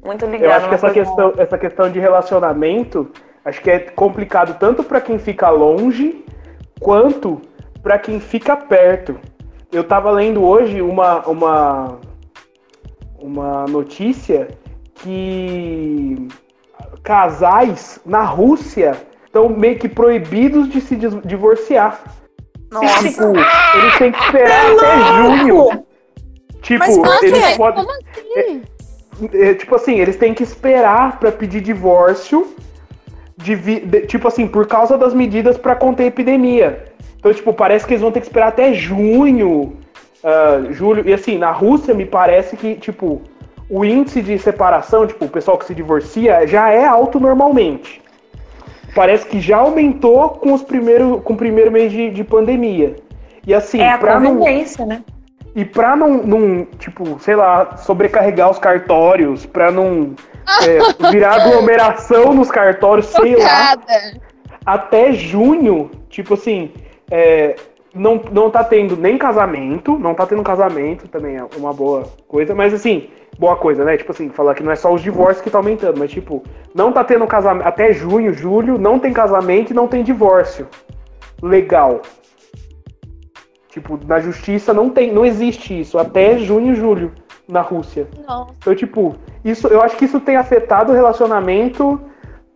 Muito 0.04 0.26
ligado. 0.26 0.44
Eu 0.44 0.52
acho 0.52 0.70
que 0.70 0.76
essa 0.76 0.90
questão, 0.92 1.34
essa 1.38 1.58
questão 1.58 1.90
de 1.90 2.00
relacionamento, 2.00 3.12
acho 3.44 3.62
que 3.62 3.70
é 3.72 3.80
complicado 3.80 4.58
tanto 4.60 4.84
para 4.84 5.02
quem 5.02 5.18
fica 5.18 5.50
longe, 5.50 6.24
quanto 6.80 7.42
para 7.84 8.00
quem 8.00 8.20
fica 8.20 8.56
perto. 8.56 9.20
Eu 9.72 9.84
tava 9.84 10.10
lendo 10.10 10.44
hoje 10.44 10.82
uma, 10.82 11.28
uma, 11.28 12.00
uma 13.20 13.66
notícia 13.66 14.48
que 14.96 16.28
casais 17.04 18.00
na 18.06 18.24
Rússia 18.24 18.96
estão 19.26 19.50
meio 19.50 19.78
que 19.78 19.90
proibidos 19.90 20.70
de 20.70 20.80
se 20.80 20.96
divorciar. 20.96 22.02
Nossa. 22.72 23.08
Tipo, 23.08 23.24
eles 23.78 23.98
têm 23.98 24.12
que 24.12 24.24
esperar 24.24 24.66
é 24.66 24.74
até 24.74 25.14
junho. 25.16 25.86
Tipo, 26.62 27.02
Mas, 27.02 27.24
eles 27.24 27.44
é, 27.44 27.58
podem. 27.58 27.84
assim? 27.84 28.64
É, 29.34 29.50
é, 29.50 29.54
tipo 29.54 29.76
assim, 29.76 30.00
eles 30.00 30.16
têm 30.16 30.34
que 30.34 30.44
esperar 30.44 31.20
para 31.20 31.32
pedir 31.32 31.62
divórcio. 31.62 32.56
De, 33.36 33.56
de, 33.56 34.02
tipo 34.06 34.28
assim, 34.28 34.48
por 34.48 34.68
causa 34.68 34.98
das 34.98 35.14
medidas 35.14 35.58
para 35.58 35.76
conter 35.76 36.04
a 36.04 36.08
epidemia. 36.08 36.93
Então, 37.24 37.34
tipo, 37.34 37.54
parece 37.54 37.86
que 37.88 37.94
eles 37.94 38.02
vão 38.02 38.12
ter 38.12 38.20
que 38.20 38.26
esperar 38.26 38.50
até 38.50 38.74
junho, 38.74 39.78
uh, 40.22 40.74
julho. 40.74 41.08
E 41.08 41.14
assim, 41.14 41.38
na 41.38 41.52
Rússia 41.52 41.94
me 41.94 42.06
parece 42.06 42.58
que, 42.58 42.76
tipo, 42.76 43.22
o 43.70 43.86
índice 43.86 44.22
de 44.22 44.38
separação, 44.38 45.08
tipo, 45.08 45.24
o 45.24 45.30
pessoal 45.30 45.58
que 45.58 45.64
se 45.64 45.74
divorcia, 45.74 46.46
já 46.46 46.70
é 46.70 46.84
alto 46.84 47.22
normalmente. 47.22 48.02
Parece 48.94 49.26
que 49.26 49.40
já 49.40 49.56
aumentou 49.56 50.32
com, 50.32 50.52
os 50.52 50.64
primeiros, 50.64 51.24
com 51.24 51.32
o 51.32 51.38
primeiro 51.38 51.72
mês 51.72 51.94
de, 51.94 52.10
de 52.10 52.26
pandemia. 52.26 52.98
E 53.48 53.54
assim, 53.54 53.80
é 53.80 53.94
a 53.94 53.98
convivência, 53.98 54.86
não, 54.86 54.98
né? 54.98 55.04
E 55.56 55.64
pra 55.64 55.96
não, 55.96 56.18
não, 56.18 56.66
tipo, 56.78 57.18
sei 57.22 57.38
lá, 57.38 57.78
sobrecarregar 57.78 58.52
os 58.52 58.60
cartórios, 58.60 59.46
pra 59.46 59.72
não 59.72 60.14
é, 60.62 60.80
virar 61.10 61.36
aglomeração 61.36 62.34
nos 62.34 62.52
cartórios, 62.52 63.06
sei 63.06 63.38
lá. 63.38 63.78
Até 64.66 65.14
junho, 65.14 65.90
tipo 66.10 66.34
assim, 66.34 66.70
é, 67.10 67.56
não, 67.94 68.22
não 68.32 68.50
tá 68.50 68.64
tendo 68.64 68.98
nem 68.98 69.18
casamento, 69.18 69.98
não 69.98 70.16
tá 70.16 70.26
tendo 70.26 70.42
casamento, 70.44 71.08
também 71.08 71.38
é 71.38 71.46
uma 71.58 71.72
boa 71.72 72.04
coisa, 72.28 72.56
mas 72.56 72.74
assim, 72.74 73.10
boa 73.38 73.56
coisa, 73.56 73.84
né? 73.84 73.98
Tipo 73.98 74.12
assim, 74.12 74.30
falar 74.30 74.56
que 74.56 74.64
não 74.64 74.72
é 74.72 74.76
só 74.76 74.92
os 74.94 75.02
divórcios 75.02 75.42
que 75.42 75.50
tá 75.50 75.60
aumentando, 75.60 76.00
mas 76.00 76.12
tipo, 76.12 76.44
não 76.74 76.92
tá 76.92 77.04
tendo 77.04 77.26
casamento, 77.28 77.68
até 77.68 77.94
junho, 77.94 78.34
julho, 78.34 78.78
não 78.78 78.98
tem 78.98 79.14
casamento 79.14 79.72
e 79.72 79.76
não 79.76 79.88
tem 79.88 80.04
divórcio. 80.04 80.68
Legal. 81.42 82.02
Tipo, 83.70 84.00
na 84.06 84.20
justiça 84.20 84.74
não 84.74 84.90
tem, 84.90 85.12
não 85.12 85.26
existe 85.26 85.80
isso, 85.80 85.98
até 85.98 86.38
junho, 86.38 86.76
julho, 86.76 87.12
na 87.48 87.62
Rússia. 87.62 88.08
Não. 88.28 88.48
Então, 88.58 88.76
tipo, 88.76 89.16
isso, 89.44 89.68
eu 89.68 89.82
acho 89.82 89.98
que 89.98 90.06
isso 90.06 90.20
tem 90.20 90.36
afetado 90.36 90.92
o 90.92 90.96
relacionamento 90.96 92.00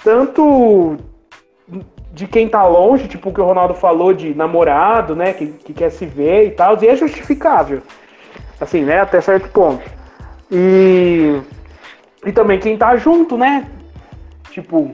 tanto 0.03 0.95
de 2.17 2.25
quem 2.25 2.49
tá 2.49 2.65
longe, 2.65 3.07
tipo 3.07 3.29
o 3.29 3.33
que 3.33 3.39
o 3.39 3.45
Ronaldo 3.45 3.75
falou 3.75 4.11
de 4.11 4.33
namorado, 4.33 5.15
né, 5.15 5.33
que, 5.33 5.45
que 5.45 5.71
quer 5.71 5.91
se 5.91 6.03
ver 6.03 6.47
e 6.47 6.51
tal, 6.51 6.75
e 6.81 6.87
é 6.87 6.95
justificável. 6.95 7.83
Assim, 8.59 8.81
né, 8.81 9.01
até 9.01 9.21
certo 9.21 9.47
ponto. 9.49 9.87
E, 10.51 11.39
e 12.25 12.31
também 12.31 12.59
quem 12.59 12.75
tá 12.75 12.97
junto, 12.97 13.37
né? 13.37 13.67
Tipo, 14.49 14.91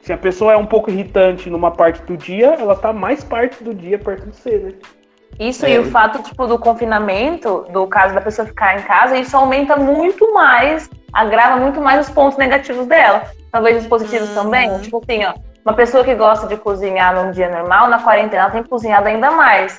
se 0.00 0.12
a 0.12 0.16
pessoa 0.16 0.52
é 0.52 0.56
um 0.56 0.66
pouco 0.66 0.88
irritante 0.88 1.50
numa 1.50 1.72
parte 1.72 2.00
do 2.02 2.16
dia, 2.16 2.54
ela 2.54 2.76
tá 2.76 2.92
mais 2.92 3.24
parte 3.24 3.64
do 3.64 3.74
dia 3.74 3.98
perto 3.98 4.26
de 4.26 4.36
você, 4.36 4.56
né? 4.56 4.72
Isso 5.40 5.66
é. 5.66 5.72
e 5.72 5.78
o 5.80 5.84
fato, 5.90 6.22
tipo, 6.22 6.46
do 6.46 6.60
confinamento, 6.60 7.66
do 7.72 7.88
caso 7.88 8.14
da 8.14 8.20
pessoa 8.20 8.46
ficar 8.46 8.78
em 8.78 8.82
casa, 8.82 9.18
isso 9.18 9.36
aumenta 9.36 9.74
muito 9.74 10.32
mais, 10.32 10.88
agrava 11.12 11.56
muito 11.56 11.80
mais 11.80 12.06
os 12.06 12.14
pontos 12.14 12.38
negativos 12.38 12.86
dela. 12.86 13.24
Talvez 13.50 13.82
os 13.82 13.88
positivos 13.88 14.28
uhum. 14.28 14.44
também. 14.44 14.78
Tipo 14.80 14.98
assim, 14.98 15.24
ó, 15.24 15.34
uma 15.68 15.74
pessoa 15.74 16.02
que 16.02 16.14
gosta 16.14 16.46
de 16.46 16.56
cozinhar 16.56 17.14
num 17.14 17.30
dia 17.30 17.50
normal, 17.50 17.90
na 17.90 18.02
quarentena, 18.02 18.48
tem 18.48 18.62
cozinhado 18.62 19.06
ainda 19.06 19.30
mais. 19.30 19.78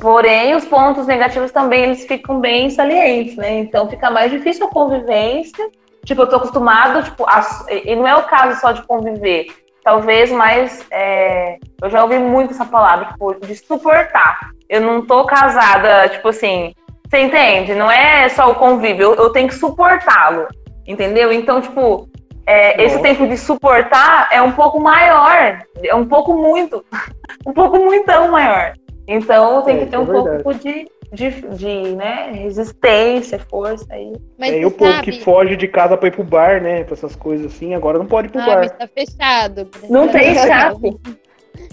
Porém, 0.00 0.54
os 0.54 0.64
pontos 0.64 1.08
negativos 1.08 1.50
também 1.50 1.82
eles 1.82 2.06
ficam 2.06 2.38
bem 2.40 2.70
salientes, 2.70 3.34
né? 3.34 3.58
Então 3.58 3.90
fica 3.90 4.12
mais 4.12 4.30
difícil 4.30 4.66
a 4.66 4.70
convivência. 4.70 5.68
Tipo, 6.04 6.22
eu 6.22 6.28
tô 6.28 6.36
acostumado, 6.36 7.02
tipo, 7.02 7.24
a, 7.28 7.44
e 7.68 7.96
não 7.96 8.06
é 8.06 8.14
o 8.14 8.22
caso 8.22 8.60
só 8.60 8.70
de 8.70 8.82
conviver. 8.86 9.46
Talvez 9.82 10.30
mais. 10.30 10.86
É, 10.92 11.58
eu 11.82 11.90
já 11.90 12.04
ouvi 12.04 12.18
muito 12.18 12.52
essa 12.52 12.64
palavra, 12.64 13.06
tipo, 13.06 13.34
de 13.34 13.56
suportar. 13.56 14.38
Eu 14.68 14.82
não 14.82 15.04
tô 15.04 15.24
casada, 15.24 16.08
tipo 16.10 16.28
assim. 16.28 16.72
Você 17.08 17.18
entende? 17.18 17.74
Não 17.74 17.90
é 17.90 18.28
só 18.28 18.52
o 18.52 18.54
convívio, 18.54 19.02
eu, 19.02 19.14
eu 19.16 19.30
tenho 19.30 19.48
que 19.48 19.54
suportá-lo. 19.54 20.46
Entendeu? 20.86 21.32
Então, 21.32 21.60
tipo, 21.60 22.08
é, 22.46 22.82
esse 22.82 23.00
tempo 23.00 23.26
de 23.26 23.36
suportar 23.36 24.28
é 24.30 24.40
um 24.42 24.52
pouco 24.52 24.78
maior. 24.80 25.58
É 25.82 25.94
um 25.94 26.06
pouco 26.06 26.34
muito. 26.34 26.84
um 27.46 27.52
pouco 27.52 27.78
muitão 27.78 28.30
maior. 28.30 28.74
Então 29.06 29.62
tem 29.62 29.76
é, 29.76 29.78
que 29.80 29.86
ter 29.86 29.98
um 29.98 30.02
é 30.02 30.06
pouco 30.42 30.54
de, 30.54 30.88
de, 31.12 31.30
de 31.30 31.94
né, 31.94 32.30
resistência, 32.32 33.38
força 33.38 33.86
aí. 33.90 34.12
Mas 34.38 34.52
é, 34.52 34.60
e 34.60 34.66
o 34.66 34.70
povo 34.70 35.02
que 35.02 35.20
foge 35.20 35.56
de 35.56 35.68
casa 35.68 35.96
pra 35.96 36.08
ir 36.08 36.12
pro 36.12 36.24
bar, 36.24 36.62
né? 36.62 36.84
Pra 36.84 36.94
essas 36.94 37.14
coisas 37.16 37.52
assim, 37.52 37.74
agora 37.74 37.98
não 37.98 38.06
pode 38.06 38.28
ir 38.28 38.30
pro 38.30 38.40
ah, 38.40 38.46
bar. 38.46 38.58
Mas 38.58 38.72
tá 38.72 38.88
fechado. 38.88 39.68
Não 39.88 40.08
tem 40.08 40.32
escape. 40.32 40.96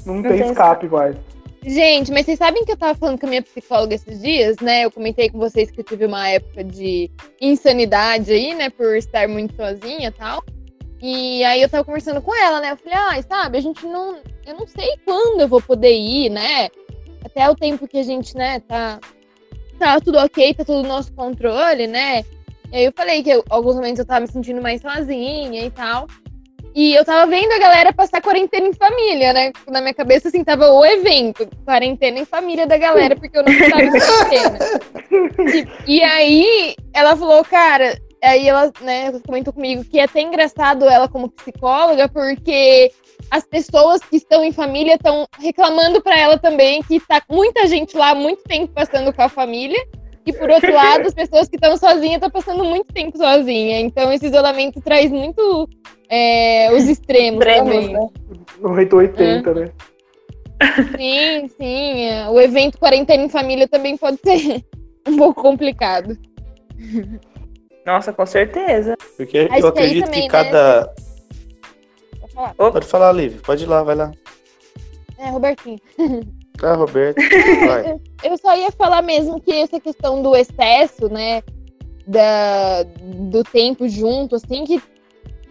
Não, 0.05 0.15
não 0.15 0.23
tem 0.23 0.41
escape, 0.41 0.87
vai. 0.87 1.15
Gente, 1.63 2.11
mas 2.11 2.25
vocês 2.25 2.39
sabem 2.39 2.65
que 2.65 2.71
eu 2.71 2.77
tava 2.77 2.97
falando 2.97 3.19
com 3.19 3.27
a 3.27 3.29
minha 3.29 3.41
psicóloga 3.41 3.93
esses 3.93 4.19
dias, 4.19 4.57
né? 4.59 4.83
Eu 4.83 4.91
comentei 4.91 5.29
com 5.29 5.37
vocês 5.37 5.69
que 5.69 5.81
eu 5.81 5.83
tive 5.83 6.07
uma 6.07 6.27
época 6.27 6.63
de 6.63 7.09
insanidade 7.39 8.31
aí, 8.31 8.55
né? 8.55 8.69
Por 8.71 8.95
estar 8.95 9.27
muito 9.27 9.55
sozinha 9.55 10.09
e 10.09 10.11
tal. 10.11 10.43
E 11.01 11.43
aí 11.43 11.61
eu 11.61 11.69
tava 11.69 11.83
conversando 11.83 12.21
com 12.21 12.35
ela, 12.35 12.59
né? 12.59 12.71
Eu 12.71 12.77
falei, 12.77 12.93
ah, 12.93 13.23
sabe, 13.23 13.57
a 13.57 13.61
gente 13.61 13.85
não. 13.85 14.19
Eu 14.45 14.55
não 14.55 14.67
sei 14.67 14.97
quando 15.05 15.41
eu 15.41 15.47
vou 15.47 15.61
poder 15.61 15.93
ir, 15.93 16.29
né? 16.29 16.69
até 17.23 17.49
o 17.49 17.55
tempo 17.55 17.87
que 17.87 17.97
a 17.97 18.03
gente, 18.03 18.35
né, 18.35 18.59
tá, 18.61 18.99
tá 19.79 19.99
tudo 19.99 20.17
ok, 20.17 20.53
tá 20.53 20.65
tudo 20.65 20.83
no 20.83 20.89
nosso 20.89 21.13
controle, 21.13 21.87
né? 21.87 22.23
E 22.71 22.77
aí 22.77 22.85
eu 22.85 22.93
falei 22.95 23.23
que 23.23 23.29
eu, 23.29 23.43
alguns 23.49 23.75
momentos 23.75 23.99
eu 23.99 24.05
tava 24.05 24.21
me 24.21 24.27
sentindo 24.27 24.61
mais 24.61 24.81
sozinha 24.81 25.65
e 25.65 25.69
tal. 25.69 26.07
E 26.73 26.95
eu 26.95 27.03
tava 27.03 27.29
vendo 27.29 27.51
a 27.51 27.59
galera 27.59 27.91
passar 27.91 28.21
quarentena 28.21 28.65
em 28.65 28.73
família, 28.73 29.33
né? 29.33 29.51
Na 29.67 29.81
minha 29.81 29.93
cabeça, 29.93 30.29
assim, 30.29 30.41
tava 30.41 30.71
o 30.71 30.85
evento, 30.85 31.45
quarentena 31.65 32.19
em 32.19 32.25
família 32.25 32.65
da 32.65 32.77
galera, 32.77 33.13
porque 33.13 33.37
eu 33.37 33.43
não 33.43 33.51
estava 33.51 33.83
em 33.83 33.91
quarentena. 33.91 34.59
E, 35.87 35.97
e 35.97 36.03
aí, 36.03 36.75
ela 36.93 37.17
falou, 37.17 37.43
cara, 37.43 37.99
aí 38.21 38.47
ela, 38.47 38.71
né, 38.81 39.11
comentou 39.25 39.53
comigo 39.53 39.83
que 39.83 39.99
é 39.99 40.03
até 40.03 40.21
engraçado 40.21 40.85
ela 40.85 41.07
como 41.07 41.29
psicóloga, 41.29 42.07
porque 42.07 42.91
as 43.29 43.45
pessoas 43.45 44.01
que 44.01 44.17
estão 44.17 44.43
em 44.43 44.51
família 44.51 44.95
estão 44.95 45.25
reclamando 45.39 46.01
para 46.01 46.19
ela 46.19 46.37
também 46.37 46.83
que 46.83 46.99
tá 46.99 47.21
muita 47.29 47.67
gente 47.67 47.97
lá 47.97 48.13
muito 48.13 48.43
tempo 48.43 48.73
passando 48.73 49.13
com 49.13 49.21
a 49.21 49.29
família. 49.29 49.79
E 50.23 50.31
por 50.31 50.49
outro 50.51 50.71
lado, 50.73 51.07
as 51.07 51.13
pessoas 51.13 51.47
que 51.47 51.55
estão 51.55 51.75
sozinhas 51.77 52.15
estão 52.15 52.29
passando 52.29 52.63
muito 52.63 52.93
tempo 52.93 53.17
sozinha. 53.17 53.79
Então 53.79 54.11
esse 54.11 54.27
isolamento 54.27 54.79
traz 54.81 55.09
muito 55.09 55.67
é, 56.09 56.71
os 56.73 56.87
extremos, 56.87 57.39
extremos 57.39 57.73
também. 57.73 57.93
Né? 57.93 58.89
80, 58.93 59.49
é. 59.49 59.53
né? 59.53 59.71
Sim, 60.97 61.47
sim. 61.57 62.01
É. 62.05 62.29
O 62.29 62.39
evento 62.39 62.77
quarentena 62.77 63.23
em 63.23 63.29
família 63.29 63.67
também 63.67 63.97
pode 63.97 64.19
ser 64.23 64.63
um 65.07 65.17
pouco 65.17 65.41
complicado. 65.41 66.15
Nossa, 67.85 68.13
com 68.13 68.25
certeza. 68.25 68.95
Porque 69.17 69.49
eu 69.57 69.67
acredito 69.67 70.05
também, 70.05 70.23
que 70.23 70.27
cada. 70.27 70.81
Né? 70.81 71.11
falar. 72.33 72.53
Pode 72.71 72.87
falar, 72.87 73.11
Liv. 73.11 73.41
Pode 73.41 73.63
ir 73.63 73.67
lá, 73.67 73.83
vai 73.83 73.95
lá. 73.95 74.11
É, 75.17 75.29
Robertinho. 75.29 75.79
Ah, 76.63 76.75
Roberto. 76.75 77.17
Vai. 77.65 77.99
Eu 78.23 78.37
só 78.37 78.55
ia 78.55 78.71
falar 78.71 79.01
mesmo 79.01 79.41
que 79.41 79.51
essa 79.51 79.79
questão 79.79 80.21
do 80.21 80.35
excesso, 80.35 81.09
né? 81.09 81.41
Da, 82.05 82.83
do 82.83 83.43
tempo 83.43 83.89
junto, 83.89 84.35
assim, 84.35 84.63
que 84.65 84.75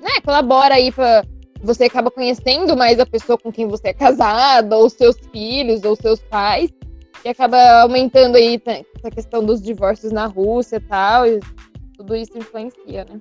né, 0.01 0.21
colabora 0.25 0.75
aí 0.75 0.93
para 0.93 1.25
você 1.61 1.85
acaba 1.85 2.13
conhecendo 2.13 2.77
mais 2.77 3.01
a 3.01 3.07
pessoa 3.07 3.37
com 3.37 3.51
quem 3.51 3.67
você 3.67 3.89
é 3.89 3.93
casada, 3.93 4.77
ou 4.77 4.89
seus 4.89 5.17
filhos, 5.33 5.83
ou 5.83 5.97
seus 5.97 6.21
pais, 6.21 6.71
e 7.25 7.29
acaba 7.29 7.59
aumentando 7.81 8.37
aí 8.37 8.63
essa 8.97 9.11
questão 9.11 9.45
dos 9.45 9.61
divórcios 9.61 10.13
na 10.13 10.27
Rússia 10.27 10.77
e 10.77 10.81
tal, 10.81 11.27
e 11.27 11.41
tudo 12.01 12.17
isso 12.17 12.33
influencia, 12.35 13.05
né? 13.05 13.21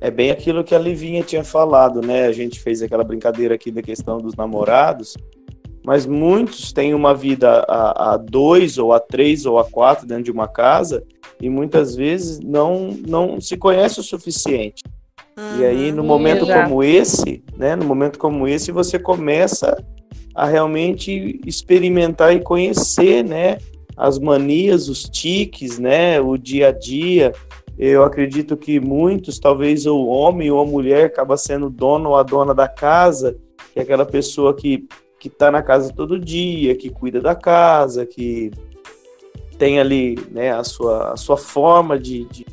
É 0.00 0.10
bem 0.10 0.30
aquilo 0.30 0.62
que 0.62 0.74
a 0.74 0.78
Livinha 0.78 1.22
tinha 1.22 1.42
falado, 1.42 2.02
né? 2.02 2.26
A 2.26 2.32
gente 2.32 2.60
fez 2.60 2.82
aquela 2.82 3.04
brincadeira 3.04 3.54
aqui 3.54 3.70
da 3.70 3.80
questão 3.80 4.18
dos 4.18 4.34
namorados, 4.34 5.16
mas 5.84 6.04
muitos 6.04 6.72
têm 6.72 6.92
uma 6.92 7.14
vida 7.14 7.64
a, 7.66 8.12
a 8.12 8.16
dois, 8.18 8.76
ou 8.76 8.92
a 8.92 9.00
três, 9.00 9.46
ou 9.46 9.58
a 9.58 9.64
quatro 9.64 10.06
dentro 10.06 10.24
de 10.24 10.30
uma 10.30 10.46
casa, 10.46 11.02
e 11.40 11.48
muitas 11.48 11.94
vezes 11.96 12.38
não, 12.40 12.88
não 13.06 13.40
se 13.40 13.56
conhece 13.56 14.00
o 14.00 14.02
suficiente. 14.02 14.82
Uhum, 15.38 15.60
e 15.60 15.64
aí, 15.64 15.92
no 15.92 16.04
momento 16.04 16.46
como 16.46 16.82
esse, 16.82 17.42
né? 17.56 17.74
No 17.76 17.84
momento 17.86 18.18
como 18.18 18.46
esse, 18.46 18.70
você 18.72 18.98
começa 18.98 19.82
a 20.34 20.44
realmente 20.46 21.40
experimentar 21.46 22.34
e 22.34 22.40
conhecer, 22.40 23.24
né? 23.24 23.56
As 23.96 24.18
manias, 24.18 24.88
os 24.88 25.04
tiques, 25.04 25.78
né, 25.78 26.20
o 26.20 26.36
dia 26.36 26.68
a 26.68 26.72
dia. 26.72 27.32
Eu 27.78 28.04
acredito 28.04 28.56
que 28.56 28.80
muitos, 28.80 29.38
talvez 29.38 29.86
o 29.86 30.06
homem 30.06 30.50
ou 30.50 30.60
a 30.60 30.66
mulher, 30.66 31.06
acaba 31.06 31.36
sendo 31.36 31.70
dono 31.70 32.10
ou 32.10 32.16
a 32.16 32.22
dona 32.22 32.54
da 32.54 32.68
casa, 32.68 33.36
que 33.72 33.78
é 33.78 33.82
aquela 33.82 34.06
pessoa 34.06 34.54
que 34.54 34.86
que 35.18 35.28
está 35.28 35.50
na 35.50 35.62
casa 35.62 35.92
todo 35.92 36.18
dia, 36.18 36.76
que 36.76 36.90
cuida 36.90 37.20
da 37.20 37.34
casa, 37.34 38.04
que 38.04 38.50
tem 39.58 39.80
ali 39.80 40.16
né, 40.30 40.52
a, 40.52 40.62
sua, 40.62 41.12
a 41.12 41.16
sua 41.16 41.36
forma 41.36 41.98
de, 41.98 42.24
de, 42.26 42.46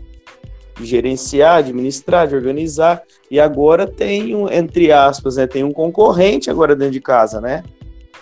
de 0.78 0.86
gerenciar, 0.86 1.58
administrar, 1.58 2.28
de 2.28 2.36
organizar, 2.36 3.04
e 3.30 3.39
agora 3.39 3.86
tem, 3.86 4.36
um, 4.36 4.50
entre 4.50 4.91
aspas, 4.91 5.36
né, 5.36 5.46
tem 5.46 5.64
um 5.64 5.72
concorrente 5.72 6.50
agora 6.50 6.76
dentro 6.76 6.94
de 6.94 7.02
casa, 7.02 7.41
né? 7.41 7.64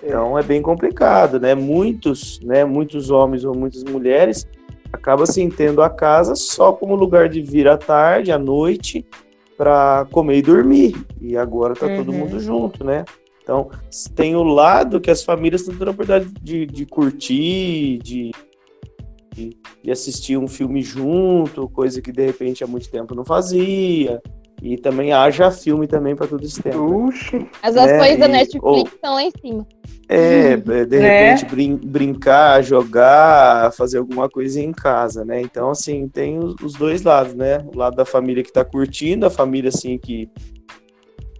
Então 0.03 0.37
é 0.37 0.43
bem 0.43 0.61
complicado, 0.61 1.39
né? 1.39 1.53
Muitos, 1.53 2.39
né, 2.41 2.65
muitos 2.65 3.09
homens 3.11 3.43
ou 3.45 3.55
muitas 3.55 3.83
mulheres 3.83 4.47
acabam 4.91 5.23
assim 5.23 5.49
tendo 5.49 5.81
a 5.81 5.89
casa 5.89 6.35
só 6.35 6.73
como 6.73 6.95
lugar 6.95 7.29
de 7.29 7.41
vir 7.41 7.67
à 7.67 7.77
tarde, 7.77 8.31
à 8.31 8.37
noite, 8.37 9.05
para 9.57 10.07
comer 10.11 10.37
e 10.37 10.41
dormir. 10.41 10.95
E 11.19 11.37
agora 11.37 11.75
tá 11.75 11.85
uhum. 11.85 11.97
todo 11.97 12.13
mundo 12.13 12.39
junto, 12.39 12.83
né? 12.83 13.05
Então, 13.43 13.69
tem 14.15 14.35
o 14.35 14.43
lado 14.43 15.01
que 15.01 15.09
as 15.09 15.23
famílias 15.23 15.61
estão 15.61 15.75
tendo 15.75 15.87
a 15.87 15.91
oportunidade 15.91 16.31
de, 16.41 16.65
de 16.65 16.85
curtir, 16.85 17.99
de, 18.03 18.31
de, 19.33 19.57
de, 19.83 19.91
assistir 19.91 20.37
um 20.37 20.47
filme 20.47 20.81
junto, 20.81 21.67
coisa 21.69 22.01
que 22.01 22.11
de 22.11 22.25
repente 22.25 22.63
há 22.63 22.67
muito 22.67 22.89
tempo 22.89 23.15
não 23.15 23.25
fazia. 23.25 24.21
E 24.61 24.77
também 24.77 25.11
haja 25.11 25.49
filme 25.49 25.87
também 25.87 26.15
para 26.15 26.27
todo 26.27 26.43
esse 26.43 26.61
tempo. 26.61 27.09
Né? 27.33 27.47
As 27.63 27.75
ações 27.75 28.11
né? 28.11 28.17
da 28.17 28.27
Netflix 28.27 28.93
estão 28.93 29.15
lá 29.15 29.23
em 29.23 29.31
cima. 29.41 29.67
É, 30.07 30.57
de 30.57 30.97
é. 30.97 31.29
repente 31.29 31.49
brin 31.49 31.75
brincar, 31.77 32.61
jogar, 32.61 33.71
fazer 33.71 33.97
alguma 33.97 34.29
coisa 34.29 34.59
em 34.59 34.73
casa, 34.73 35.23
né? 35.23 35.41
Então, 35.41 35.69
assim, 35.69 36.07
tem 36.09 36.37
os 36.37 36.73
dois 36.73 37.01
lados, 37.01 37.33
né? 37.33 37.65
O 37.73 37.77
lado 37.77 37.95
da 37.95 38.03
família 38.03 38.43
que 38.43 38.49
está 38.49 38.65
curtindo, 38.65 39.25
a 39.25 39.29
família, 39.29 39.69
assim, 39.69 39.97
que, 39.97 40.29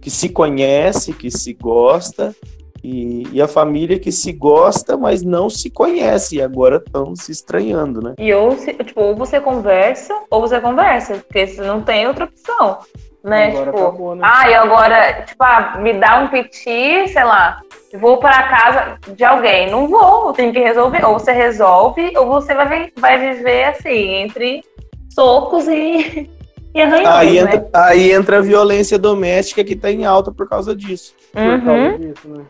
que 0.00 0.10
se 0.10 0.30
conhece, 0.30 1.12
que 1.12 1.30
se 1.30 1.52
gosta, 1.52 2.34
e, 2.82 3.28
e, 3.30 3.40
a 3.40 3.46
família 3.46 3.98
que 3.98 4.10
se 4.10 4.32
gosta, 4.32 4.96
mas 4.96 5.22
não 5.22 5.48
se 5.48 5.70
conhece, 5.70 6.36
e 6.36 6.42
agora 6.42 6.82
estão 6.84 7.14
se 7.14 7.30
estranhando, 7.30 8.00
né? 8.00 8.14
E 8.18 8.32
ou, 8.32 8.56
se, 8.56 8.72
tipo, 8.72 9.00
ou 9.00 9.14
você 9.14 9.38
conversa, 9.38 10.12
ou 10.28 10.40
você 10.40 10.60
conversa, 10.60 11.18
porque 11.18 11.46
você 11.46 11.60
não 11.60 11.82
tem 11.82 12.08
outra 12.08 12.24
opção, 12.24 12.78
né? 13.24 13.48
Agora 13.48 13.66
tipo, 13.66 13.78
acabou, 13.78 14.14
né? 14.14 14.22
ah, 14.24 14.50
e 14.50 14.54
agora, 14.54 15.22
tipo, 15.22 15.42
ah, 15.42 15.78
me 15.78 15.92
dá 15.94 16.18
um 16.20 16.28
piti, 16.28 17.08
sei 17.08 17.24
lá, 17.24 17.60
vou 17.94 18.18
para 18.18 18.42
casa 18.48 18.98
de 19.14 19.24
alguém. 19.24 19.70
Não 19.70 19.88
vou, 19.88 20.32
tem 20.32 20.52
que 20.52 20.58
resolver. 20.58 21.04
Ou 21.04 21.18
você 21.18 21.32
resolve, 21.32 22.16
ou 22.16 22.26
você 22.26 22.54
vai, 22.54 22.92
vai 22.96 23.34
viver 23.34 23.64
assim, 23.64 24.14
entre 24.16 24.64
socos 25.10 25.68
e, 25.68 26.28
e 26.74 26.80
arranhões. 26.80 27.08
Aí, 27.08 27.42
né? 27.42 27.54
entra, 27.54 27.70
aí 27.72 28.12
entra 28.12 28.38
a 28.38 28.42
violência 28.42 28.98
doméstica 28.98 29.62
que 29.62 29.74
está 29.74 29.90
em 29.90 30.04
alta 30.04 30.32
por 30.32 30.48
causa 30.48 30.74
disso. 30.74 31.14
Uhum. 31.34 31.60
Por 31.60 31.66
causa 31.66 31.98
disso, 31.98 32.28
né? 32.28 32.44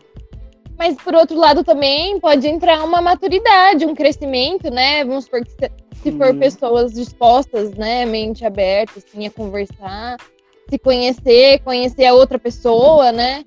Mas 0.77 0.95
por 0.95 1.13
outro 1.13 1.37
lado 1.37 1.63
também 1.63 2.19
pode 2.19 2.47
entrar 2.47 2.83
uma 2.83 2.99
maturidade, 3.01 3.85
um 3.85 3.93
crescimento, 3.93 4.71
né? 4.71 5.05
Vamos 5.05 5.25
supor 5.25 5.41
que 5.43 5.51
se, 5.51 5.71
se 6.01 6.11
for 6.11 6.31
uhum. 6.31 6.39
pessoas 6.39 6.93
dispostas, 6.93 7.71
né, 7.75 8.05
mente 8.05 8.43
aberta, 8.43 8.93
assim, 8.97 9.25
a 9.25 9.31
conversar, 9.31 10.17
se 10.69 10.79
conhecer, 10.79 11.59
conhecer 11.59 12.05
a 12.05 12.13
outra 12.13 12.39
pessoa, 12.39 13.11
né? 13.11 13.43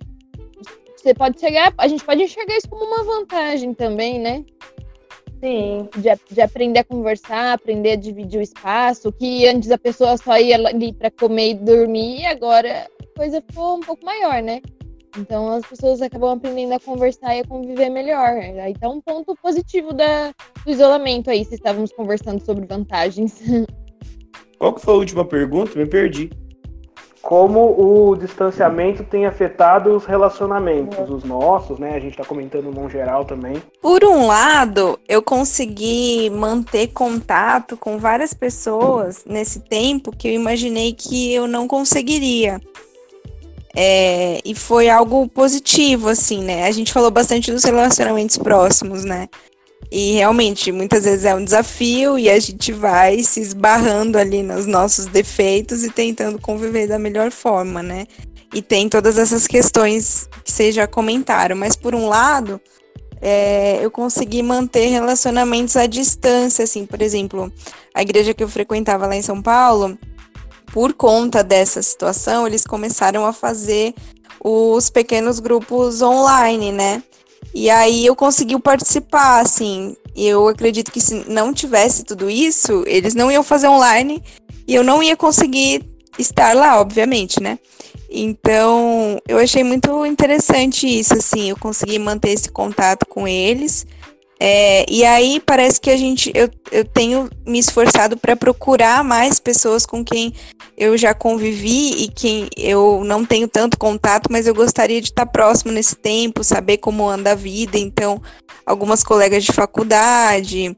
você 1.06 1.14
pode 1.14 1.38
chegar, 1.38 1.72
a 1.78 1.86
gente 1.86 2.04
pode 2.04 2.22
enxergar 2.22 2.56
isso 2.56 2.68
como 2.68 2.84
uma 2.84 3.04
vantagem 3.04 3.72
também, 3.72 4.18
né? 4.18 4.44
Sim. 5.40 5.88
De, 5.96 6.34
de 6.34 6.40
aprender 6.40 6.80
a 6.80 6.84
conversar, 6.84 7.52
aprender 7.52 7.92
a 7.92 7.96
dividir 7.96 8.40
o 8.40 8.42
espaço, 8.42 9.12
que 9.12 9.46
antes 9.46 9.70
a 9.70 9.78
pessoa 9.78 10.16
só 10.16 10.36
ia 10.36 10.56
ali 10.56 10.92
para 10.92 11.10
comer 11.10 11.50
e 11.50 11.54
dormir, 11.54 12.22
e 12.22 12.26
agora 12.26 12.88
a 13.00 13.18
coisa 13.18 13.40
ficou 13.40 13.76
um 13.76 13.80
pouco 13.80 14.04
maior, 14.04 14.42
né? 14.42 14.60
Então 15.16 15.48
as 15.48 15.64
pessoas 15.64 16.02
acabam 16.02 16.36
aprendendo 16.36 16.74
a 16.74 16.80
conversar 16.80 17.36
e 17.36 17.40
a 17.40 17.46
conviver 17.46 17.88
melhor. 17.88 18.32
Aí 18.60 18.74
tá 18.74 18.88
um 18.88 19.00
ponto 19.00 19.36
positivo 19.40 19.92
da, 19.92 20.34
do 20.64 20.70
isolamento 20.72 21.30
aí, 21.30 21.44
se 21.44 21.54
estávamos 21.54 21.92
conversando 21.92 22.44
sobre 22.44 22.66
vantagens. 22.66 23.40
Qual 24.58 24.74
que 24.74 24.80
foi 24.80 24.94
a 24.94 24.96
última 24.96 25.24
pergunta? 25.24 25.78
Me 25.78 25.86
perdi 25.86 26.30
como 27.26 27.74
o 27.76 28.14
distanciamento 28.14 29.02
tem 29.02 29.26
afetado 29.26 29.92
os 29.96 30.04
relacionamentos, 30.04 31.10
os 31.10 31.24
nossos, 31.24 31.76
né? 31.76 31.96
A 31.96 31.98
gente 31.98 32.12
está 32.12 32.24
comentando 32.24 32.70
no 32.70 32.88
geral 32.88 33.24
também. 33.24 33.60
Por 33.82 34.04
um 34.04 34.28
lado, 34.28 34.96
eu 35.08 35.20
consegui 35.20 36.30
manter 36.30 36.86
contato 36.92 37.76
com 37.76 37.98
várias 37.98 38.32
pessoas 38.32 39.24
nesse 39.26 39.58
tempo 39.58 40.16
que 40.16 40.28
eu 40.28 40.32
imaginei 40.34 40.92
que 40.92 41.34
eu 41.34 41.48
não 41.48 41.66
conseguiria. 41.66 42.60
É, 43.74 44.40
e 44.44 44.54
foi 44.54 44.88
algo 44.88 45.28
positivo, 45.28 46.08
assim, 46.08 46.44
né? 46.44 46.68
A 46.68 46.70
gente 46.70 46.92
falou 46.92 47.10
bastante 47.10 47.50
dos 47.50 47.64
relacionamentos 47.64 48.38
próximos, 48.38 49.04
né? 49.04 49.28
E 49.90 50.12
realmente, 50.12 50.72
muitas 50.72 51.04
vezes 51.04 51.24
é 51.24 51.34
um 51.34 51.44
desafio 51.44 52.18
e 52.18 52.28
a 52.28 52.38
gente 52.40 52.72
vai 52.72 53.22
se 53.22 53.40
esbarrando 53.40 54.18
ali 54.18 54.42
nos 54.42 54.66
nossos 54.66 55.06
defeitos 55.06 55.84
e 55.84 55.90
tentando 55.90 56.40
conviver 56.40 56.88
da 56.88 56.98
melhor 56.98 57.30
forma, 57.30 57.82
né? 57.82 58.06
E 58.52 58.60
tem 58.60 58.88
todas 58.88 59.16
essas 59.16 59.46
questões 59.46 60.28
que 60.44 60.50
vocês 60.50 60.74
já 60.74 60.86
comentaram. 60.86 61.56
Mas, 61.56 61.76
por 61.76 61.94
um 61.94 62.08
lado, 62.08 62.60
é, 63.20 63.78
eu 63.84 63.90
consegui 63.90 64.42
manter 64.42 64.86
relacionamentos 64.88 65.76
à 65.76 65.86
distância, 65.86 66.64
assim, 66.64 66.84
por 66.84 67.00
exemplo, 67.00 67.52
a 67.94 68.02
igreja 68.02 68.34
que 68.34 68.42
eu 68.42 68.48
frequentava 68.48 69.06
lá 69.06 69.16
em 69.16 69.22
São 69.22 69.40
Paulo, 69.40 69.98
por 70.72 70.92
conta 70.92 71.42
dessa 71.42 71.80
situação, 71.80 72.46
eles 72.46 72.64
começaram 72.64 73.24
a 73.24 73.32
fazer 73.32 73.94
os 74.42 74.90
pequenos 74.90 75.40
grupos 75.40 76.02
online, 76.02 76.72
né? 76.72 77.02
E 77.54 77.70
aí 77.70 78.04
eu 78.04 78.14
consegui 78.14 78.58
participar, 78.60 79.40
assim. 79.40 79.96
Eu 80.14 80.48
acredito 80.48 80.90
que 80.90 81.00
se 81.00 81.24
não 81.28 81.52
tivesse 81.52 82.04
tudo 82.04 82.30
isso, 82.30 82.84
eles 82.86 83.14
não 83.14 83.30
iam 83.30 83.42
fazer 83.42 83.68
online 83.68 84.22
e 84.66 84.74
eu 84.74 84.82
não 84.82 85.02
ia 85.02 85.16
conseguir 85.16 85.84
estar 86.18 86.54
lá, 86.54 86.80
obviamente, 86.80 87.42
né? 87.42 87.58
Então, 88.10 89.20
eu 89.28 89.38
achei 89.38 89.64
muito 89.64 90.06
interessante 90.06 90.86
isso, 90.86 91.14
assim, 91.14 91.50
eu 91.50 91.56
consegui 91.56 91.98
manter 91.98 92.30
esse 92.30 92.50
contato 92.50 93.04
com 93.06 93.26
eles. 93.26 93.86
É, 94.38 94.84
e 94.90 95.02
aí 95.02 95.40
parece 95.40 95.80
que 95.80 95.88
a 95.88 95.96
gente 95.96 96.30
eu, 96.34 96.50
eu 96.70 96.84
tenho 96.84 97.30
me 97.46 97.58
esforçado 97.58 98.18
para 98.18 98.36
procurar 98.36 99.02
mais 99.02 99.40
pessoas 99.40 99.86
com 99.86 100.04
quem 100.04 100.34
eu 100.76 100.94
já 100.98 101.14
convivi 101.14 102.04
e 102.04 102.08
quem 102.08 102.46
eu 102.54 103.02
não 103.02 103.24
tenho 103.24 103.48
tanto 103.48 103.78
contato, 103.78 104.30
mas 104.30 104.46
eu 104.46 104.54
gostaria 104.54 105.00
de 105.00 105.08
estar 105.08 105.24
próximo 105.24 105.72
nesse 105.72 105.96
tempo, 105.96 106.44
saber 106.44 106.76
como 106.78 107.08
anda 107.08 107.32
a 107.32 107.34
vida. 107.34 107.78
Então, 107.78 108.20
algumas 108.66 109.02
colegas 109.02 109.42
de 109.42 109.52
faculdade 109.52 110.76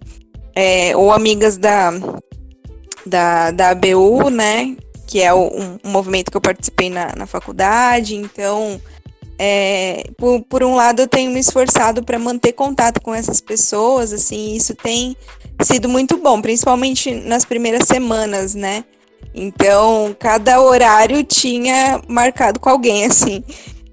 é, 0.55 0.97
ou 0.97 1.13
amigas 1.13 1.57
da, 1.57 1.91
da, 3.05 3.51
da 3.51 3.71
ABU, 3.71 4.31
né? 4.31 4.77
Que 5.05 5.21
é 5.21 5.35
um, 5.35 5.79
um 5.85 5.91
movimento 5.91 6.31
que 6.31 6.37
eu 6.37 6.41
participei 6.41 6.91
na, 6.91 7.13
na 7.17 7.27
faculdade. 7.27 8.15
Então, 8.15 8.81
é, 9.39 10.11
por, 10.17 10.43
por, 10.43 10.65
um 10.65 10.75
lado, 10.75 11.03
eu 11.03 11.09
tenho 11.09 11.31
me 11.31 11.39
esforçado 11.39 12.03
para 12.03 12.19
manter 12.19 12.53
contato 12.53 13.01
com 13.01 13.15
essas 13.15 13.41
pessoas, 13.41 14.13
assim, 14.13 14.55
isso 14.55 14.75
tem 14.75 15.17
sido 15.63 15.89
muito 15.89 16.17
bom, 16.17 16.43
principalmente 16.43 17.15
nas 17.15 17.45
primeiras 17.45 17.87
semanas, 17.87 18.55
né? 18.55 18.85
Então, 19.33 20.17
cada 20.19 20.61
horário 20.61 21.23
tinha 21.23 22.01
marcado 22.09 22.59
com 22.59 22.69
alguém, 22.69 23.05
assim. 23.07 23.45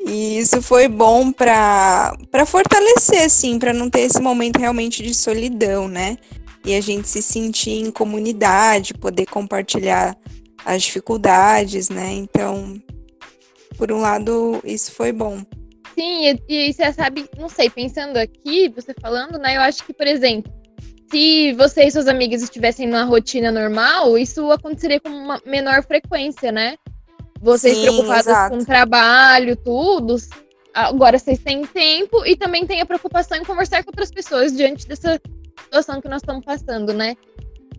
E 0.07 0.37
isso 0.39 0.61
foi 0.61 0.87
bom 0.87 1.31
para 1.31 2.15
fortalecer, 2.45 3.23
assim, 3.23 3.59
para 3.59 3.73
não 3.73 3.89
ter 3.89 4.01
esse 4.01 4.19
momento 4.19 4.59
realmente 4.59 5.03
de 5.03 5.13
solidão, 5.13 5.87
né? 5.87 6.17
E 6.63 6.75
a 6.75 6.81
gente 6.81 7.07
se 7.07 7.21
sentir 7.21 7.85
em 7.85 7.91
comunidade, 7.91 8.93
poder 8.95 9.25
compartilhar 9.27 10.15
as 10.63 10.81
dificuldades, 10.83 11.89
né? 11.89 12.11
Então, 12.13 12.81
por 13.77 13.91
um 13.91 13.99
lado, 13.99 14.61
isso 14.63 14.91
foi 14.91 15.11
bom. 15.11 15.41
Sim, 15.93 16.27
e, 16.27 16.69
e 16.69 16.73
você 16.73 16.91
sabe, 16.91 17.29
não 17.37 17.47
sei, 17.47 17.69
pensando 17.69 18.17
aqui, 18.17 18.69
você 18.69 18.93
falando, 18.99 19.37
né? 19.37 19.55
Eu 19.55 19.61
acho 19.61 19.83
que, 19.85 19.93
por 19.93 20.05
exemplo, 20.05 20.51
se 21.09 21.53
você 21.53 21.85
e 21.85 21.91
suas 21.91 22.07
amigas 22.07 22.41
estivessem 22.41 22.87
numa 22.87 23.03
rotina 23.03 23.51
normal, 23.51 24.17
isso 24.17 24.51
aconteceria 24.51 24.99
com 24.99 25.09
uma 25.09 25.41
menor 25.45 25.83
frequência, 25.83 26.51
né? 26.51 26.75
Vocês 27.41 27.77
Sim, 27.77 27.83
preocupados 27.83 28.27
exato. 28.27 28.55
com 28.55 28.61
o 28.61 28.65
trabalho, 28.65 29.55
tudo. 29.55 30.17
Agora 30.73 31.17
vocês 31.17 31.39
têm 31.39 31.65
tempo 31.65 32.25
e 32.25 32.35
também 32.35 32.65
têm 32.65 32.81
a 32.81 32.85
preocupação 32.85 33.37
em 33.37 33.45
conversar 33.45 33.83
com 33.83 33.91
outras 33.91 34.11
pessoas 34.11 34.51
diante 34.51 34.87
dessa 34.87 35.21
situação 35.63 36.01
que 36.01 36.09
nós 36.09 36.21
estamos 36.21 36.43
passando, 36.43 36.93
né? 36.93 37.15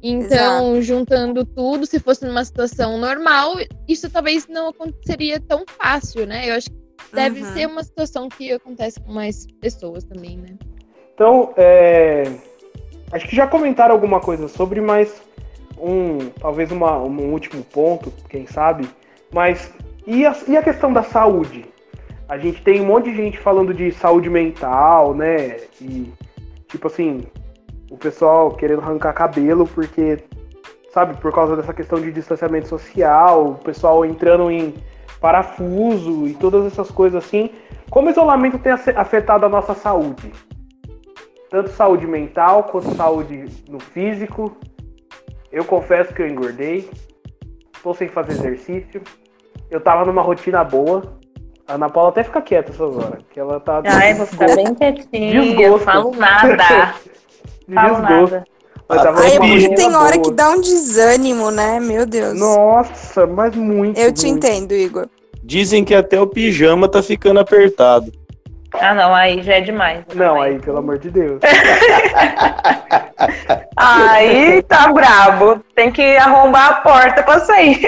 Então, 0.09 0.77
Exato. 0.77 0.83
juntando 0.83 1.45
tudo, 1.45 1.85
se 1.85 1.99
fosse 1.99 2.25
numa 2.25 2.45
situação 2.45 2.97
normal, 2.97 3.57
isso 3.89 4.09
talvez 4.09 4.47
não 4.47 4.69
aconteceria 4.69 5.41
tão 5.41 5.65
fácil, 5.67 6.25
né? 6.25 6.49
Eu 6.49 6.55
acho 6.55 6.71
que 6.71 6.77
deve 7.13 7.43
uhum. 7.43 7.53
ser 7.53 7.67
uma 7.67 7.83
situação 7.83 8.29
que 8.29 8.53
acontece 8.53 9.01
com 9.01 9.13
mais 9.13 9.49
pessoas 9.61 10.05
também, 10.05 10.37
né? 10.37 10.57
Então, 11.13 11.53
é, 11.57 12.23
acho 13.11 13.27
que 13.27 13.35
já 13.35 13.49
comentaram 13.49 13.93
alguma 13.93 14.21
coisa 14.21 14.47
sobre, 14.47 14.81
mas 14.81 15.21
um 15.77 16.31
talvez 16.41 16.71
uma, 16.71 16.99
um 16.99 17.33
último 17.33 17.65
ponto, 17.65 18.13
quem 18.29 18.47
sabe. 18.47 18.89
Mas 19.35 19.73
e 20.07 20.25
a, 20.25 20.37
e 20.47 20.57
a 20.57 20.63
questão 20.63 20.93
da 20.93 21.03
saúde? 21.03 21.65
A 22.29 22.39
gente 22.39 22.63
tem 22.63 22.81
um 22.81 22.87
monte 22.87 23.11
de 23.11 23.17
gente 23.17 23.39
falando 23.39 23.75
de 23.75 23.91
saúde 23.91 24.31
mental, 24.31 25.15
né? 25.15 25.57
E 25.81 26.13
tipo 26.69 26.87
assim, 26.87 27.25
o 27.91 27.97
pessoal 27.97 28.51
querendo 28.53 28.81
arrancar 28.81 29.13
cabelo 29.13 29.67
porque 29.67 30.25
sabe, 30.97 31.15
por 31.19 31.31
causa 31.31 31.55
dessa 31.55 31.75
questão 31.75 32.01
de 32.01 32.11
distanciamento 32.11 32.69
social, 32.69 33.51
o 33.51 33.55
pessoal 33.57 34.03
entrando 34.03 34.51
em 34.51 34.75
parafuso 35.21 36.27
e 36.27 36.33
todas 36.33 36.65
essas 36.65 36.91
coisas 36.91 37.23
assim. 37.23 37.51
Como 37.91 38.09
o 38.09 38.11
isolamento 38.11 38.59
tem 38.59 38.73
afetado 38.73 39.45
a 39.45 39.49
nossa 39.49 39.75
saúde? 39.75 40.33
Tanto 41.51 41.69
saúde 41.71 42.07
mental 42.07 42.65
quanto 42.65 42.95
saúde 42.95 43.45
no 43.69 43.79
físico. 43.79 44.57
Eu 45.53 45.65
confesso 45.67 46.15
que 46.15 46.23
eu 46.23 46.29
engordei. 46.29 46.91
Estou 47.75 47.95
sem 47.95 48.09
fazer 48.09 48.33
exercício. 48.33 49.03
Eu 49.71 49.81
tava 49.81 50.05
numa 50.05 50.23
rotina 50.23 50.65
boa. 50.65 51.19
A 51.69 51.75
Ana 51.75 51.91
Paula 51.91 52.09
até 52.09 52.23
fica 52.23 52.41
quieta 52.41 52.71
essas 52.71 52.97
horas, 52.97 53.23
que 53.31 53.39
ela 53.39 53.61
tá. 53.61 53.83
Ai, 53.85 54.15
vou 54.15 54.27
ficar 54.27 54.55
bem 54.55 54.75
quietinha. 54.75 55.43
Desgosto. 55.43 55.85
Falo 55.85 56.13
nada. 56.17 56.95
Falo 57.73 57.99
nada. 57.99 58.45
Mas 58.89 59.03
tava 59.03 59.27
é 59.27 59.39
porque 59.39 59.75
tem 59.75 59.95
hora 59.95 60.15
boa. 60.15 60.25
que 60.25 60.31
dá 60.33 60.51
um 60.51 60.61
desânimo, 60.61 61.51
né? 61.51 61.81
Meu 61.81 62.07
Deus. 62.07 62.39
Nossa, 62.39 63.27
mas 63.27 63.55
muito. 63.57 63.99
Eu 63.99 64.13
te 64.13 64.29
entendo, 64.29 64.73
Igor. 64.73 65.09
Dizem 65.43 65.85
que 65.85 65.95
até 65.95 66.21
o 66.21 66.27
pijama 66.27 66.89
tá 66.89 67.03
ficando 67.03 67.41
apertado. 67.41 68.13
Ah, 68.73 68.95
não, 68.95 69.15
aí 69.15 69.43
já 69.43 69.55
é 69.55 69.61
demais. 69.61 70.05
Não, 70.15 70.35
não 70.35 70.43
aí, 70.43 70.59
pelo 70.59 70.79
amor 70.79 70.99
de 70.99 71.11
Deus. 71.11 71.41
aí 73.77 74.63
tá 74.63 74.93
brabo. 74.93 75.61
Tem 75.75 75.91
que 75.91 76.17
arrombar 76.17 76.71
a 76.71 76.75
porta 76.75 77.23
pra 77.23 77.41
sair. 77.41 77.81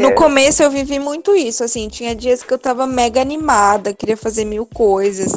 no 0.00 0.14
começo 0.14 0.62
eu 0.62 0.70
vivi 0.70 0.98
muito 0.98 1.36
isso, 1.36 1.62
assim, 1.62 1.88
tinha 1.88 2.14
dias 2.14 2.42
que 2.42 2.52
eu 2.52 2.58
tava 2.58 2.86
mega 2.86 3.20
animada, 3.20 3.94
queria 3.94 4.16
fazer 4.16 4.44
mil 4.44 4.66
coisas. 4.66 5.32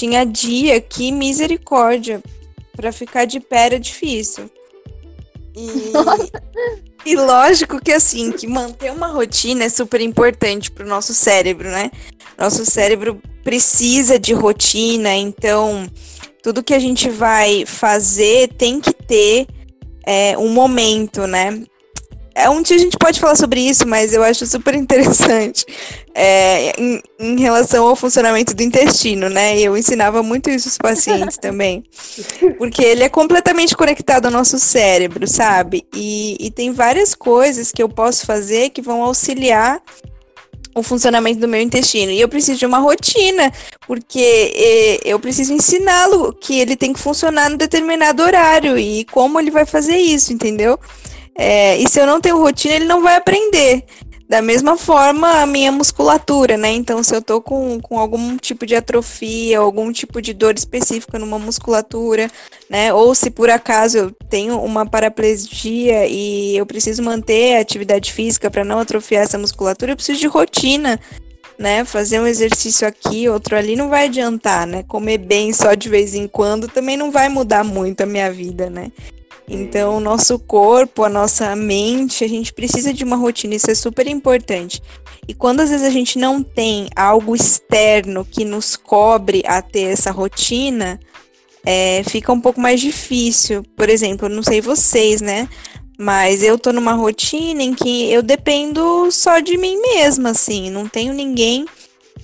Tinha 0.00 0.24
dia 0.24 0.80
que 0.80 1.12
misericórdia, 1.12 2.22
para 2.74 2.90
ficar 2.90 3.26
de 3.26 3.38
pé 3.38 3.66
era 3.66 3.78
difícil. 3.78 4.50
E, 5.54 5.92
e 7.04 7.16
lógico 7.16 7.78
que 7.78 7.92
assim, 7.92 8.32
que 8.32 8.46
manter 8.46 8.90
uma 8.92 9.08
rotina 9.08 9.64
é 9.64 9.68
super 9.68 10.00
importante 10.00 10.70
para 10.70 10.86
o 10.86 10.88
nosso 10.88 11.12
cérebro, 11.12 11.68
né? 11.68 11.90
Nosso 12.38 12.64
cérebro 12.64 13.20
precisa 13.44 14.18
de 14.18 14.32
rotina, 14.32 15.14
então 15.14 15.86
tudo 16.42 16.64
que 16.64 16.72
a 16.72 16.78
gente 16.78 17.10
vai 17.10 17.66
fazer 17.66 18.48
tem 18.54 18.80
que 18.80 18.94
ter 18.94 19.46
é, 20.06 20.34
um 20.38 20.48
momento, 20.48 21.26
né? 21.26 21.62
É, 22.40 22.48
um 22.48 22.62
dia 22.62 22.76
a 22.76 22.80
gente 22.80 22.96
pode 22.96 23.20
falar 23.20 23.36
sobre 23.36 23.60
isso, 23.60 23.86
mas 23.86 24.14
eu 24.14 24.22
acho 24.22 24.46
super 24.46 24.74
interessante 24.74 25.66
é, 26.14 26.72
em, 26.80 27.02
em, 27.18 27.38
relação 27.38 27.86
ao 27.86 27.94
funcionamento 27.94 28.54
do 28.54 28.62
intestino, 28.62 29.28
né? 29.28 29.58
Eu 29.58 29.76
ensinava 29.76 30.22
muito 30.22 30.48
isso 30.48 30.68
aos 30.68 30.78
pacientes 30.78 31.36
também. 31.38 31.84
Porque 32.56 32.82
ele 32.82 33.02
é 33.02 33.10
completamente 33.10 33.76
conectado 33.76 34.26
ao 34.26 34.32
nosso 34.32 34.58
cérebro, 34.58 35.26
sabe? 35.26 35.86
E, 35.94 36.36
e 36.40 36.50
tem 36.50 36.72
várias 36.72 37.14
coisas 37.14 37.70
que 37.70 37.82
eu 37.82 37.88
posso 37.88 38.24
fazer 38.24 38.70
que 38.70 38.80
vão 38.80 39.02
auxiliar 39.02 39.82
o 40.74 40.82
funcionamento 40.82 41.40
do 41.40 41.48
meu 41.48 41.60
intestino. 41.60 42.10
E 42.10 42.20
eu 42.20 42.28
preciso 42.28 42.58
de 42.58 42.64
uma 42.64 42.78
rotina, 42.78 43.52
porque 43.86 45.00
eu 45.04 45.20
preciso 45.20 45.52
ensiná-lo 45.52 46.32
que 46.32 46.58
ele 46.58 46.74
tem 46.74 46.92
que 46.94 47.00
funcionar 47.00 47.50
em 47.50 47.56
determinado 47.56 48.22
horário 48.22 48.78
e 48.78 49.04
como 49.06 49.38
ele 49.38 49.50
vai 49.50 49.66
fazer 49.66 49.96
isso, 49.96 50.32
entendeu? 50.32 50.78
É, 51.34 51.76
e 51.78 51.88
se 51.88 52.00
eu 52.00 52.06
não 52.06 52.20
tenho 52.20 52.38
rotina, 52.38 52.74
ele 52.74 52.84
não 52.84 53.02
vai 53.02 53.16
aprender. 53.16 53.84
Da 54.30 54.40
mesma 54.40 54.76
forma, 54.76 55.42
a 55.42 55.46
minha 55.46 55.72
musculatura, 55.72 56.56
né? 56.56 56.70
Então, 56.70 57.02
se 57.02 57.12
eu 57.12 57.20
tô 57.20 57.40
com, 57.40 57.80
com 57.80 57.98
algum 57.98 58.36
tipo 58.36 58.64
de 58.64 58.76
atrofia, 58.76 59.58
algum 59.58 59.90
tipo 59.90 60.22
de 60.22 60.32
dor 60.32 60.54
específica 60.54 61.18
numa 61.18 61.36
musculatura, 61.36 62.30
né? 62.68 62.94
Ou 62.94 63.12
se 63.12 63.28
por 63.28 63.50
acaso 63.50 63.98
eu 63.98 64.10
tenho 64.28 64.60
uma 64.60 64.86
paraplegia 64.86 66.06
e 66.06 66.56
eu 66.56 66.64
preciso 66.64 67.02
manter 67.02 67.56
a 67.56 67.60
atividade 67.60 68.12
física 68.12 68.48
para 68.48 68.62
não 68.62 68.78
atrofiar 68.78 69.24
essa 69.24 69.36
musculatura, 69.36 69.90
eu 69.90 69.96
preciso 69.96 70.20
de 70.20 70.28
rotina, 70.28 71.00
né? 71.58 71.84
Fazer 71.84 72.20
um 72.20 72.26
exercício 72.26 72.86
aqui, 72.86 73.28
outro 73.28 73.56
ali 73.56 73.74
não 73.74 73.88
vai 73.88 74.04
adiantar, 74.04 74.64
né? 74.64 74.84
Comer 74.84 75.18
bem 75.18 75.52
só 75.52 75.74
de 75.74 75.88
vez 75.88 76.14
em 76.14 76.28
quando 76.28 76.68
também 76.68 76.96
não 76.96 77.10
vai 77.10 77.28
mudar 77.28 77.64
muito 77.64 78.02
a 78.02 78.06
minha 78.06 78.30
vida, 78.30 78.70
né? 78.70 78.92
Então, 79.52 79.96
o 79.96 80.00
nosso 80.00 80.38
corpo, 80.38 81.02
a 81.02 81.08
nossa 81.08 81.56
mente, 81.56 82.22
a 82.22 82.28
gente 82.28 82.52
precisa 82.52 82.94
de 82.94 83.02
uma 83.02 83.16
rotina, 83.16 83.56
isso 83.56 83.68
é 83.68 83.74
super 83.74 84.06
importante. 84.06 84.80
E 85.26 85.34
quando 85.34 85.58
às 85.58 85.70
vezes 85.70 85.84
a 85.84 85.90
gente 85.90 86.20
não 86.20 86.40
tem 86.40 86.88
algo 86.94 87.34
externo 87.34 88.24
que 88.24 88.44
nos 88.44 88.76
cobre 88.76 89.42
a 89.44 89.60
ter 89.60 89.92
essa 89.92 90.12
rotina, 90.12 91.00
é, 91.66 92.02
fica 92.04 92.32
um 92.32 92.40
pouco 92.40 92.60
mais 92.60 92.80
difícil. 92.80 93.64
Por 93.76 93.88
exemplo, 93.88 94.28
não 94.28 94.42
sei 94.42 94.60
vocês, 94.60 95.20
né? 95.20 95.48
Mas 95.98 96.44
eu 96.44 96.56
tô 96.56 96.72
numa 96.72 96.92
rotina 96.92 97.60
em 97.60 97.74
que 97.74 98.10
eu 98.10 98.22
dependo 98.22 99.10
só 99.10 99.40
de 99.40 99.58
mim 99.58 99.80
mesma, 99.82 100.30
assim, 100.30 100.70
não 100.70 100.88
tenho 100.88 101.12
ninguém 101.12 101.66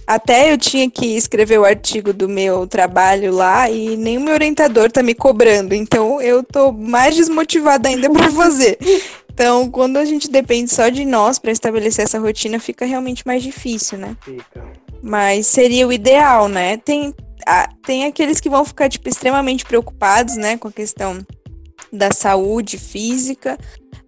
até 0.07 0.53
eu 0.53 0.59
tinha 0.59 0.91
que 0.91 1.17
escrever 1.17 1.59
o 1.59 1.65
artigo 1.65 2.13
do 2.13 2.29
meu 2.29 2.67
trabalho 2.67 3.33
lá 3.33 3.71
e 3.71 3.97
nem 3.97 4.19
o 4.19 4.21
meu 4.21 4.35
orientador 4.35 4.91
tá 4.91 5.03
me 5.03 5.15
cobrando. 5.15 5.75
Então 5.75 6.21
eu 6.21 6.43
tô 6.43 6.73
mais 6.73 7.15
desmotivada 7.17 7.89
ainda 7.89 8.11
para 8.11 8.31
fazer. 8.31 8.79
Então, 9.33 9.71
quando 9.71 9.99
a 9.99 10.05
gente 10.07 10.31
depende 10.31 10.73
só 10.73 10.89
de 10.89 11.05
nós 11.05 11.39
para 11.39 11.53
estabelecer 11.53 12.05
essa 12.05 12.19
rotina, 12.19 12.59
fica 12.59 12.87
realmente 12.87 13.27
mais 13.27 13.43
difícil, 13.43 13.99
né? 13.99 14.17
Fica. 14.23 14.65
Mas 15.03 15.47
seria 15.47 15.87
o 15.87 15.93
ideal, 15.93 16.49
né? 16.49 16.79
Tem, 16.79 17.15
tem 17.85 18.07
aqueles 18.07 18.41
que 18.41 18.49
vão 18.49 18.65
ficar 18.65 18.89
tipo 18.89 19.09
extremamente 19.09 19.65
preocupados, 19.67 20.37
né, 20.37 20.57
com 20.57 20.69
a 20.69 20.73
questão 20.73 21.19
da 21.93 22.11
saúde 22.13 22.79
física, 22.79 23.59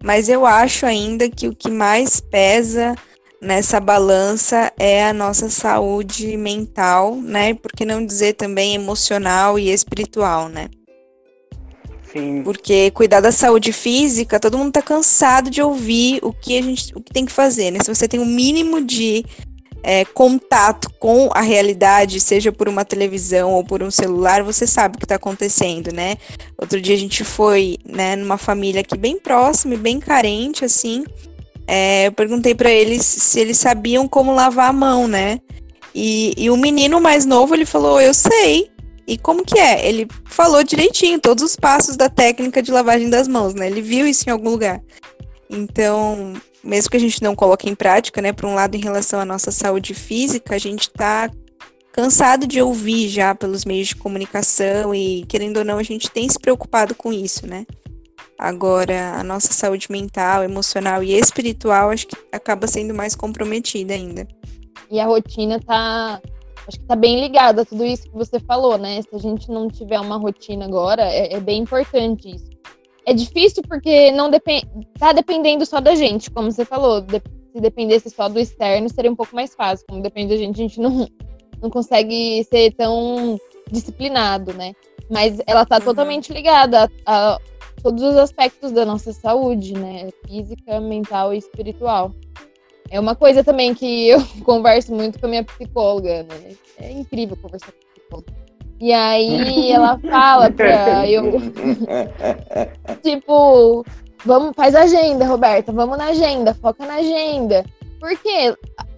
mas 0.02 0.28
eu 0.28 0.46
acho 0.46 0.86
ainda 0.86 1.28
que 1.28 1.46
o 1.46 1.54
que 1.54 1.70
mais 1.70 2.20
pesa 2.20 2.94
nessa 3.40 3.80
balança 3.80 4.72
é 4.78 5.04
a 5.04 5.12
nossa 5.12 5.48
saúde 5.48 6.36
mental, 6.36 7.16
né? 7.16 7.54
Por 7.54 7.72
que 7.72 7.84
não 7.84 8.04
dizer 8.04 8.34
também 8.34 8.74
emocional 8.74 9.58
e 9.58 9.70
espiritual, 9.70 10.48
né? 10.48 10.68
Sim. 12.12 12.42
Porque 12.42 12.90
cuidar 12.90 13.20
da 13.20 13.30
saúde 13.30 13.72
física, 13.72 14.40
todo 14.40 14.56
mundo 14.56 14.72
tá 14.72 14.82
cansado 14.82 15.50
de 15.50 15.60
ouvir 15.60 16.20
o 16.22 16.32
que 16.32 16.58
a 16.58 16.62
gente 16.62 16.92
o 16.94 17.00
que 17.00 17.12
tem 17.12 17.26
que 17.26 17.32
fazer, 17.32 17.70
né? 17.70 17.78
Se 17.82 17.94
você 17.94 18.08
tem 18.08 18.18
o 18.18 18.22
um 18.22 18.26
mínimo 18.26 18.80
de 18.80 19.24
é, 19.82 20.04
contato 20.04 20.90
com 20.98 21.30
a 21.32 21.40
realidade, 21.40 22.20
seja 22.20 22.50
por 22.50 22.68
uma 22.68 22.84
televisão 22.84 23.52
ou 23.52 23.62
por 23.62 23.82
um 23.82 23.90
celular, 23.90 24.42
você 24.42 24.66
sabe 24.66 24.96
o 24.96 24.98
que 24.98 25.04
está 25.04 25.16
acontecendo, 25.16 25.92
né? 25.92 26.16
Outro 26.58 26.80
dia 26.80 26.94
a 26.94 26.98
gente 26.98 27.24
foi, 27.24 27.78
né, 27.86 28.16
numa 28.16 28.38
família 28.38 28.80
aqui 28.80 28.96
bem 28.96 29.18
próxima 29.18 29.74
e 29.74 29.78
bem 29.78 30.00
carente, 30.00 30.64
assim, 30.64 31.04
é, 31.70 32.06
eu 32.06 32.12
perguntei 32.12 32.54
para 32.54 32.70
eles 32.70 33.04
se 33.04 33.38
eles 33.38 33.58
sabiam 33.58 34.08
como 34.08 34.34
lavar 34.34 34.70
a 34.70 34.72
mão, 34.72 35.06
né? 35.06 35.38
E, 35.94 36.32
e 36.34 36.48
o 36.48 36.56
menino 36.56 36.98
mais 36.98 37.26
novo, 37.26 37.54
ele 37.54 37.66
falou, 37.66 38.00
eu 38.00 38.14
sei. 38.14 38.70
E 39.06 39.18
como 39.18 39.44
que 39.44 39.58
é? 39.58 39.86
Ele 39.86 40.08
falou 40.24 40.64
direitinho 40.64 41.20
todos 41.20 41.44
os 41.44 41.56
passos 41.56 41.94
da 41.94 42.08
técnica 42.08 42.62
de 42.62 42.70
lavagem 42.70 43.10
das 43.10 43.28
mãos, 43.28 43.52
né? 43.52 43.66
Ele 43.66 43.82
viu 43.82 44.06
isso 44.06 44.24
em 44.26 44.32
algum 44.32 44.48
lugar. 44.48 44.80
Então, 45.50 46.32
mesmo 46.64 46.90
que 46.90 46.96
a 46.96 47.00
gente 47.00 47.22
não 47.22 47.36
coloque 47.36 47.68
em 47.68 47.74
prática, 47.74 48.22
né, 48.22 48.32
por 48.32 48.46
um 48.46 48.54
lado 48.54 48.74
em 48.74 48.80
relação 48.80 49.20
à 49.20 49.24
nossa 49.24 49.50
saúde 49.50 49.92
física, 49.92 50.54
a 50.54 50.58
gente 50.58 50.82
está 50.82 51.30
cansado 51.92 52.46
de 52.46 52.62
ouvir 52.62 53.08
já 53.08 53.34
pelos 53.34 53.66
meios 53.66 53.88
de 53.88 53.96
comunicação 53.96 54.94
e 54.94 55.24
querendo 55.26 55.58
ou 55.58 55.64
não 55.64 55.78
a 55.78 55.82
gente 55.82 56.10
tem 56.10 56.28
se 56.28 56.38
preocupado 56.38 56.94
com 56.94 57.12
isso, 57.12 57.46
né? 57.46 57.66
Agora, 58.38 59.14
a 59.18 59.24
nossa 59.24 59.52
saúde 59.52 59.90
mental, 59.90 60.44
emocional 60.44 61.02
e 61.02 61.12
espiritual 61.12 61.90
acho 61.90 62.06
que 62.06 62.16
acaba 62.30 62.68
sendo 62.68 62.94
mais 62.94 63.16
comprometida 63.16 63.94
ainda. 63.94 64.28
E 64.90 65.00
a 65.00 65.06
rotina 65.06 65.58
tá. 65.60 66.20
Acho 66.66 66.78
que 66.78 66.86
tá 66.86 66.94
bem 66.94 67.20
ligada 67.20 67.62
a 67.62 67.64
tudo 67.64 67.84
isso 67.84 68.04
que 68.04 68.14
você 68.14 68.38
falou, 68.38 68.78
né? 68.78 69.00
Se 69.02 69.08
a 69.14 69.18
gente 69.18 69.50
não 69.50 69.68
tiver 69.68 69.98
uma 69.98 70.18
rotina 70.18 70.66
agora, 70.66 71.02
é, 71.02 71.34
é 71.34 71.40
bem 71.40 71.62
importante 71.62 72.28
isso. 72.28 72.50
É 73.06 73.14
difícil 73.14 73.62
porque 73.66 74.12
não 74.12 74.30
depend... 74.30 74.62
tá 74.98 75.12
dependendo 75.12 75.64
só 75.64 75.80
da 75.80 75.94
gente, 75.94 76.30
como 76.30 76.52
você 76.52 76.64
falou. 76.64 77.00
De... 77.00 77.22
Se 77.54 77.60
dependesse 77.60 78.10
só 78.10 78.28
do 78.28 78.38
externo, 78.38 78.88
seria 78.90 79.10
um 79.10 79.16
pouco 79.16 79.34
mais 79.34 79.54
fácil. 79.54 79.86
Como 79.88 80.02
depende 80.02 80.34
da 80.34 80.36
gente, 80.36 80.56
a 80.56 80.62
gente 80.62 80.78
não, 80.78 81.08
não 81.60 81.70
consegue 81.70 82.44
ser 82.44 82.72
tão 82.74 83.38
disciplinado, 83.70 84.52
né? 84.52 84.74
Mas 85.10 85.40
ela 85.46 85.64
tá 85.64 85.76
uhum. 85.78 85.84
totalmente 85.84 86.32
ligada 86.32 86.90
a, 87.06 87.34
a 87.34 87.38
todos 87.82 88.02
os 88.02 88.16
aspectos 88.16 88.72
da 88.72 88.84
nossa 88.84 89.12
saúde, 89.12 89.74
né? 89.74 90.08
Física, 90.26 90.80
mental 90.80 91.32
e 91.32 91.38
espiritual. 91.38 92.12
É 92.90 92.98
uma 92.98 93.14
coisa 93.14 93.44
também 93.44 93.74
que 93.74 94.08
eu 94.08 94.18
converso 94.44 94.94
muito 94.94 95.18
com 95.18 95.26
a 95.26 95.28
minha 95.28 95.44
psicóloga, 95.44 96.22
né? 96.24 96.56
É 96.78 96.90
incrível 96.90 97.36
conversar 97.36 97.72
com 97.72 97.78
a 97.78 97.94
psicóloga. 97.94 98.32
E 98.80 98.92
aí 98.92 99.72
ela 99.72 99.98
fala 100.10 100.50
pra 100.50 101.08
eu. 101.08 101.24
tipo, 103.02 103.84
vamos, 104.24 104.52
faz 104.54 104.74
agenda, 104.74 105.26
Roberta, 105.26 105.72
vamos 105.72 105.98
na 105.98 106.06
agenda, 106.06 106.54
foca 106.54 106.86
na 106.86 106.96
agenda. 106.96 107.64
Porque, 108.00 108.56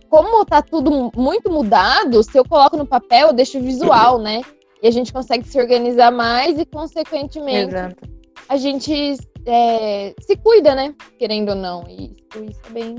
como 0.09 0.45
tá 0.45 0.61
tudo 0.62 1.11
muito 1.16 1.51
mudado, 1.51 2.22
se 2.22 2.37
eu 2.37 2.45
coloco 2.45 2.76
no 2.76 2.87
papel, 2.87 3.28
eu 3.28 3.33
deixo 3.33 3.61
visual, 3.61 4.18
né? 4.18 4.43
E 4.83 4.89
a 4.89 4.91
gente 4.91 5.12
consegue 5.12 5.47
se 5.47 5.59
organizar 5.59 6.11
mais 6.11 6.59
e, 6.59 6.64
consequentemente, 6.64 7.74
Exato. 7.74 8.20
A 8.51 8.57
gente 8.57 9.16
é, 9.46 10.12
se 10.20 10.36
cuida, 10.36 10.74
né? 10.74 10.92
Querendo 11.18 11.51
ou 11.51 11.55
não. 11.55 11.84
E 11.88 12.07
isso, 12.07 12.44
isso 12.44 12.61
é 12.68 12.72
bem. 12.72 12.96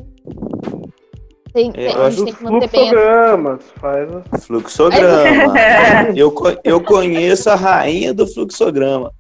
Tem, 1.54 1.72
tem, 1.74 1.88
a 1.94 2.10
gente 2.10 2.24
tem 2.24 2.34
que 2.34 2.44
manter 2.44 2.70
fluxogramas, 2.70 3.60
bem. 3.60 4.22
Faz... 4.32 4.46
Fluxograma. 4.46 5.54
eu, 6.16 6.34
eu 6.64 6.82
conheço 6.82 7.50
a 7.50 7.56
rainha 7.56 8.14
do 8.14 8.26
fluxograma. 8.26 9.12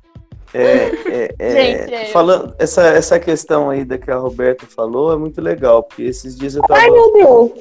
É, 0.54 0.64
é, 0.64 1.36
é, 1.38 1.52
gente, 1.52 1.94
é. 1.94 2.06
falando 2.06 2.56
essa, 2.58 2.82
essa 2.84 3.20
questão 3.20 3.70
aí 3.70 3.84
da 3.84 3.98
que 3.98 4.10
a 4.10 4.18
Roberta 4.18 4.66
falou 4.66 5.14
é 5.14 5.18
muito 5.18 5.42
legal, 5.42 5.84
porque 5.84 6.04
esses 6.04 6.38
dias 6.38 6.56
eu 6.56 6.62
tava. 6.62 6.80
Ai, 6.80 6.90
meu 6.90 7.12
Deus! 7.14 7.52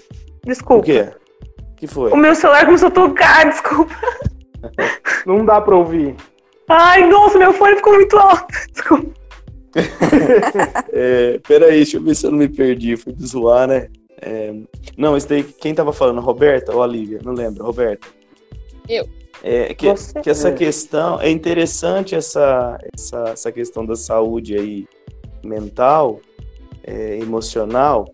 Desculpa. 0.44 0.82
O 0.82 0.84
quê? 0.84 1.08
que 1.80 1.86
foi? 1.86 2.12
O 2.12 2.16
meu 2.16 2.34
celular 2.34 2.66
começou 2.66 2.88
a 2.88 2.92
tocar, 2.92 3.46
desculpa. 3.50 3.94
Não 5.26 5.44
dá 5.44 5.60
pra 5.60 5.74
ouvir. 5.74 6.14
Ai, 6.72 7.08
nossa, 7.08 7.36
meu 7.36 7.52
fone 7.52 7.74
ficou 7.76 7.94
muito 7.94 8.16
alto. 8.16 8.46
Desculpa. 8.72 9.10
é, 10.92 11.40
peraí, 11.46 11.78
deixa 11.78 11.96
eu 11.96 12.02
ver 12.02 12.14
se 12.14 12.24
eu 12.24 12.30
não 12.30 12.38
me 12.38 12.48
perdi. 12.48 12.96
Fui 12.96 13.12
zoar, 13.20 13.66
né? 13.66 13.88
É, 14.22 14.54
não, 14.96 15.16
esse 15.16 15.28
daí, 15.28 15.42
quem 15.42 15.74
tava 15.74 15.92
falando? 15.92 16.20
Roberta 16.20 16.72
ou 16.72 16.80
a 16.80 16.86
Lívia? 16.86 17.18
Não 17.24 17.32
lembro. 17.32 17.64
Roberta. 17.64 18.06
Eu. 18.88 19.04
É, 19.42 19.74
que, 19.74 19.86
que 20.22 20.30
essa 20.30 20.52
questão 20.52 21.20
é 21.20 21.28
interessante 21.28 22.14
essa, 22.14 22.78
essa, 22.94 23.30
essa 23.30 23.50
questão 23.50 23.84
da 23.84 23.96
saúde 23.96 24.54
aí 24.54 24.86
mental, 25.42 26.20
é, 26.84 27.18
emocional, 27.18 28.04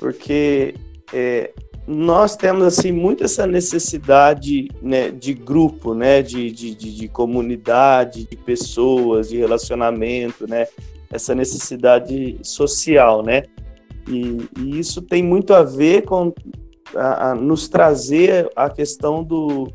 porque 0.00 0.74
é, 1.12 1.52
nós 1.86 2.34
temos 2.34 2.64
assim 2.64 2.90
muito 2.90 3.24
essa 3.24 3.46
necessidade 3.46 4.68
né, 4.80 5.10
de 5.10 5.34
grupo, 5.34 5.94
né, 5.94 6.22
de, 6.22 6.50
de, 6.50 6.74
de, 6.74 6.94
de, 6.94 7.08
comunidade, 7.08 8.26
de 8.26 8.36
pessoas, 8.36 9.28
de 9.28 9.36
relacionamento, 9.36 10.46
né, 10.48 10.66
essa 11.10 11.34
necessidade 11.34 12.38
social, 12.42 13.22
né, 13.22 13.42
e, 14.08 14.38
e 14.58 14.78
isso 14.78 15.02
tem 15.02 15.22
muito 15.22 15.52
a 15.52 15.62
ver 15.62 16.02
com 16.02 16.32
a, 16.94 17.30
a 17.30 17.34
nos 17.34 17.68
trazer 17.68 18.50
a 18.56 18.70
questão 18.70 19.22
do 19.22 19.68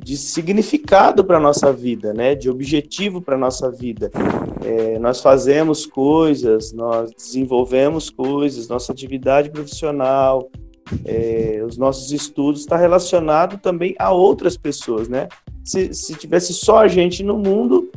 de 0.00 0.16
significado 0.16 1.24
para 1.24 1.40
nossa 1.40 1.72
vida, 1.72 2.14
né, 2.14 2.34
de 2.34 2.48
objetivo 2.48 3.20
para 3.20 3.36
nossa 3.36 3.70
vida. 3.70 4.10
É, 4.64 4.98
nós 4.98 5.20
fazemos 5.20 5.84
coisas, 5.84 6.72
nós 6.72 7.10
desenvolvemos 7.12 8.08
coisas, 8.08 8.68
nossa 8.68 8.92
atividade 8.92 9.50
profissional, 9.50 10.50
é, 11.04 11.62
os 11.66 11.76
nossos 11.76 12.12
estudos 12.12 12.60
está 12.60 12.76
relacionado 12.76 13.58
também 13.58 13.94
a 13.98 14.12
outras 14.12 14.56
pessoas, 14.56 15.08
né? 15.08 15.28
Se, 15.64 15.92
se 15.92 16.14
tivesse 16.14 16.54
só 16.54 16.78
a 16.78 16.88
gente 16.88 17.22
no 17.22 17.36
mundo, 17.36 17.90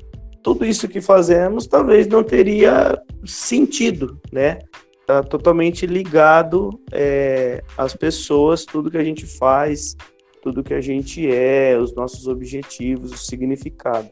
tudo 0.44 0.66
isso 0.66 0.88
que 0.88 1.02
fazemos 1.02 1.68
talvez 1.68 2.08
não 2.08 2.24
teria 2.24 3.02
sentido, 3.26 4.20
né? 4.32 4.60
Está 5.00 5.24
totalmente 5.24 5.86
ligado 5.86 6.70
é, 6.92 7.64
às 7.78 7.96
pessoas, 7.96 8.66
tudo 8.66 8.90
que 8.92 8.98
a 8.98 9.04
gente 9.04 9.26
faz, 9.26 9.96
tudo 10.42 10.64
que 10.64 10.74
a 10.74 10.82
gente 10.82 11.30
é, 11.30 11.78
os 11.78 11.94
nossos 11.94 12.28
objetivos, 12.28 13.12
o 13.12 13.18
significado. 13.18 14.10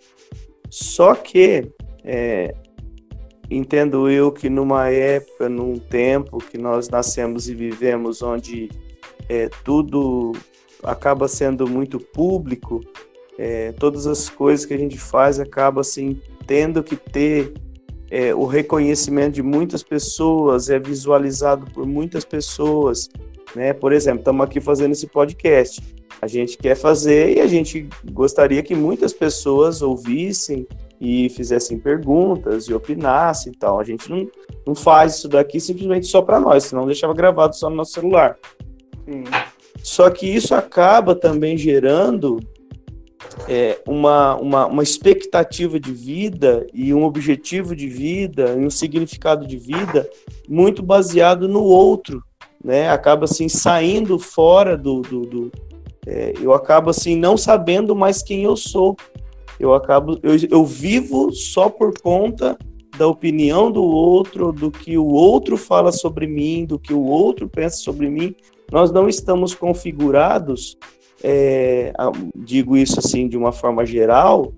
Só 0.69 1.15
que 1.15 1.71
é, 2.03 2.53
entendo 3.49 4.09
eu 4.09 4.31
que 4.31 4.49
numa 4.49 4.89
época, 4.89 5.49
num 5.49 5.77
tempo 5.77 6.37
que 6.37 6.57
nós 6.57 6.89
nascemos 6.89 7.49
e 7.49 7.55
vivemos, 7.55 8.21
onde 8.21 8.69
é, 9.27 9.49
tudo 9.63 10.33
acaba 10.83 11.27
sendo 11.27 11.67
muito 11.67 11.99
público, 11.99 12.81
é, 13.37 13.71
todas 13.73 14.05
as 14.05 14.29
coisas 14.29 14.65
que 14.65 14.73
a 14.73 14.77
gente 14.77 14.97
faz 14.97 15.39
acaba 15.39 15.81
assim 15.81 16.19
tendo 16.45 16.83
que 16.83 16.95
ter 16.95 17.53
é, 18.11 18.33
o 18.33 18.45
reconhecimento 18.45 19.35
de 19.35 19.43
muitas 19.43 19.83
pessoas, 19.83 20.69
é 20.69 20.79
visualizado 20.79 21.65
por 21.71 21.85
muitas 21.85 22.25
pessoas, 22.25 23.09
né? 23.55 23.73
Por 23.73 23.93
exemplo, 23.93 24.19
estamos 24.19 24.45
aqui 24.45 24.59
fazendo 24.59 24.91
esse 24.91 25.07
podcast. 25.07 25.81
A 26.21 26.27
gente 26.27 26.57
quer 26.57 26.75
fazer 26.75 27.37
e 27.37 27.39
a 27.39 27.47
gente 27.47 27.87
gostaria 28.11 28.61
que 28.61 28.75
muitas 28.75 29.13
pessoas 29.13 29.81
ouvissem, 29.81 30.67
e 30.99 31.29
fizessem 31.29 31.79
perguntas 31.79 32.65
e 32.65 32.73
opinassem 32.73 33.53
e 33.53 33.55
tal. 33.55 33.79
A 33.79 33.83
gente 33.83 34.09
não, 34.09 34.27
não 34.67 34.75
faz 34.75 35.15
isso 35.15 35.29
daqui 35.29 35.59
simplesmente 35.59 36.07
só 36.07 36.21
para 36.21 36.39
nós, 36.39 36.65
senão 36.65 36.85
deixava 36.85 37.13
gravado 37.13 37.55
só 37.55 37.69
no 37.69 37.77
nosso 37.77 37.93
celular. 37.93 38.37
Sim. 39.05 39.23
Só 39.81 40.09
que 40.09 40.27
isso 40.27 40.53
acaba 40.53 41.15
também 41.15 41.57
gerando 41.57 42.39
é, 43.47 43.79
uma, 43.87 44.35
uma, 44.35 44.65
uma 44.65 44.83
expectativa 44.83 45.79
de 45.79 45.93
vida 45.93 46.67
e 46.73 46.93
um 46.93 47.03
objetivo 47.05 47.73
de 47.73 47.87
vida 47.87 48.55
e 48.57 48.65
um 48.65 48.69
significado 48.69 49.47
de 49.47 49.55
vida 49.55 50.09
muito 50.49 50.83
baseado 50.83 51.47
no 51.47 51.63
outro, 51.63 52.21
né? 52.63 52.89
Acaba 52.89 53.25
assim 53.25 53.47
saindo 53.47 54.19
fora 54.19 54.77
do, 54.77 55.01
do, 55.01 55.21
do 55.21 55.51
é, 56.05 56.33
eu 56.41 56.53
acabo 56.53 56.89
assim 56.89 57.15
não 57.15 57.37
sabendo 57.37 57.95
mais 57.95 58.23
quem 58.23 58.43
eu 58.43 58.55
sou, 58.57 58.95
eu 59.59 59.73
acabo, 59.73 60.17
eu, 60.23 60.35
eu 60.49 60.65
vivo 60.65 61.31
só 61.31 61.69
por 61.69 61.93
conta 62.01 62.57
da 62.97 63.07
opinião 63.07 63.71
do 63.71 63.83
outro, 63.83 64.51
do 64.51 64.71
que 64.71 64.97
o 64.97 65.05
outro 65.05 65.57
fala 65.57 65.91
sobre 65.91 66.27
mim, 66.27 66.65
do 66.65 66.79
que 66.79 66.93
o 66.93 67.03
outro 67.03 67.47
pensa 67.47 67.77
sobre 67.77 68.09
mim. 68.09 68.35
Nós 68.71 68.91
não 68.91 69.07
estamos 69.07 69.53
configurados, 69.53 70.77
é, 71.23 71.93
a, 71.97 72.11
digo 72.35 72.77
isso 72.77 72.99
assim 72.99 73.27
de 73.27 73.37
uma 73.37 73.51
forma 73.51 73.85
geral, 73.85 74.53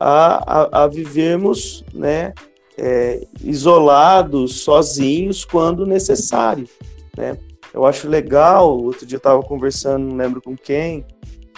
a, 0.00 0.62
a, 0.62 0.84
a 0.84 0.86
vivermos 0.86 1.84
né, 1.92 2.32
é, 2.78 3.26
isolados, 3.42 4.60
sozinhos, 4.60 5.44
quando 5.44 5.86
necessário. 5.86 6.68
Né? 7.16 7.36
Eu 7.76 7.84
acho 7.86 8.08
legal, 8.08 8.76
outro 8.76 9.06
dia 9.06 9.16
eu 9.16 9.18
estava 9.18 9.40
conversando, 9.42 10.06
não 10.06 10.16
lembro 10.16 10.42
com 10.42 10.56
quem, 10.56 11.04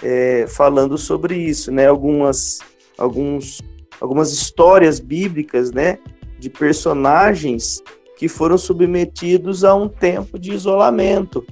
é, 0.03 0.47
falando 0.49 0.99
sobre 0.99 1.37
isso, 1.37 1.71
né? 1.73 1.87
Algumas 1.87 2.59
alguns, 2.99 3.62
algumas 4.01 4.33
histórias 4.33 4.99
bíblicas, 4.99 5.71
né, 5.71 5.99
de 6.39 6.51
personagens 6.51 7.81
que 8.19 8.29
foram 8.29 8.59
submetidos 8.59 9.62
a 9.62 9.75
um 9.75 9.89
tempo 9.89 10.39
de 10.39 10.53
isolamento, 10.53 11.47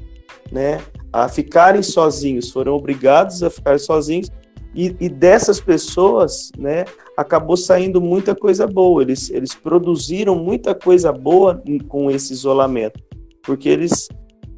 né, 0.51 0.83
a 1.13 1.29
ficarem 1.29 1.83
sozinhos, 1.83 2.51
foram 2.51 2.75
obrigados 2.75 3.43
a 3.43 3.49
ficar 3.49 3.79
sozinhos 3.79 4.29
e, 4.75 4.95
e 5.01 5.09
dessas 5.09 5.61
pessoas, 5.61 6.51
né, 6.59 6.85
acabou 7.17 7.57
saindo 7.57 8.01
muita 8.01 8.35
coisa 8.35 8.67
boa. 8.67 9.01
Eles, 9.01 9.31
eles 9.31 9.55
produziram 9.55 10.35
muita 10.35 10.75
coisa 10.75 11.13
boa 11.13 11.63
com 11.89 12.11
esse 12.11 12.33
isolamento, 12.33 13.01
porque 13.43 13.69
eles 13.69 14.09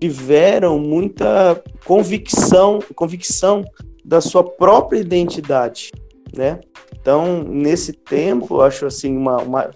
tiveram 0.01 0.79
muita 0.79 1.63
convicção, 1.85 2.79
convicção 2.95 3.65
da 4.05 4.21
sua 4.21 4.43
própria 4.45 4.99
identidade, 4.99 5.91
né? 6.35 6.61
Então, 7.01 7.43
nesse 7.43 7.93
tempo, 7.93 8.61
acho 8.61 8.87
assim, 8.87 9.17
uma, 9.17 9.39
uma 9.39 9.71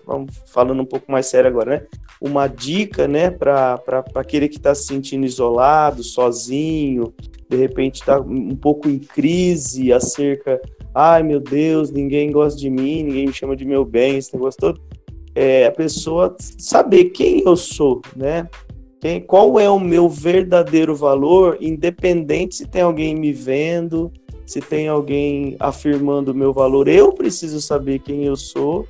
falando 0.46 0.82
um 0.82 0.86
pouco 0.86 1.10
mais 1.10 1.26
sério 1.26 1.48
agora, 1.48 1.70
né? 1.70 1.86
Uma 2.20 2.46
dica, 2.46 3.08
né, 3.08 3.30
para 3.30 3.80
aquele 4.14 4.48
que 4.48 4.56
está 4.56 4.74
se 4.74 4.86
sentindo 4.86 5.26
isolado, 5.26 6.02
sozinho, 6.02 7.12
de 7.48 7.56
repente 7.56 7.96
está 7.96 8.20
um 8.20 8.56
pouco 8.56 8.88
em 8.88 8.98
crise 8.98 9.92
acerca, 9.92 10.60
ai 10.94 11.22
meu 11.22 11.40
Deus, 11.40 11.90
ninguém 11.90 12.30
gosta 12.30 12.58
de 12.58 12.70
mim, 12.70 13.02
ninguém 13.02 13.26
me 13.26 13.32
chama 13.32 13.56
de 13.56 13.64
meu 13.64 13.84
bem, 13.84 14.16
esse 14.16 14.32
negócio 14.34 14.60
todo. 14.60 14.80
É 15.34 15.66
a 15.66 15.72
pessoa 15.72 16.36
saber 16.38 17.06
quem 17.06 17.42
eu 17.44 17.56
sou, 17.56 18.02
né? 18.14 18.48
Quem, 19.02 19.20
qual 19.20 19.58
é 19.58 19.68
o 19.68 19.80
meu 19.80 20.08
verdadeiro 20.08 20.94
valor, 20.94 21.58
independente 21.60 22.54
se 22.54 22.68
tem 22.68 22.82
alguém 22.82 23.16
me 23.16 23.32
vendo, 23.32 24.12
se 24.46 24.60
tem 24.60 24.86
alguém 24.86 25.56
afirmando 25.58 26.30
o 26.30 26.34
meu 26.36 26.52
valor, 26.52 26.86
eu 26.86 27.12
preciso 27.12 27.60
saber 27.60 27.98
quem 27.98 28.24
eu 28.24 28.36
sou 28.36 28.86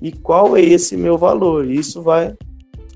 e 0.00 0.12
qual 0.12 0.56
é 0.56 0.62
esse 0.62 0.96
meu 0.96 1.18
valor. 1.18 1.70
Isso 1.70 2.00
vai 2.00 2.34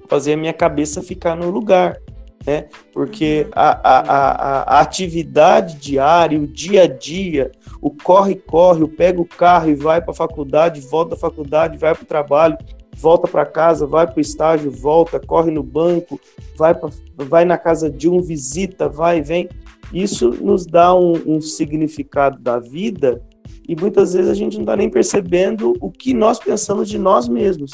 fazer 0.08 0.32
a 0.32 0.36
minha 0.38 0.54
cabeça 0.54 1.02
ficar 1.02 1.36
no 1.36 1.50
lugar, 1.50 2.00
né? 2.46 2.66
Porque 2.94 3.46
a, 3.52 3.72
a, 3.86 3.98
a, 3.98 4.78
a 4.78 4.80
atividade 4.80 5.76
diária, 5.76 6.40
o 6.40 6.46
dia 6.46 6.84
a 6.84 6.86
dia, 6.86 7.52
o 7.78 7.90
corre-corre, 7.90 8.82
o 8.82 8.88
pega 8.88 9.20
o 9.20 9.26
carro 9.26 9.68
e 9.68 9.74
vai 9.74 10.00
para 10.00 10.12
a 10.12 10.16
faculdade, 10.16 10.80
volta 10.80 11.10
da 11.10 11.20
faculdade, 11.20 11.76
vai 11.76 11.94
para 11.94 12.04
o 12.04 12.06
trabalho, 12.06 12.56
volta 12.96 13.28
para 13.28 13.46
casa, 13.46 13.86
vai 13.86 14.06
para 14.06 14.18
o 14.18 14.20
estágio, 14.20 14.70
volta, 14.70 15.20
corre 15.20 15.50
no 15.50 15.62
banco, 15.62 16.20
vai, 16.56 16.74
pra, 16.74 16.90
vai 17.16 17.44
na 17.44 17.58
casa 17.58 17.90
de 17.90 18.08
um, 18.08 18.20
visita, 18.20 18.88
vai 18.88 19.20
vem 19.20 19.48
isso 19.92 20.30
nos 20.30 20.66
dá 20.66 20.94
um, 20.94 21.12
um 21.36 21.40
significado 21.40 22.40
da 22.40 22.58
vida 22.58 23.22
e 23.68 23.76
muitas 23.76 24.12
vezes 24.12 24.30
a 24.30 24.34
gente 24.34 24.54
não 24.54 24.62
está 24.62 24.76
nem 24.76 24.90
percebendo 24.90 25.74
o 25.80 25.90
que 25.90 26.12
nós 26.12 26.38
pensamos 26.38 26.88
de 26.88 26.98
nós 26.98 27.28
mesmos. 27.28 27.72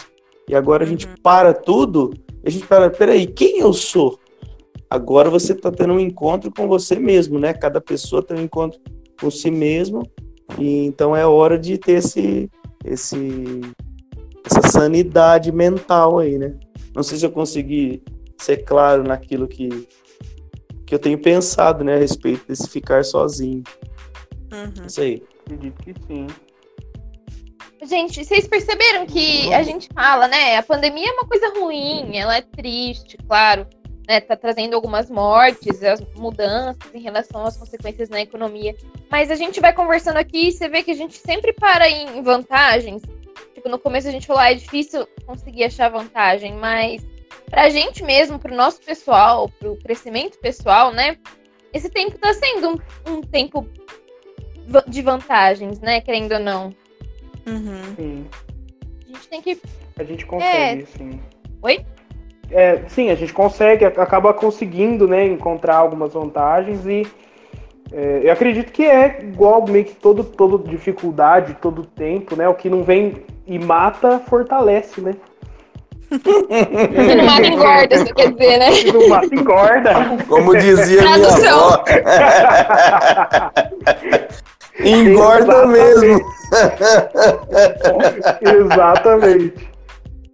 E 0.49 0.55
agora 0.55 0.85
a 0.85 0.87
gente 0.87 1.07
uhum. 1.07 1.15
para 1.23 1.55
tudo, 1.55 2.13
a 2.45 2.51
gente 2.51 2.67
para, 2.67 2.91
peraí, 2.91 3.27
quem 3.27 3.59
eu 3.59 3.73
sou? 3.73 4.19
Agora 4.89 5.31
você 5.31 5.53
está 5.53 5.71
tendo 5.71 5.95
um 5.95 6.01
encontro 6.01 6.53
com 6.53 6.69
você 6.69 6.99
mesmo, 6.99 7.39
né? 7.39 7.55
Cada 7.55 7.81
pessoa 7.81 8.23
tem 8.23 8.37
um 8.37 8.43
encontro 8.43 8.81
com 9.21 9.31
si 9.31 9.51
mesmo, 9.51 10.03
e 10.59 10.85
então 10.87 11.15
é 11.15 11.25
hora 11.27 11.59
de 11.59 11.79
ter 11.79 11.93
esse, 11.93 12.51
esse, 12.85 13.61
essa 14.45 14.69
sanidade 14.69 15.53
mental 15.53 16.19
aí, 16.19 16.39
né? 16.39 16.55
Não 16.95 17.03
sei 17.03 17.19
se 17.19 17.27
eu 17.27 17.31
consegui 17.31 18.03
ser 18.39 18.59
claro 18.59 19.03
naquilo 19.05 19.47
que, 19.47 19.89
que 20.87 20.95
eu 20.95 20.99
tenho 20.99 21.19
pensado, 21.19 21.85
né, 21.85 21.95
a 21.95 21.99
respeito 21.99 22.47
desse 22.47 22.69
ficar 22.69 23.05
sozinho. 23.05 23.63
Uhum. 24.53 24.87
Isso 24.87 25.01
aí. 25.01 25.23
Acredito 25.45 25.83
que 25.83 25.95
sim. 26.07 26.27
Gente, 27.83 28.25
vocês 28.25 28.47
perceberam 28.47 29.07
que 29.07 29.53
a 29.55 29.63
gente 29.63 29.89
fala, 29.95 30.29
né? 30.29 30.57
A 30.59 30.63
pandemia 30.63 31.09
é 31.09 31.13
uma 31.13 31.27
coisa 31.27 31.49
ruim, 31.59 32.19
ela 32.19 32.37
é 32.37 32.43
triste, 32.43 33.17
claro, 33.27 33.67
né? 34.07 34.21
Tá 34.21 34.37
trazendo 34.37 34.75
algumas 34.75 35.09
mortes, 35.09 35.83
as 35.83 36.01
mudanças 36.15 36.77
em 36.93 37.01
relação 37.01 37.45
às 37.45 37.57
consequências 37.57 38.11
na 38.11 38.21
economia. 38.21 38.75
Mas 39.11 39.31
a 39.31 39.35
gente 39.35 39.61
vai 39.61 39.73
conversando 39.73 40.19
aqui 40.19 40.49
e 40.49 40.53
você 40.53 40.69
vê 40.69 40.83
que 40.83 40.91
a 40.91 40.95
gente 40.95 41.17
sempre 41.17 41.55
para 41.55 41.89
em 41.89 42.23
vantagens. 42.23 43.03
Tipo, 43.55 43.69
no 43.69 43.79
começo 43.79 44.09
a 44.09 44.11
gente 44.11 44.27
falou, 44.27 44.43
ah, 44.43 44.51
é 44.51 44.55
difícil 44.55 45.07
conseguir 45.27 45.65
achar 45.65 45.89
vantagem, 45.89 46.55
mas 46.55 47.07
pra 47.49 47.69
gente 47.69 48.03
mesmo, 48.03 48.39
pro 48.39 48.55
nosso 48.55 48.81
pessoal, 48.81 49.49
pro 49.59 49.77
crescimento 49.77 50.39
pessoal, 50.39 50.93
né? 50.93 51.17
Esse 51.73 51.89
tempo 51.89 52.19
tá 52.19 52.33
sendo 52.35 52.71
um, 52.71 53.13
um 53.13 53.21
tempo 53.21 53.67
de 54.87 55.03
vantagens, 55.03 55.81
né? 55.81 56.01
Querendo 56.01 56.33
ou 56.33 56.41
não. 56.41 56.75
Uhum. 57.47 57.95
Sim. 57.97 58.27
A 59.05 59.13
gente 59.13 59.29
tem 59.29 59.43
que. 59.43 59.61
A 59.99 60.05
gente 60.05 60.27
consegue, 60.27 60.83
é... 60.83 60.87
sim. 60.87 61.21
Oi? 61.63 61.85
É, 62.51 62.89
sim, 62.89 63.11
a 63.11 63.15
gente 63.15 63.33
consegue, 63.33 63.85
acaba 63.85 64.35
conseguindo, 64.35 65.07
né, 65.07 65.25
encontrar 65.25 65.77
algumas 65.77 66.15
vantagens 66.15 66.85
e 66.85 67.07
é, 67.93 68.23
eu 68.25 68.33
acredito 68.33 68.73
que 68.73 68.85
é 68.85 69.23
igual 69.23 69.65
meio 69.69 69.85
que 69.85 69.95
todo, 69.95 70.25
todo 70.25 70.69
dificuldade, 70.69 71.57
todo 71.61 71.85
tempo, 71.85 72.37
né? 72.37 72.49
O 72.49 72.55
que 72.55 72.71
não 72.71 72.83
vem 72.83 73.25
e 73.47 73.59
mata, 73.59 74.21
fortalece, 74.21 75.01
né? 75.01 75.15
Se 76.11 77.15
não 77.15 77.25
mata, 77.25 77.47
engorda, 77.47 77.95
isso 77.95 78.13
quer 78.15 78.33
dizer, 78.33 78.59
né? 78.59 78.73
Se 78.73 78.93
não 78.93 79.09
mata, 79.09 79.35
engorda. 79.35 79.95
Como 80.29 80.55
dizia 80.57 81.01
minha 81.03 81.15
avó. 81.15 81.85
Engorda 84.83 85.67
mesmo. 85.67 86.21
Exatamente. 88.41 89.71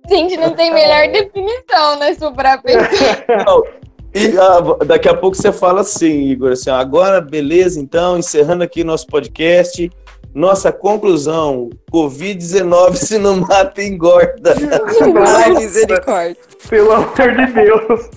Gente, 0.09 0.37
não 0.37 0.55
tem 0.55 0.73
melhor 0.73 1.09
definição, 1.09 1.99
né, 1.99 2.15
Supra 2.15 2.63
Não, 3.45 3.65
e 4.15 4.39
ah, 4.39 4.61
daqui 4.87 5.09
a 5.09 5.15
pouco 5.15 5.37
você 5.37 5.53
fala 5.53 5.81
assim, 5.81 6.29
Igor, 6.29 6.53
assim, 6.53 6.71
agora 6.71 7.21
beleza, 7.21 7.81
então, 7.81 8.17
encerrando 8.17 8.63
aqui 8.63 8.85
nosso 8.85 9.09
podcast. 9.09 9.91
Nossa 10.37 10.71
conclusão: 10.71 11.71
Covid-19 11.91 12.95
se 12.97 13.17
não 13.17 13.37
mata, 13.37 13.83
engorda. 13.83 14.55
Ai, 15.27 15.51
misericórdia. 15.55 16.37
Pelo 16.69 16.93
amor 16.93 17.15
de 17.15 17.53
Deus. 17.55 18.11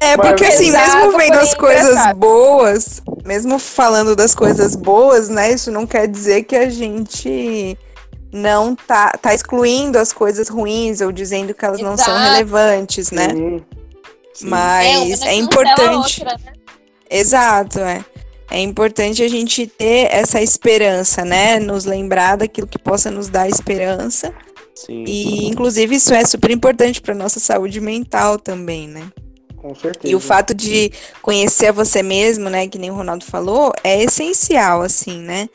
É, 0.00 0.16
porque 0.16 0.42
Mas, 0.42 0.54
assim, 0.54 0.72
mesmo 0.72 1.16
vendo 1.16 1.38
as 1.38 1.54
coisas 1.54 2.12
boas, 2.16 3.02
mesmo 3.24 3.60
falando 3.60 4.16
das 4.16 4.34
coisas 4.34 4.74
boas, 4.74 5.28
né? 5.28 5.52
Isso 5.52 5.70
não 5.70 5.86
quer 5.86 6.08
dizer 6.08 6.42
que 6.42 6.56
a 6.56 6.68
gente 6.68 7.78
não 8.32 8.74
tá, 8.74 9.12
tá 9.12 9.32
excluindo 9.32 9.98
as 9.98 10.12
coisas 10.12 10.48
ruins 10.48 11.00
ou 11.00 11.12
dizendo 11.12 11.54
que 11.54 11.64
elas 11.64 11.78
Exato. 11.78 11.90
não 11.90 11.96
são 11.96 12.18
relevantes, 12.18 13.12
né? 13.12 13.28
Sim. 13.28 13.64
Sim. 14.34 14.48
Mas 14.48 15.22
é, 15.22 15.28
é 15.28 15.34
importante. 15.34 16.22
Outra, 16.22 16.38
né? 16.44 16.52
Exato, 17.08 17.78
é. 17.78 18.04
É 18.50 18.60
importante 18.60 19.22
a 19.22 19.28
gente 19.28 19.66
ter 19.66 20.08
essa 20.12 20.40
esperança, 20.40 21.24
né? 21.24 21.58
Nos 21.58 21.84
lembrar 21.84 22.36
daquilo 22.36 22.66
que 22.66 22.78
possa 22.78 23.10
nos 23.10 23.28
dar 23.28 23.48
esperança. 23.48 24.32
Sim. 24.74 25.04
E, 25.06 25.46
inclusive, 25.46 25.96
isso 25.96 26.14
é 26.14 26.24
super 26.24 26.50
importante 26.50 27.00
para 27.00 27.14
nossa 27.14 27.40
saúde 27.40 27.80
mental 27.80 28.38
também, 28.38 28.86
né? 28.86 29.10
Com 29.56 29.74
certeza. 29.74 30.12
E 30.12 30.14
o 30.14 30.20
fato 30.20 30.54
de 30.54 30.92
conhecer 31.22 31.72
você 31.72 32.02
mesmo, 32.02 32.48
né, 32.48 32.68
que 32.68 32.78
nem 32.78 32.90
o 32.90 32.94
Ronaldo 32.94 33.24
falou, 33.24 33.72
é 33.82 34.02
essencial, 34.02 34.82
assim, 34.82 35.20
né? 35.20 35.48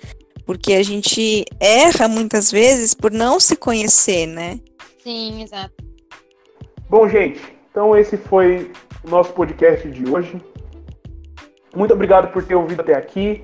Porque 0.45 0.73
a 0.73 0.83
gente 0.83 1.45
erra 1.59 2.07
muitas 2.07 2.51
vezes 2.51 2.93
por 2.93 3.11
não 3.11 3.39
se 3.39 3.55
conhecer, 3.55 4.25
né? 4.25 4.59
Sim, 5.01 5.43
exato. 5.43 5.73
Bom, 6.89 7.07
gente, 7.07 7.39
então 7.69 7.95
esse 7.95 8.17
foi 8.17 8.69
o 9.05 9.09
nosso 9.09 9.31
podcast 9.31 9.89
de 9.89 10.09
hoje. 10.09 10.41
Muito 11.75 11.93
obrigado 11.93 12.31
por 12.31 12.43
ter 12.43 12.55
ouvido 12.55 12.81
até 12.81 12.95
aqui. 12.95 13.43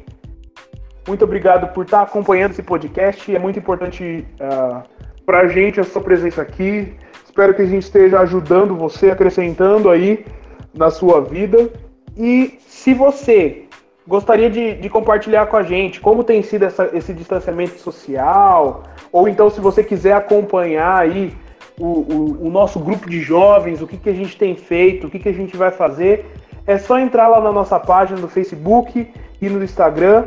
Muito 1.07 1.23
obrigado 1.23 1.73
por 1.73 1.85
estar 1.85 2.01
acompanhando 2.01 2.51
esse 2.51 2.63
podcast. 2.63 3.33
É 3.33 3.39
muito 3.39 3.57
importante 3.57 4.27
uh, 4.41 4.43
ah, 4.43 4.83
para 5.25 5.41
a 5.41 5.47
gente 5.47 5.79
a 5.79 5.83
sua 5.83 6.01
presença 6.01 6.41
aqui. 6.41 6.93
Espero 7.23 7.53
que 7.53 7.61
a 7.61 7.65
gente 7.65 7.83
esteja 7.83 8.19
ajudando 8.19 8.75
você, 8.75 9.09
acrescentando 9.09 9.89
aí 9.89 10.25
na 10.73 10.89
sua 10.89 11.21
vida. 11.21 11.69
E 12.17 12.59
se 12.67 12.93
você 12.93 13.63
gostaria 14.05 14.49
de, 14.49 14.73
de 14.75 14.89
compartilhar 14.89 15.45
com 15.47 15.55
a 15.55 15.63
gente 15.63 16.01
como 16.01 16.23
tem 16.23 16.41
sido 16.41 16.63
essa, 16.63 16.89
esse 16.93 17.13
distanciamento 17.13 17.79
social, 17.79 18.83
ou 19.11 19.29
então 19.29 19.49
se 19.49 19.61
você 19.61 19.83
quiser 19.83 20.13
acompanhar 20.13 20.99
aí 20.99 21.33
o, 21.79 21.85
o, 21.85 22.47
o 22.47 22.49
nosso 22.49 22.79
grupo 22.79 23.09
de 23.09 23.21
jovens, 23.21 23.81
o 23.81 23.87
que, 23.87 23.97
que 23.97 24.09
a 24.09 24.13
gente 24.13 24.37
tem 24.37 24.55
feito, 24.55 25.07
o 25.07 25.09
que, 25.09 25.19
que 25.19 25.29
a 25.29 25.33
gente 25.33 25.55
vai 25.55 25.71
fazer, 25.71 26.25
é 26.67 26.77
só 26.77 26.99
entrar 26.99 27.29
lá 27.29 27.39
na 27.39 27.51
nossa 27.51 27.79
página 27.79 28.19
do 28.19 28.27
Facebook 28.27 29.09
e 29.41 29.49
no 29.49 29.63
Instagram 29.63 30.25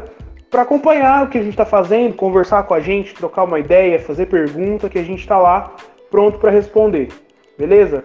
para 0.51 0.63
acompanhar 0.63 1.25
o 1.25 1.29
que 1.29 1.39
a 1.39 1.43
gente 1.43 1.53
está 1.53 1.67
fazendo, 1.67 2.17
conversar 2.17 2.65
com 2.65 2.75
a 2.75 2.81
gente, 2.81 3.15
trocar 3.15 3.45
uma 3.45 3.61
ideia, 3.61 4.01
fazer 4.01 4.27
pergunta, 4.27 4.89
que 4.89 4.99
a 4.99 5.05
gente 5.05 5.21
está 5.21 5.39
lá 5.39 5.73
pronto 6.11 6.39
para 6.39 6.51
responder. 6.51 7.09
Beleza? 7.57 8.05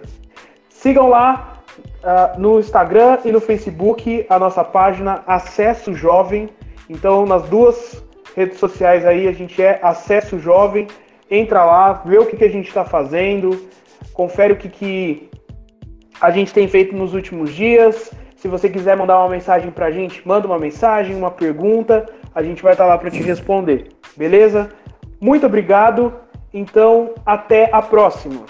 Sigam 0.70 1.10
lá 1.10 1.64
uh, 2.04 2.40
no 2.40 2.60
Instagram 2.60 3.20
e 3.24 3.32
no 3.32 3.40
Facebook 3.40 4.26
a 4.30 4.38
nossa 4.38 4.64
página 4.64 5.24
Acesso 5.26 5.96
Jovem. 5.96 6.50
Então, 6.88 7.26
nas 7.26 7.44
duas 7.44 8.04
redes 8.36 8.60
sociais 8.60 9.06
aí, 9.06 9.28
a 9.28 9.32
gente 9.32 9.60
é 9.60 9.80
Acesso 9.82 10.38
Jovem. 10.38 10.88
Entra 11.32 11.66
lá, 11.66 11.94
vê 12.06 12.20
o 12.20 12.26
que, 12.26 12.38
que 12.38 12.44
a 12.44 12.52
gente 12.52 12.68
está 12.68 12.86
fazendo, 12.86 13.68
confere 14.14 14.54
o 14.54 14.58
que, 14.58 14.70
que 14.70 15.30
a 16.22 16.30
gente 16.30 16.54
tem 16.54 16.68
feito 16.68 16.96
nos 16.96 17.16
últimos 17.16 17.52
dias 17.52 18.12
se 18.36 18.48
você 18.48 18.70
quiser 18.70 18.96
mandar 18.98 19.20
uma 19.20 19.30
mensagem 19.30 19.72
pra 19.72 19.92
gente, 19.92 20.22
manda 20.28 20.48
uma 20.48 20.60
mensagem, 20.60 21.16
uma 21.16 21.32
pergunta, 21.32 22.06
a 22.34 22.44
gente 22.44 22.62
vai 22.62 22.74
estar 22.74 22.86
lá 22.86 22.98
para 22.98 23.10
te 23.10 23.22
responder. 23.22 23.90
Beleza? 24.16 24.70
Muito 25.20 25.46
obrigado. 25.46 26.14
Então, 26.54 27.14
até 27.26 27.70
a 27.72 27.82
próxima. 27.82 28.46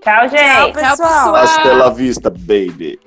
Tchau, 0.00 0.28
gente. 0.28 0.72
Tchau, 0.72 0.72
pessoal. 0.72 1.34
Hasta 1.36 1.72
la 1.74 1.90
vista, 1.90 2.30
baby. 2.30 2.98